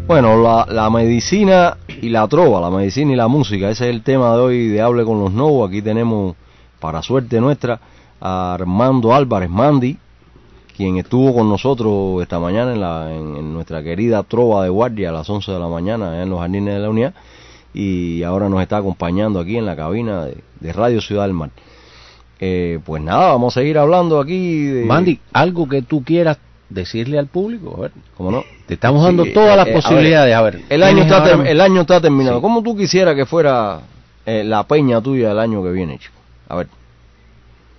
Bueno, 0.08 0.42
la, 0.42 0.66
la 0.68 0.90
medicina 0.90 1.76
y 2.02 2.08
la 2.08 2.26
trova, 2.26 2.60
la 2.60 2.70
medicina 2.70 3.12
y 3.12 3.14
la 3.14 3.28
música, 3.28 3.70
ese 3.70 3.88
es 3.88 3.94
el 3.94 4.02
tema 4.02 4.34
de 4.34 4.40
hoy 4.40 4.66
de 4.66 4.80
Hable 4.80 5.04
con 5.04 5.20
los 5.20 5.32
Novos. 5.32 5.68
Aquí 5.68 5.80
tenemos, 5.80 6.34
para 6.80 7.02
suerte 7.02 7.40
nuestra, 7.40 7.78
a 8.20 8.54
Armando 8.54 9.14
Álvarez 9.14 9.48
Mandi, 9.48 9.96
quien 10.76 10.96
estuvo 10.96 11.32
con 11.32 11.48
nosotros 11.48 12.20
esta 12.20 12.40
mañana 12.40 12.72
en, 12.72 12.80
la, 12.80 13.14
en, 13.14 13.54
nuestra 13.54 13.80
querida 13.84 14.24
trova 14.24 14.64
de 14.64 14.70
guardia 14.70 15.10
a 15.10 15.12
las 15.12 15.30
11 15.30 15.52
de 15.52 15.58
la 15.60 15.68
mañana 15.68 16.20
en 16.20 16.30
los 16.30 16.40
jardines 16.40 16.74
de 16.74 16.80
la 16.80 16.90
unidad 16.90 17.14
y 17.74 18.22
ahora 18.22 18.48
nos 18.48 18.62
está 18.62 18.76
acompañando 18.78 19.40
aquí 19.40 19.56
en 19.58 19.66
la 19.66 19.74
cabina 19.76 20.24
de, 20.24 20.38
de 20.60 20.72
Radio 20.72 21.00
Ciudad 21.00 21.24
del 21.24 21.34
Mar. 21.34 21.50
Eh, 22.40 22.78
pues 22.84 23.02
nada, 23.02 23.28
vamos 23.32 23.56
a 23.56 23.60
seguir 23.60 23.76
hablando 23.78 24.20
aquí 24.20 24.64
de... 24.66 24.84
Mandy, 24.84 25.18
algo 25.32 25.68
que 25.68 25.82
tú 25.82 26.02
quieras 26.04 26.38
decirle 26.68 27.18
al 27.18 27.26
público, 27.26 27.74
a 27.76 27.80
ver, 27.82 27.92
¿Cómo 28.16 28.30
no? 28.30 28.44
te 28.66 28.74
estamos 28.74 29.00
Sí, 29.00 29.06
dando 29.06 29.24
eh, 29.24 29.30
todas 29.32 29.56
las 29.56 29.66
eh, 29.68 29.70
a 29.70 29.74
posibilidades, 29.74 30.34
a 30.34 30.42
ver, 30.42 30.60
El 30.68 30.82
año, 30.82 30.94
¿tienes 31.04 31.12
está 31.12 31.34
ahora- 31.34 31.50
el 31.50 31.60
año 31.60 31.80
está 31.82 32.00
terminado. 32.00 32.36
Sí. 32.36 32.42
¿Cómo 32.42 32.62
tú 32.62 32.76
quisieras 32.76 33.14
que 33.14 33.26
fuera 33.26 33.80
eh, 34.26 34.42
la 34.44 34.64
peña 34.66 35.00
tuya 35.00 35.30
el 35.32 35.38
año 35.38 35.62
que 35.62 35.70
viene, 35.70 35.98
chico? 35.98 36.14
A 36.48 36.56
ver. 36.56 36.68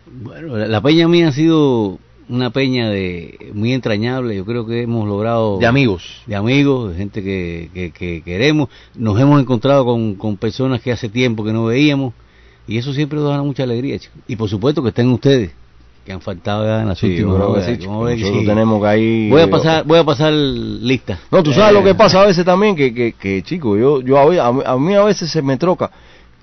Bueno, 0.08 0.56
la, 0.58 0.68
la 0.68 0.82
peña 0.82 1.08
mía 1.08 1.30
ha 1.30 1.32
sido 1.32 1.98
una 2.30 2.50
peña 2.50 2.90
de 2.90 3.52
muy 3.54 3.74
entrañable. 3.74 4.36
Yo 4.36 4.46
creo 4.46 4.66
que 4.66 4.82
hemos 4.84 5.08
logrado 5.08 5.58
de 5.60 5.66
amigos. 5.68 6.22
de 6.26 6.36
amigos, 6.36 6.92
de 6.92 6.98
gente 6.98 7.24
que, 7.24 7.70
que, 7.74 7.92
que 7.92 8.22
queremos. 8.24 8.70
Nos 8.96 9.20
hemos 9.20 9.40
encontrado 9.42 9.86
con, 9.86 10.16
con 10.16 10.38
personas 10.38 10.82
que 10.82 10.92
hace 10.92 11.10
tiempo 11.10 11.44
que 11.44 11.54
no 11.54 11.66
veíamos 11.66 12.14
y 12.68 12.78
eso 12.78 12.94
siempre 12.94 13.20
nos 13.20 13.30
da 13.30 13.42
mucha 13.44 13.64
alegría, 13.64 14.00
chicos. 14.00 14.18
Y 14.28 14.36
por 14.36 14.50
supuesto 14.50 14.82
que 14.82 14.90
estén 14.90 15.10
ustedes, 15.10 15.52
que 16.04 16.12
han 16.12 16.22
faltado 16.22 16.66
ya 16.66 16.82
en 16.82 16.88
las 16.88 16.98
Sí, 17.00 17.08
últimas 17.08 17.42
horas. 17.42 17.66
sí, 17.66 17.86
Nosotros 17.88 18.40
si- 18.40 18.46
tenemos 18.46 18.82
que 18.82 18.88
ahí... 18.88 19.30
Voy 19.30 19.42
a 19.42 19.50
pasar, 19.50 19.84
voy 19.86 20.00
a 20.00 20.04
pasar 20.04 20.34
lista. 20.34 21.20
No, 21.32 21.44
tú 21.44 21.54
sabes 21.54 21.72
Eh, 21.72 21.74
lo 21.74 21.84
que 21.84 21.94
pasa 21.96 22.22
a 22.22 22.26
veces 22.26 22.44
también, 22.46 22.76
que, 22.76 22.94
que, 22.94 23.14
que 23.14 23.44
chico, 23.44 23.78
yo, 23.78 24.02
yo 24.02 24.18
a, 24.18 24.48
a 24.48 24.78
mí- 24.78 24.94
a 24.96 25.04
veces 25.04 25.30
se 25.32 25.42
me 25.44 25.58
troca 25.58 25.92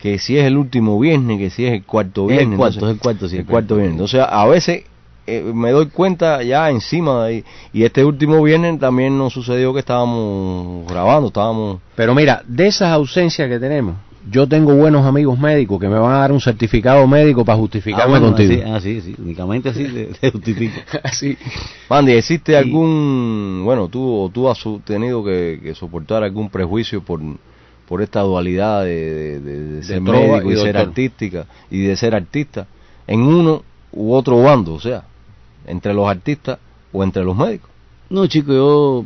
que 0.01 0.19
si 0.19 0.37
es 0.37 0.45
el 0.47 0.57
último 0.57 0.99
viernes, 0.99 1.39
que 1.39 1.51
si 1.51 1.65
es 1.65 1.73
el 1.75 1.85
cuarto 1.85 2.25
Es 2.27 2.31
el 2.33 2.37
viernes. 2.39 2.59
cuarto, 2.59 2.75
entonces- 2.77 2.91
es 2.91 2.95
el 2.95 3.01
cuarto 3.03 3.25
el 3.25 3.31
siempre. 3.31 3.51
cuarto 3.53 3.75
viernes. 3.77 3.93
Entonces, 3.95 4.21
a 4.29 4.47
veces 4.47 4.83
eh, 5.27 5.43
me 5.55 5.71
doy 5.71 5.87
cuenta 5.87 6.43
ya 6.43 6.69
encima 6.71 7.25
de 7.25 7.29
ahí. 7.29 7.45
Y 7.73 7.85
este 7.85 8.05
último 8.05 8.43
viernes 8.43 8.79
también 8.81 9.17
nos 9.17 9.33
sucedió 9.33 9.73
que 9.73 9.81
estábamos 9.81 10.87
grabando, 10.89 11.29
estábamos... 11.29 11.81
Pero 11.97 12.15
mira, 12.15 12.43
de 12.47 12.67
esas 12.67 12.91
ausencias 12.93 13.49
que 13.49 13.59
tenemos, 13.59 13.95
yo 14.31 14.47
tengo 14.47 14.75
buenos 14.75 15.05
amigos 15.05 15.39
médicos 15.39 15.81
que 15.81 15.89
me 15.89 15.99
van 15.99 16.13
a 16.15 16.19
dar 16.19 16.31
un 16.33 16.41
certificado 16.41 17.07
médico 17.09 17.45
para 17.45 17.57
Ah, 17.57 17.61
justificarme 17.61 18.11
bueno, 18.21 18.27
contigo. 18.29 18.63
así- 18.63 18.71
ah, 18.71 18.81
sí, 18.81 19.01
sí, 19.01 19.17
únicamente 19.19 19.69
así 19.71 19.87
se, 20.21 20.31
justifica. 20.31 20.81
Así. 21.03 21.37
Mandy, 21.91 22.13
¿existe 22.13 22.57
algún, 22.57 23.63
bueno, 23.65 23.89
tú 23.89 24.23
o 24.25 24.29
tú 24.29 24.49
has 24.49 24.59
tenido 24.85 25.25
que, 25.25 25.59
que 25.63 25.75
soportar 25.75 26.23
algún 26.23 26.51
prejuicio 26.51 27.03
por, 27.03 27.21
por 27.89 28.01
esta 28.01 28.21
dualidad 28.21 28.85
de, 28.85 29.41
de- 29.41 29.41
de- 29.41 29.65
de 29.77 29.83
ser 29.83 30.01
médico 30.01 30.51
y 30.51 30.55
y, 30.55 30.57
ser 30.57 30.77
artística 30.77 31.47
y 31.71 31.81
de 31.81 31.97
ser 31.97 32.15
artista 32.15 32.67
en 33.09 33.23
uno 33.23 33.63
u 33.91 34.13
otro 34.15 34.41
bando, 34.41 34.75
o 34.75 34.81
sea, 34.81 35.03
entre 35.67 35.95
los 35.95 36.09
artistas 36.09 36.59
o 36.93 37.03
entre 37.05 37.25
los 37.25 37.37
médicos? 37.37 37.71
No, 38.11 38.27
chico, 38.27 38.53
yo, 38.53 39.05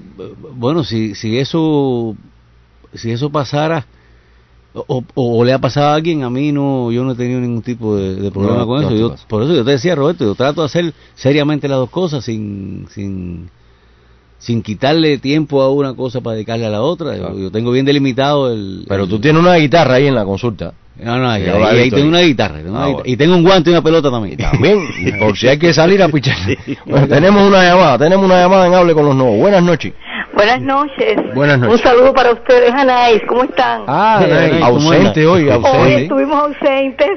bueno, 0.54 0.82
si, 0.82 1.14
si 1.14 1.38
eso, 1.38 2.16
si 2.94 3.10
eso 3.12 3.30
pasara, 3.30 3.86
o, 4.74 4.84
o- 5.14 5.38
o 5.38 5.44
le 5.44 5.52
ha 5.52 5.58
pasado 5.60 5.88
a 5.88 5.94
alguien, 5.94 6.22
a 6.24 6.30
mí 6.30 6.50
no, 6.52 6.90
yo 6.90 7.04
no 7.04 7.12
he 7.12 7.14
tenido 7.14 7.40
ningún 7.40 7.62
tipo 7.62 7.96
de, 7.96 8.16
de 8.16 8.30
problema 8.30 8.58
No, 8.60 8.66
con 8.66 8.82
no 8.82 8.88
eso. 8.88 8.96
Yo, 8.96 9.14
por 9.28 9.42
eso 9.42 9.54
yo 9.54 9.64
te 9.64 9.70
decía, 9.72 9.94
Roberto, 9.94 10.24
yo 10.24 10.34
trato 10.34 10.60
de 10.62 10.66
hacer 10.66 10.92
seriamente 11.14 11.68
las 11.68 11.78
dos 11.78 11.90
cosas 11.90 12.24
sin, 12.24 12.86
sin, 12.90 13.48
sin 14.38 14.62
quitarle 14.62 15.18
tiempo 15.18 15.62
a 15.62 15.70
una 15.70 15.94
cosa 15.94 16.20
para 16.20 16.34
dedicarle 16.34 16.66
a 16.66 16.70
la 16.70 16.82
otra. 16.82 17.16
Yo- 17.16 17.50
tengo 17.50 17.70
bien 17.70 17.86
delimitado 17.86 18.52
el... 18.52 18.84
Pero 18.88 19.04
el- 19.04 19.08
tú 19.08 19.18
tienes 19.20 19.40
una 19.40 19.54
guitarra 19.54 19.94
ahí 19.94 20.06
en 20.08 20.14
la 20.14 20.24
consulta. 20.24 20.74
No, 20.98 21.18
no, 21.18 21.28
ahí, 21.30 21.44
ahí- 21.46 21.78
ahí 21.80 21.90
tengo 21.90 22.08
una 22.08 22.20
guitarra, 22.20 22.54
tengo 22.56 22.70
una 22.70 22.78
Ah, 22.78 22.86
guitarra. 22.86 22.92
bueno. 23.02 23.12
y 23.12 23.16
tengo 23.16 23.36
un 23.36 23.42
guante 23.42 23.70
y 23.70 23.72
una 23.74 23.82
pelota 23.82 24.10
también. 24.10 24.36
También, 24.38 24.78
y 24.98 25.12
por 25.12 25.36
si 25.36 25.46
hay 25.48 25.58
que 25.58 25.72
salir 25.74 26.02
a 26.02 26.08
pichar. 26.08 26.36
Bueno, 26.86 27.06
tenemos 27.08 27.42
una 27.46 27.62
llamada, 27.62 27.98
tenemos 27.98 28.24
una 28.24 28.40
llamada 28.40 28.66
en 28.66 28.74
Hable 28.74 28.94
con 28.94 29.04
los 29.04 29.14
Nuevos. 29.14 29.38
Buenas 29.38 29.62
noches. 29.62 29.92
Buenas 30.34 30.60
noches. 30.60 31.16
Buenas 31.34 31.58
noches. 31.58 31.76
Un 31.76 31.82
saludo 31.82 32.12
para 32.12 32.30
ustedes, 32.32 32.70
Anaís. 32.72 33.22
¿Cómo 33.26 33.44
están? 33.44 33.82
Ah, 33.86 34.20
Eh, 34.22 34.58
¿cómo 34.60 34.66
ausente 34.66 35.26
hoy, 35.26 35.44
Hoy 35.44 35.50
ausente. 35.50 36.02
estuvimos 36.02 36.36
ausentes. 36.42 37.08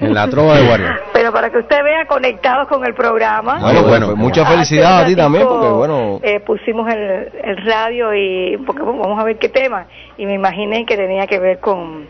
En 0.00 0.14
la 0.14 0.28
trova 0.28 0.56
de 0.56 0.66
guardia. 0.66 1.00
Pero 1.12 1.32
para 1.32 1.50
que 1.50 1.58
usted 1.58 1.82
vea 1.82 2.06
conectados 2.06 2.68
con 2.68 2.84
el 2.86 2.94
programa. 2.94 3.58
Bueno, 3.60 3.82
bueno, 3.82 4.06
pues 4.06 4.18
mucha 4.18 4.46
felicidad 4.46 5.00
a 5.02 5.06
ti 5.06 5.16
también, 5.16 5.46
porque 5.48 5.66
bueno, 5.68 6.20
eh, 6.22 6.40
pusimos 6.40 6.88
el, 6.92 7.28
el 7.42 7.56
radio 7.66 8.14
y 8.14 8.56
porque 8.64 8.82
vamos 8.82 9.18
a 9.18 9.24
ver 9.24 9.36
qué 9.38 9.48
tema. 9.48 9.86
Y 10.16 10.26
me 10.26 10.34
imaginé 10.34 10.86
que 10.86 10.96
tenía 10.96 11.26
que 11.26 11.40
ver 11.40 11.58
con 11.58 12.06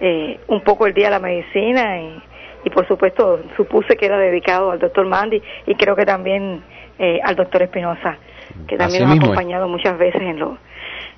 eh, 0.00 0.40
un 0.48 0.60
poco 0.62 0.86
el 0.86 0.94
Día 0.94 1.06
de 1.06 1.10
la 1.12 1.18
Medicina 1.20 2.00
y, 2.00 2.22
y 2.64 2.70
por 2.70 2.86
supuesto 2.88 3.40
supuse 3.56 3.96
que 3.96 4.06
era 4.06 4.18
dedicado 4.18 4.70
al 4.70 4.78
doctor 4.78 5.06
Mandy 5.06 5.42
y 5.66 5.74
creo 5.74 5.94
que 5.96 6.04
también 6.06 6.62
eh, 6.98 7.20
al 7.22 7.36
doctor 7.36 7.62
Espinosa, 7.62 8.18
que 8.66 8.76
también 8.76 9.02
Así 9.02 9.04
nos 9.04 9.10
ha 9.10 9.14
mismo 9.14 9.26
acompañado 9.26 9.68
muchas 9.68 9.98
veces 9.98 10.22
en, 10.22 10.38
los 10.38 10.58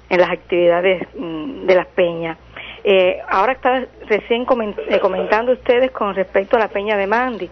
en 0.09 0.21
las 0.21 0.31
actividades 0.31 1.03
mm, 1.17 1.67
de 1.67 1.75
las 1.75 1.87
peñas. 1.87 2.39
Eh, 2.85 3.19
ahora 3.29 3.53
está 3.53 3.85
recién 4.09 4.47
comen- 4.47 4.77
eh, 4.89 5.01
comentando 5.01 5.53
ustedes 5.53 5.91
con 5.91 6.15
respecto 6.15 6.57
a 6.57 6.61
la 6.61 6.69
peña 6.69 6.97
de 6.97 7.07
Mandy. 7.09 7.51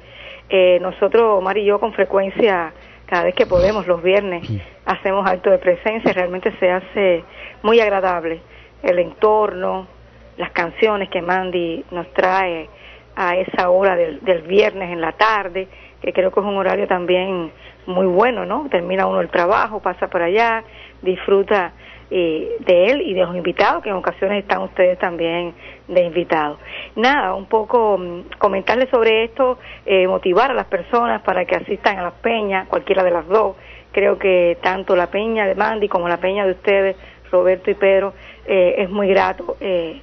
Eh, 0.49 0.79
nosotros, 0.81 1.39
Omar 1.39 1.59
y 1.59 1.65
yo, 1.65 1.81
con 1.81 1.93
frecuencia, 1.93 2.73
cada 3.07 3.25
vez 3.25 3.35
que 3.35 3.45
podemos, 3.47 3.87
los 3.89 4.01
viernes, 4.03 4.49
hacemos 4.87 5.27
acto 5.27 5.51
de 5.51 5.59
presencia. 5.59 6.13
Realmente 6.13 6.53
se 6.61 6.71
hace 6.71 7.25
muy 7.63 7.81
agradable 7.81 8.41
el 8.85 8.99
entorno, 9.01 9.89
las 10.37 10.51
canciones 10.51 11.09
que 11.09 11.23
Mandy 11.23 11.85
nos 11.91 12.13
trae 12.13 12.69
a 13.17 13.37
esa 13.37 13.71
hora 13.71 13.97
del, 13.97 14.21
del 14.21 14.43
viernes 14.43 14.91
en 14.91 15.01
la 15.01 15.13
tarde, 15.13 15.69
que 16.03 16.13
creo 16.13 16.33
que 16.33 16.41
es 16.41 16.47
un 16.47 16.57
horario 16.57 16.87
también 16.87 17.51
muy 17.87 18.07
bueno, 18.07 18.45
¿no? 18.45 18.67
Termina 18.71 19.07
uno 19.07 19.21
el 19.21 19.29
trabajo, 19.29 19.81
pasa 19.81 20.09
por 20.09 20.23
allá, 20.23 20.65
disfruta 21.03 21.73
eh, 22.11 22.57
de 22.61 22.87
él 22.87 23.03
y 23.03 23.15
de 23.15 23.23
los 23.23 23.35
invitados, 23.35 23.83
que 23.83 23.89
en 23.89 23.97
ocasiones 23.97 24.43
están 24.43 24.63
ustedes 24.63 24.99
también 24.99 25.55
de 25.89 26.03
invitados. 26.03 26.59
Nada, 26.97 27.35
un 27.35 27.47
poco 27.47 27.99
mm, 27.99 28.39
comentarles 28.39 28.89
sobre 28.91 29.25
esto, 29.25 29.59
eh, 29.87 30.07
motivar 30.07 30.51
a 30.51 30.55
las 30.55 30.67
personas 30.67 31.23
para 31.23 31.45
que 31.45 31.57
asistan 31.57 31.99
a 31.99 32.03
las 32.03 32.15
peñas, 32.15 32.69
cualquiera 32.69 33.03
de 33.03 33.11
las 33.11 33.27
dos. 33.27 33.57
Creo 33.93 34.19
que 34.19 34.59
tanto 34.63 34.97
la 34.97 35.07
peña 35.09 35.47
de 35.47 35.55
Mandy 35.55 35.89
como 35.89 36.09
la 36.09 36.19
peña 36.19 36.45
de 36.45 36.53
ustedes, 36.53 36.97
Roberto 37.31 37.71
y 37.71 37.75
Pedro, 37.75 38.13
eh, 38.47 38.77
es 38.79 38.91
muy 38.91 39.09
grato 39.09 39.57
eh, 39.61 40.01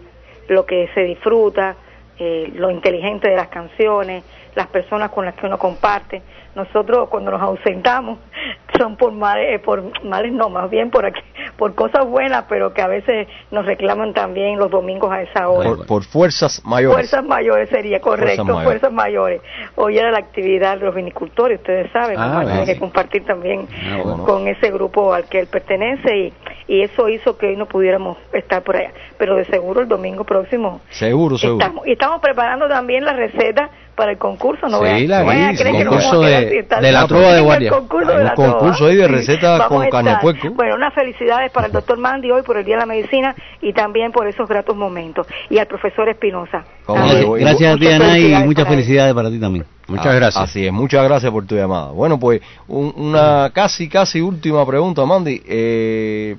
lo 0.48 0.66
que 0.66 0.90
se 0.94 1.02
disfruta, 1.02 1.76
eh, 2.20 2.52
lo 2.56 2.70
inteligente 2.70 3.30
de 3.30 3.36
las 3.36 3.48
canciones, 3.48 4.24
las 4.56 4.68
personas 4.68 5.10
con 5.12 5.26
las 5.26 5.36
que 5.36 5.46
uno 5.46 5.58
comparte. 5.58 6.22
Nosotros 6.54 7.08
cuando 7.08 7.32
nos 7.32 7.42
ausentamos 7.42 8.20
son 8.78 8.98
por 8.98 9.14
males, 9.14 9.56
eh, 9.56 9.60
por 9.60 10.04
males 10.04 10.34
no, 10.34 10.50
más 10.50 10.70
bien 10.70 10.90
por 10.92 11.06
aquí, 11.06 11.22
por 11.56 11.74
cosas 11.76 12.06
buenas, 12.06 12.44
pero 12.50 12.74
que 12.74 12.82
a 12.82 12.88
veces 12.88 13.28
nos 13.52 13.66
reclaman 13.66 14.14
también 14.14 14.58
los 14.60 14.70
domingos 14.70 15.10
a 15.12 15.22
esa 15.22 15.48
hora. 15.48 15.70
por, 15.70 15.86
por 15.86 16.04
fuerzas 16.04 16.62
mayores. 16.66 16.96
Fuerzas 17.10 17.24
mayores 17.26 17.70
sería 17.70 18.02
correcto, 18.02 18.44
Fuerzas 18.44 18.64
fuerzas 18.66 18.92
mayores. 18.92 19.42
Hoy 19.76 19.98
era 19.98 20.12
la 20.12 20.18
actividad 20.20 20.78
de 20.78 20.86
los 20.86 20.96
vinicultores, 20.96 21.60
ustedes 21.60 21.90
saben, 21.92 22.18
Ah, 22.20 22.42
tiene 22.46 22.66
que 22.66 22.78
compartir 22.80 23.24
también 23.26 23.68
Ah, 23.90 24.00
bueno. 24.04 24.24
con 24.26 24.48
ese 24.50 24.72
grupo 24.72 25.14
al 25.14 25.26
que 25.30 25.40
él 25.40 25.48
pertenece 25.48 26.18
y, 26.18 26.34
y 26.68 26.82
eso 26.82 27.08
hizo 27.08 27.38
que 27.38 27.48
hoy 27.48 27.56
no 27.56 27.66
pudiéramos 27.68 28.18
estar 28.34 28.62
por 28.62 28.76
allá. 28.76 28.92
Pero 29.18 29.36
de 29.38 29.46
seguro 29.46 29.82
el 29.82 29.88
domingo 29.88 30.26
próximo 30.26 30.82
Seguro, 30.90 31.38
seguro. 31.38 31.64
estamos. 31.64 31.88
Y 31.88 31.94
estamos 31.94 32.20
preparando 32.20 32.68
también 32.68 33.06
la 33.06 33.14
receta 33.14 33.70
para 33.96 34.12
el 34.12 34.18
concurso, 34.18 34.68
¿no 34.68 34.80
Sí, 34.80 35.08
la 35.08 35.20
a 35.20 35.54
creer 35.54 35.86
nos 35.86 35.94
concurso 35.96 36.10
vamos 36.22 36.26
a 36.26 36.28
quedar 36.30 36.82
de- 36.82 36.88
de 36.88 36.92
la 36.92 37.08
trova 37.08 37.34
de 37.34 37.42
guardia. 37.42 37.72
concurso 37.72 38.12
de 38.12 38.18
un 38.18 38.24
la 38.24 38.34
concurso 38.34 38.86
ahí 38.88 38.96
de 38.96 39.08
recetas 39.08 39.60
Vamos 39.70 39.70
con 39.70 40.06
puerco. 40.22 40.50
Bueno, 40.52 40.76
unas 40.76 40.94
felicidades 40.94 41.52
para 41.52 41.68
el 41.68 41.74
doctor 41.74 41.98
Mandy 41.98 42.32
hoy 42.32 42.42
por 42.44 42.58
el 42.58 42.66
Día 42.66 42.76
de 42.76 42.80
la 42.82 42.86
Medicina 42.86 43.36
y 43.62 43.74
también 43.74 44.12
por 44.12 44.28
esos 44.28 44.48
gratos 44.48 44.76
momentos. 44.76 45.28
Y 45.50 45.58
al 45.58 45.68
profesor 45.68 46.10
Espinosa. 46.10 46.64
¿Cómo 46.86 47.00
También. 47.00 47.20
le 47.22 47.26
voy? 47.26 47.40
Gracias 47.42 47.76
a 47.76 47.78
ti, 47.78 47.86
Muchas 47.86 48.02
Ana, 48.02 48.18
y 48.20 48.44
muchas 48.46 48.68
felicidades 48.68 49.14
para 49.14 49.30
ti 49.30 49.40
también. 49.40 49.66
Muchas 49.88 50.06
Ah, 50.08 50.14
gracias. 50.14 50.44
Así 50.44 50.66
es, 50.66 50.72
muchas 50.72 51.04
gracias 51.04 51.32
por 51.32 51.46
tu 51.46 51.56
llamada. 51.56 51.92
Bueno, 51.92 52.18
pues 52.20 52.42
un- 52.68 52.94
una 52.96 53.52
casi, 53.54 53.90
casi 53.90 54.22
última 54.22 54.66
pregunta, 54.66 55.06
Mandy. 55.06 55.42
Eh, 55.46 56.38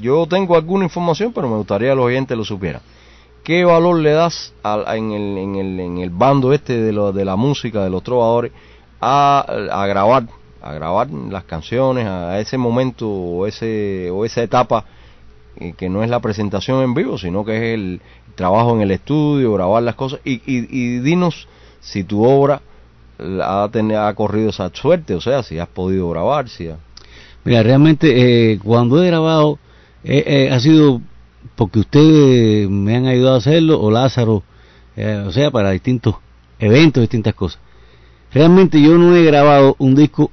yo 0.00 0.26
tengo 0.26 0.56
alguna 0.56 0.84
información, 0.84 1.32
pero 1.32 1.48
me 1.48 1.56
gustaría 1.56 1.90
que 1.90 1.94
los 1.96 2.04
oyentes 2.06 2.36
lo 2.36 2.44
supieran. 2.44 2.82
¿Qué 3.42 3.64
valor 3.64 3.98
le 4.00 4.12
das 4.12 4.52
al- 4.62 4.84
en, 4.96 5.12
el, 5.12 5.38
en, 5.38 5.56
el, 5.56 5.80
en 5.80 5.98
el 5.98 6.10
bando 6.10 6.52
este 6.52 6.78
de, 6.80 6.92
lo, 6.92 7.12
de 7.12 7.24
la 7.24 7.36
música, 7.36 7.82
de 7.82 7.90
los 7.90 8.02
trovadores, 8.02 8.52
a, 9.00 9.44
a 9.72 9.86
grabar, 9.86 10.24
a 10.62 10.72
grabar 10.74 11.08
las 11.10 11.44
canciones, 11.44 12.06
a 12.06 12.38
ese 12.38 12.58
momento 12.58 13.08
o, 13.08 13.46
ese, 13.46 14.10
o 14.12 14.24
esa 14.24 14.42
etapa 14.42 14.84
eh, 15.56 15.72
que 15.76 15.88
no 15.88 16.02
es 16.04 16.10
la 16.10 16.20
presentación 16.20 16.82
en 16.82 16.94
vivo, 16.94 17.16
sino 17.18 17.44
que 17.44 17.56
es 17.56 17.74
el 17.74 18.00
trabajo 18.34 18.74
en 18.74 18.82
el 18.82 18.90
estudio, 18.90 19.54
grabar 19.54 19.82
las 19.82 19.94
cosas 19.94 20.20
y, 20.24 20.34
y, 20.46 20.66
y 20.70 20.98
dinos 21.00 21.48
si 21.80 22.04
tu 22.04 22.24
obra 22.24 22.60
ha, 23.42 23.68
ten- 23.72 23.92
ha 23.96 24.12
corrido 24.14 24.50
esa 24.50 24.70
suerte, 24.72 25.14
o 25.14 25.20
sea, 25.20 25.42
si 25.42 25.58
has 25.58 25.68
podido 25.68 26.08
grabar, 26.10 26.48
si 26.48 26.70
Mira, 27.44 27.62
realmente 27.62 28.52
eh, 28.52 28.58
cuando 28.62 29.02
he 29.02 29.06
grabado 29.06 29.58
eh, 30.04 30.22
eh, 30.26 30.50
ha 30.52 30.60
sido 30.60 31.00
porque 31.60 31.80
ustedes 31.80 32.70
me 32.70 32.96
han 32.96 33.04
ayudado 33.04 33.34
a 33.34 33.38
hacerlo 33.38 33.78
o 33.82 33.90
Lázaro, 33.90 34.42
eh, 34.96 35.22
o 35.26 35.30
sea, 35.30 35.50
para 35.50 35.72
distintos 35.72 36.14
eventos, 36.58 37.02
distintas 37.02 37.34
cosas. 37.34 37.60
Realmente 38.32 38.80
yo 38.80 38.96
no 38.96 39.14
he 39.14 39.22
grabado 39.24 39.76
un 39.78 39.94
disco 39.94 40.30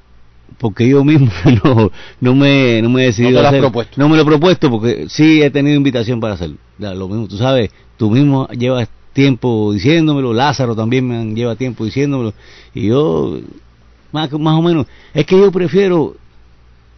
porque 0.57 0.87
yo 0.87 1.03
mismo 1.03 1.29
no, 1.65 1.91
no 2.21 2.33
me 2.33 2.81
no 2.81 2.89
me 2.89 3.03
he 3.03 3.05
decidido 3.07 3.31
No 3.31 3.39
te 3.39 3.41
lo 3.41 3.47
has 3.47 3.51
hacer. 3.51 3.59
propuesto. 3.59 3.93
No 3.97 4.07
me 4.07 4.15
lo 4.15 4.21
he 4.21 4.25
propuesto 4.25 4.71
porque 4.71 5.07
sí 5.09 5.41
he 5.41 5.49
tenido 5.49 5.75
invitación 5.75 6.21
para 6.21 6.35
hacerlo. 6.35 6.55
Ya, 6.77 6.93
lo 6.93 7.09
mismo, 7.09 7.27
tú 7.27 7.35
sabes, 7.35 7.71
tú 7.97 8.09
mismo 8.09 8.47
llevas 8.47 8.87
tiempo 9.11 9.73
diciéndomelo, 9.73 10.31
Lázaro 10.31 10.77
también 10.77 11.05
me 11.05 11.35
lleva 11.35 11.57
tiempo 11.57 11.83
diciéndomelo, 11.83 12.33
y 12.73 12.87
yo, 12.87 13.37
más, 14.13 14.31
más 14.31 14.57
o 14.57 14.61
menos, 14.61 14.87
es 15.13 15.25
que 15.25 15.37
yo 15.37 15.51
prefiero, 15.51 16.15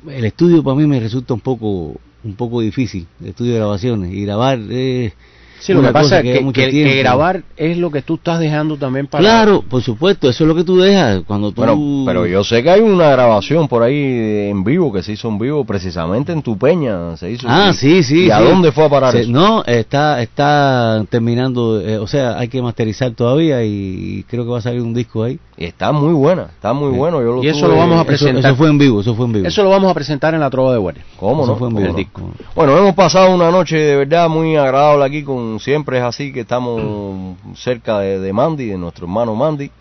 el 0.08 0.24
estudio 0.24 0.62
para 0.62 0.76
mí 0.76 0.86
me 0.86 1.00
resulta 1.00 1.34
un 1.34 1.40
poco 1.40 2.00
un 2.24 2.36
poco 2.36 2.62
difícil, 2.62 3.08
estudio 3.24 3.56
grabaciones, 3.56 4.14
y 4.14 4.24
grabar 4.26 4.60
es... 4.70 5.14
Sí, 5.60 5.74
lo 5.74 5.82
que 5.82 5.91
pasa 5.91 6.20
es 6.20 6.24
que, 6.39 6.51
que- 6.53 6.70
que 6.72 6.95
grabar 6.99 7.43
es 7.57 7.78
lo 7.78 7.91
que 7.91 8.01
tú 8.01 8.16
estás 8.16 8.39
dejando 8.39 8.78
también 8.78 9.07
para... 9.07 9.22
Claro, 9.22 9.62
por 9.62 9.82
supuesto, 9.82 10.30
eso 10.30 10.43
es 10.43 10.47
lo 10.47 10.55
que 10.55 10.64
tú 10.64 10.78
dejas 10.78 11.22
cuando 11.28 11.51
tú... 11.51 11.62
Bueno, 11.62 12.03
pero 12.05 12.26
yo 12.26 12.43
sé 12.43 12.64
que 12.64 12.70
hay 12.70 12.82
una 12.82 13.10
grabación 13.10 13.68
por 13.68 13.84
ahí 13.84 14.49
en 14.49 14.64
vivo 14.64 14.91
que 14.93 15.03
se 15.03 15.12
hizo 15.14 15.28
en 15.28 15.38
vivo 15.38 15.66
precisamente 15.66 16.32
en 16.32 16.41
tu 16.41 16.57
peña. 16.57 17.18
Se 17.18 17.30
hizo. 17.32 17.47
Ah, 17.49 17.70
¿Y- 17.72 17.74
sí, 17.74 18.03
sí. 18.03 18.26
¿Y 18.28 18.32
a 18.32 18.38
sí. 18.39 18.43
dónde 18.45 18.72
fue 18.72 18.86
a 18.86 18.89
parar 18.89 19.12
Se- 19.12 19.22
eso? 19.22 19.32
No, 19.32 19.64
está 19.66 20.22
está 20.22 21.03
terminando, 21.10 21.82
eh, 21.82 21.97
o 21.97 22.07
sea, 22.07 22.38
hay 22.38 22.47
que 22.47 22.62
masterizar 22.62 23.12
todavía 23.12 23.64
y 23.64 24.24
creo 24.30 24.45
que 24.45 24.51
va 24.51 24.60
a 24.60 24.62
salir 24.62 24.82
un 24.82 24.93
disco 24.93 25.24
ahí. 25.24 25.39
Y 25.57 25.66
está 25.66 25.91
muy 25.91 26.14
buena, 26.14 26.43
está 26.55 26.72
muy 26.72 26.89
bueno. 26.89 27.20
Yo 27.22 27.34
lo 27.36 27.43
Y 27.43 27.49
eso 27.49 27.66
tuve- 27.66 27.70
lo 27.74 27.76
vamos 27.78 27.97
a 27.97 28.01
Eso, 28.01 28.07
presentar. 28.07 28.45
eso 28.51 28.55
fue 28.55 28.70
en 28.70 28.78
vivo, 28.78 29.01
eso 29.01 29.14
fue 29.14 29.26
en 29.26 29.34
vivo. 29.34 29.47
Eso 29.47 29.62
lo 29.64 29.70
vamos 29.70 29.91
a 29.91 29.93
presentar 29.93 30.34
en 30.34 30.39
la 30.39 30.49
Trova 30.49 30.72
de 30.72 30.78
Guardia. 30.78 31.03
¿Cómo 31.20 31.43
Eso 31.43 31.51
no? 31.51 31.57
fue 31.57 31.68
en 31.68 31.74
¿Cómo 31.74 31.82
vivo. 31.86 31.93
no? 31.93 31.99
el 31.99 32.05
disco. 32.05 32.22
Bueno, 32.55 32.78
hemos 32.78 32.95
pasado 32.95 33.36
una 33.36 33.51
noche 33.51 33.78
de 33.78 33.95
verdad 33.97 34.30
muy 34.30 34.55
agradable 34.55 35.03
aquí 35.05 35.24
con 35.24 35.49
siempre 35.58 35.97
es 35.97 36.04
así 36.04 36.32
que 36.32 36.41
estamos 36.41 37.36
cerca 37.56 38.00
de, 38.00 38.20
de 38.20 38.34
Mandy, 38.34 38.68
de 38.68 38.78
nuestro 38.78 39.06
hermano 39.06 39.36
Mandy 39.36 39.72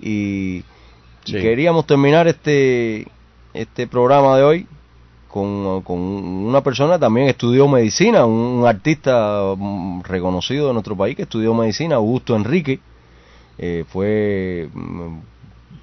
y, 0.00 0.62
queríamos 1.24 1.86
terminar 1.86 2.26
este 2.26 3.06
este 3.52 3.86
programa 3.86 4.36
de 4.36 4.42
hoy 4.44 4.66
con, 5.28 5.82
con 5.82 5.98
una 5.98 6.62
persona 6.62 6.94
que 6.94 7.00
también 7.00 7.28
estudió 7.28 7.68
medicina, 7.68 8.24
un 8.24 8.66
artista 8.66 9.54
mm, 9.56 10.02
reconocido 10.02 10.68
de 10.68 10.72
nuestro 10.72 10.96
país 10.96 11.16
que 11.16 11.22
estudió 11.22 11.52
medicina, 11.52 11.96
Augusto 11.96 12.34
Enrique, 12.34 12.80
eh, 13.58 13.84
fue 13.88 14.70
mm, 14.72 15.18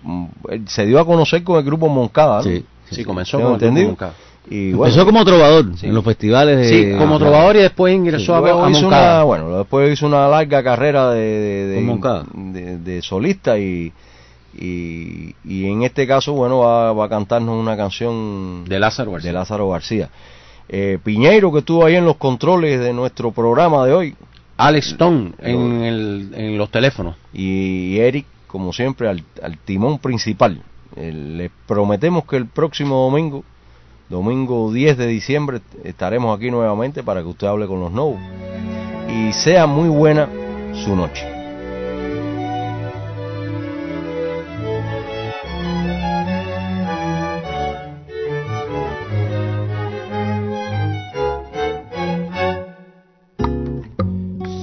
mm, 0.04 0.28
se 0.66 0.86
dio 0.88 1.00
a 1.00 1.06
conocer 1.06 1.44
con 1.44 1.58
el 1.58 1.64
grupo 1.64 1.88
Moncada, 1.90 2.38
¿no? 2.38 2.44
Sí. 2.44 2.66
Sí, 2.90 3.04
comenzó 3.04 3.40
con 3.40 3.54
el 3.54 3.60
grupo. 3.60 3.88
Moncada. 3.88 4.14
Y 4.50 4.74
bueno, 4.74 4.94
Empezó 4.94 5.06
como 5.06 5.26
trovador 5.26 5.76
Sí. 5.78 5.88
en 5.88 5.96
los 5.96 6.04
festivales 6.06 6.58
de... 6.58 6.68
Sí, 6.94 6.98
como 7.00 7.18
trovador 7.18 7.56
y 7.56 7.60
después 7.60 7.96
ingresó 7.96 8.36
a, 8.36 8.38
a 8.38 8.70
Moncada. 8.70 9.16
una, 9.18 9.24
bueno, 9.24 9.58
después 9.58 9.92
hizo 9.92 10.06
una 10.06 10.28
larga 10.28 10.62
carrera 10.64 11.10
de, 11.12 11.22
de, 11.24 12.78
de- 12.78 13.02
solista 13.02 13.58
y, 13.58 13.92
y, 14.58 15.36
y 15.44 15.66
en 15.66 15.84
este 15.84 16.08
caso, 16.08 16.34
bueno, 16.34 16.60
va, 16.60 16.94
va 16.94 17.06
a 17.06 17.10
cantarnos 17.10 17.56
una 17.60 17.76
canción 17.76 18.66
De 18.66 18.80
Lázaro 18.80 19.12
García. 19.12 19.30
de 19.32 19.34
Lázaro 19.34 19.70
García. 19.70 20.10
Eh, 20.70 20.98
Piñeiro, 21.04 21.52
que 21.52 21.60
estuvo 21.60 21.86
ahí 21.86 21.96
en 21.96 22.06
los 22.06 22.16
controles 22.18 22.80
de 22.80 22.94
nuestro 22.94 23.32
programa 23.32 23.86
de 23.86 23.94
hoy, 23.94 24.16
Alex 24.58 24.88
Stone 24.94 25.34
en, 25.40 25.82
el- 25.84 26.30
en 26.36 26.58
los 26.58 26.70
teléfonos. 26.72 27.16
y 27.34 27.98
Eric, 28.00 28.26
como 28.48 28.72
siempre, 28.74 29.10
al, 29.10 29.24
al 29.44 29.58
timón 29.58 30.00
principal. 30.00 30.62
Eh, 30.96 31.12
les 31.12 31.52
prometemos 31.68 32.24
que 32.26 32.38
el 32.38 32.46
próximo 32.48 33.04
domingo, 33.10 33.44
domingo 34.10 34.72
10 34.72 34.98
de 34.98 35.08
diciembre, 35.08 35.62
estaremos 35.84 36.38
aquí 36.38 36.52
nuevamente 36.52 37.04
para 37.04 37.22
que 37.22 37.28
usted 37.28 37.48
hable 37.48 37.68
con 37.68 37.80
los 37.80 37.92
nuevos. 37.92 38.20
Y 39.10 39.34
sea 39.34 39.66
muy 39.66 39.90
buena 39.90 40.30
su 40.74 40.96
noche. 40.96 41.26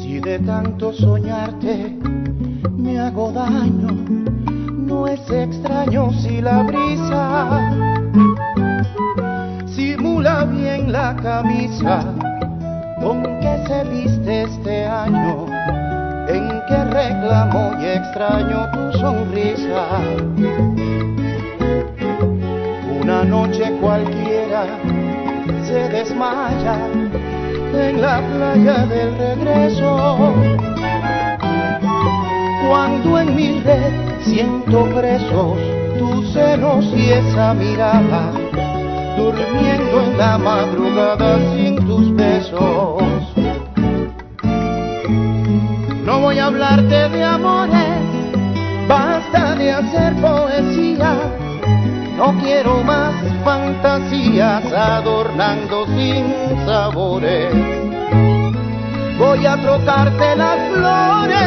Si 0.03 0.21
de 0.21 0.39
tanto 0.41 0.93
soñarte 0.93 1.97
me 2.77 2.99
hago 2.99 3.33
daño, 3.33 3.89
no 4.71 5.07
es 5.07 5.21
extraño 5.31 6.13
si 6.13 6.41
la 6.41 6.65
camisa 11.23 12.05
con 13.01 13.23
que 13.41 13.65
se 13.67 13.85
viste 13.85 14.43
este 14.43 14.85
año, 14.85 15.47
en 16.29 16.49
que 16.67 16.85
reclamo 16.85 17.73
y 17.81 17.85
extraño 17.87 18.71
tu 18.73 18.99
sonrisa. 18.99 19.87
Una 23.01 23.25
noche 23.25 23.73
cualquiera 23.81 24.67
se 25.65 25.89
desmaya 25.89 26.77
en 27.73 28.03
la 28.03 28.21
playa 28.21 28.87
del 28.87 29.17
regreso. 29.17 30.35
Cuando 32.69 33.21
en 33.21 33.37
mi 33.37 33.61
red 33.61 33.93
siento 34.21 34.87
presos 34.87 35.59
tus 35.99 36.33
senos 36.33 36.85
y 36.97 37.11
esa 37.11 37.55
mirada, 37.55 38.33
durmiendo 39.17 40.03
en 40.03 40.19
la 40.19 40.39
madrugada 40.39 41.39
sin 41.55 41.77
tus 41.87 42.15
besos. 42.15 43.03
No 46.05 46.21
voy 46.21 46.39
a 46.39 46.47
hablarte 46.47 47.09
de 47.09 47.25
amores, 47.25 47.99
basta 48.89 49.55
de 49.55 49.73
hacer 49.73 50.15
poesía. 50.17 51.17
No 52.17 52.35
quiero 52.41 52.83
más 52.85 53.15
fantasías 53.45 54.65
adornando 54.73 55.87
sin 55.87 56.25
sabores. 56.67 57.55
Voy 59.19 59.47
a 59.47 59.57
trocarte 59.57 60.37
las 60.37 60.59
flores 60.73 61.42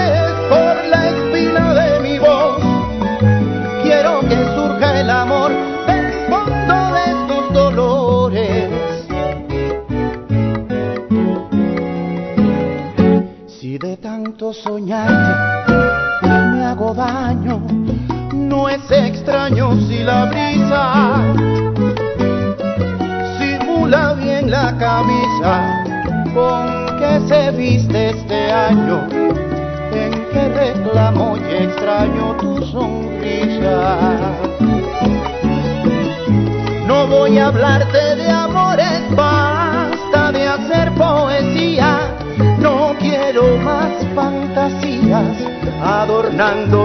adornando 46.39 46.84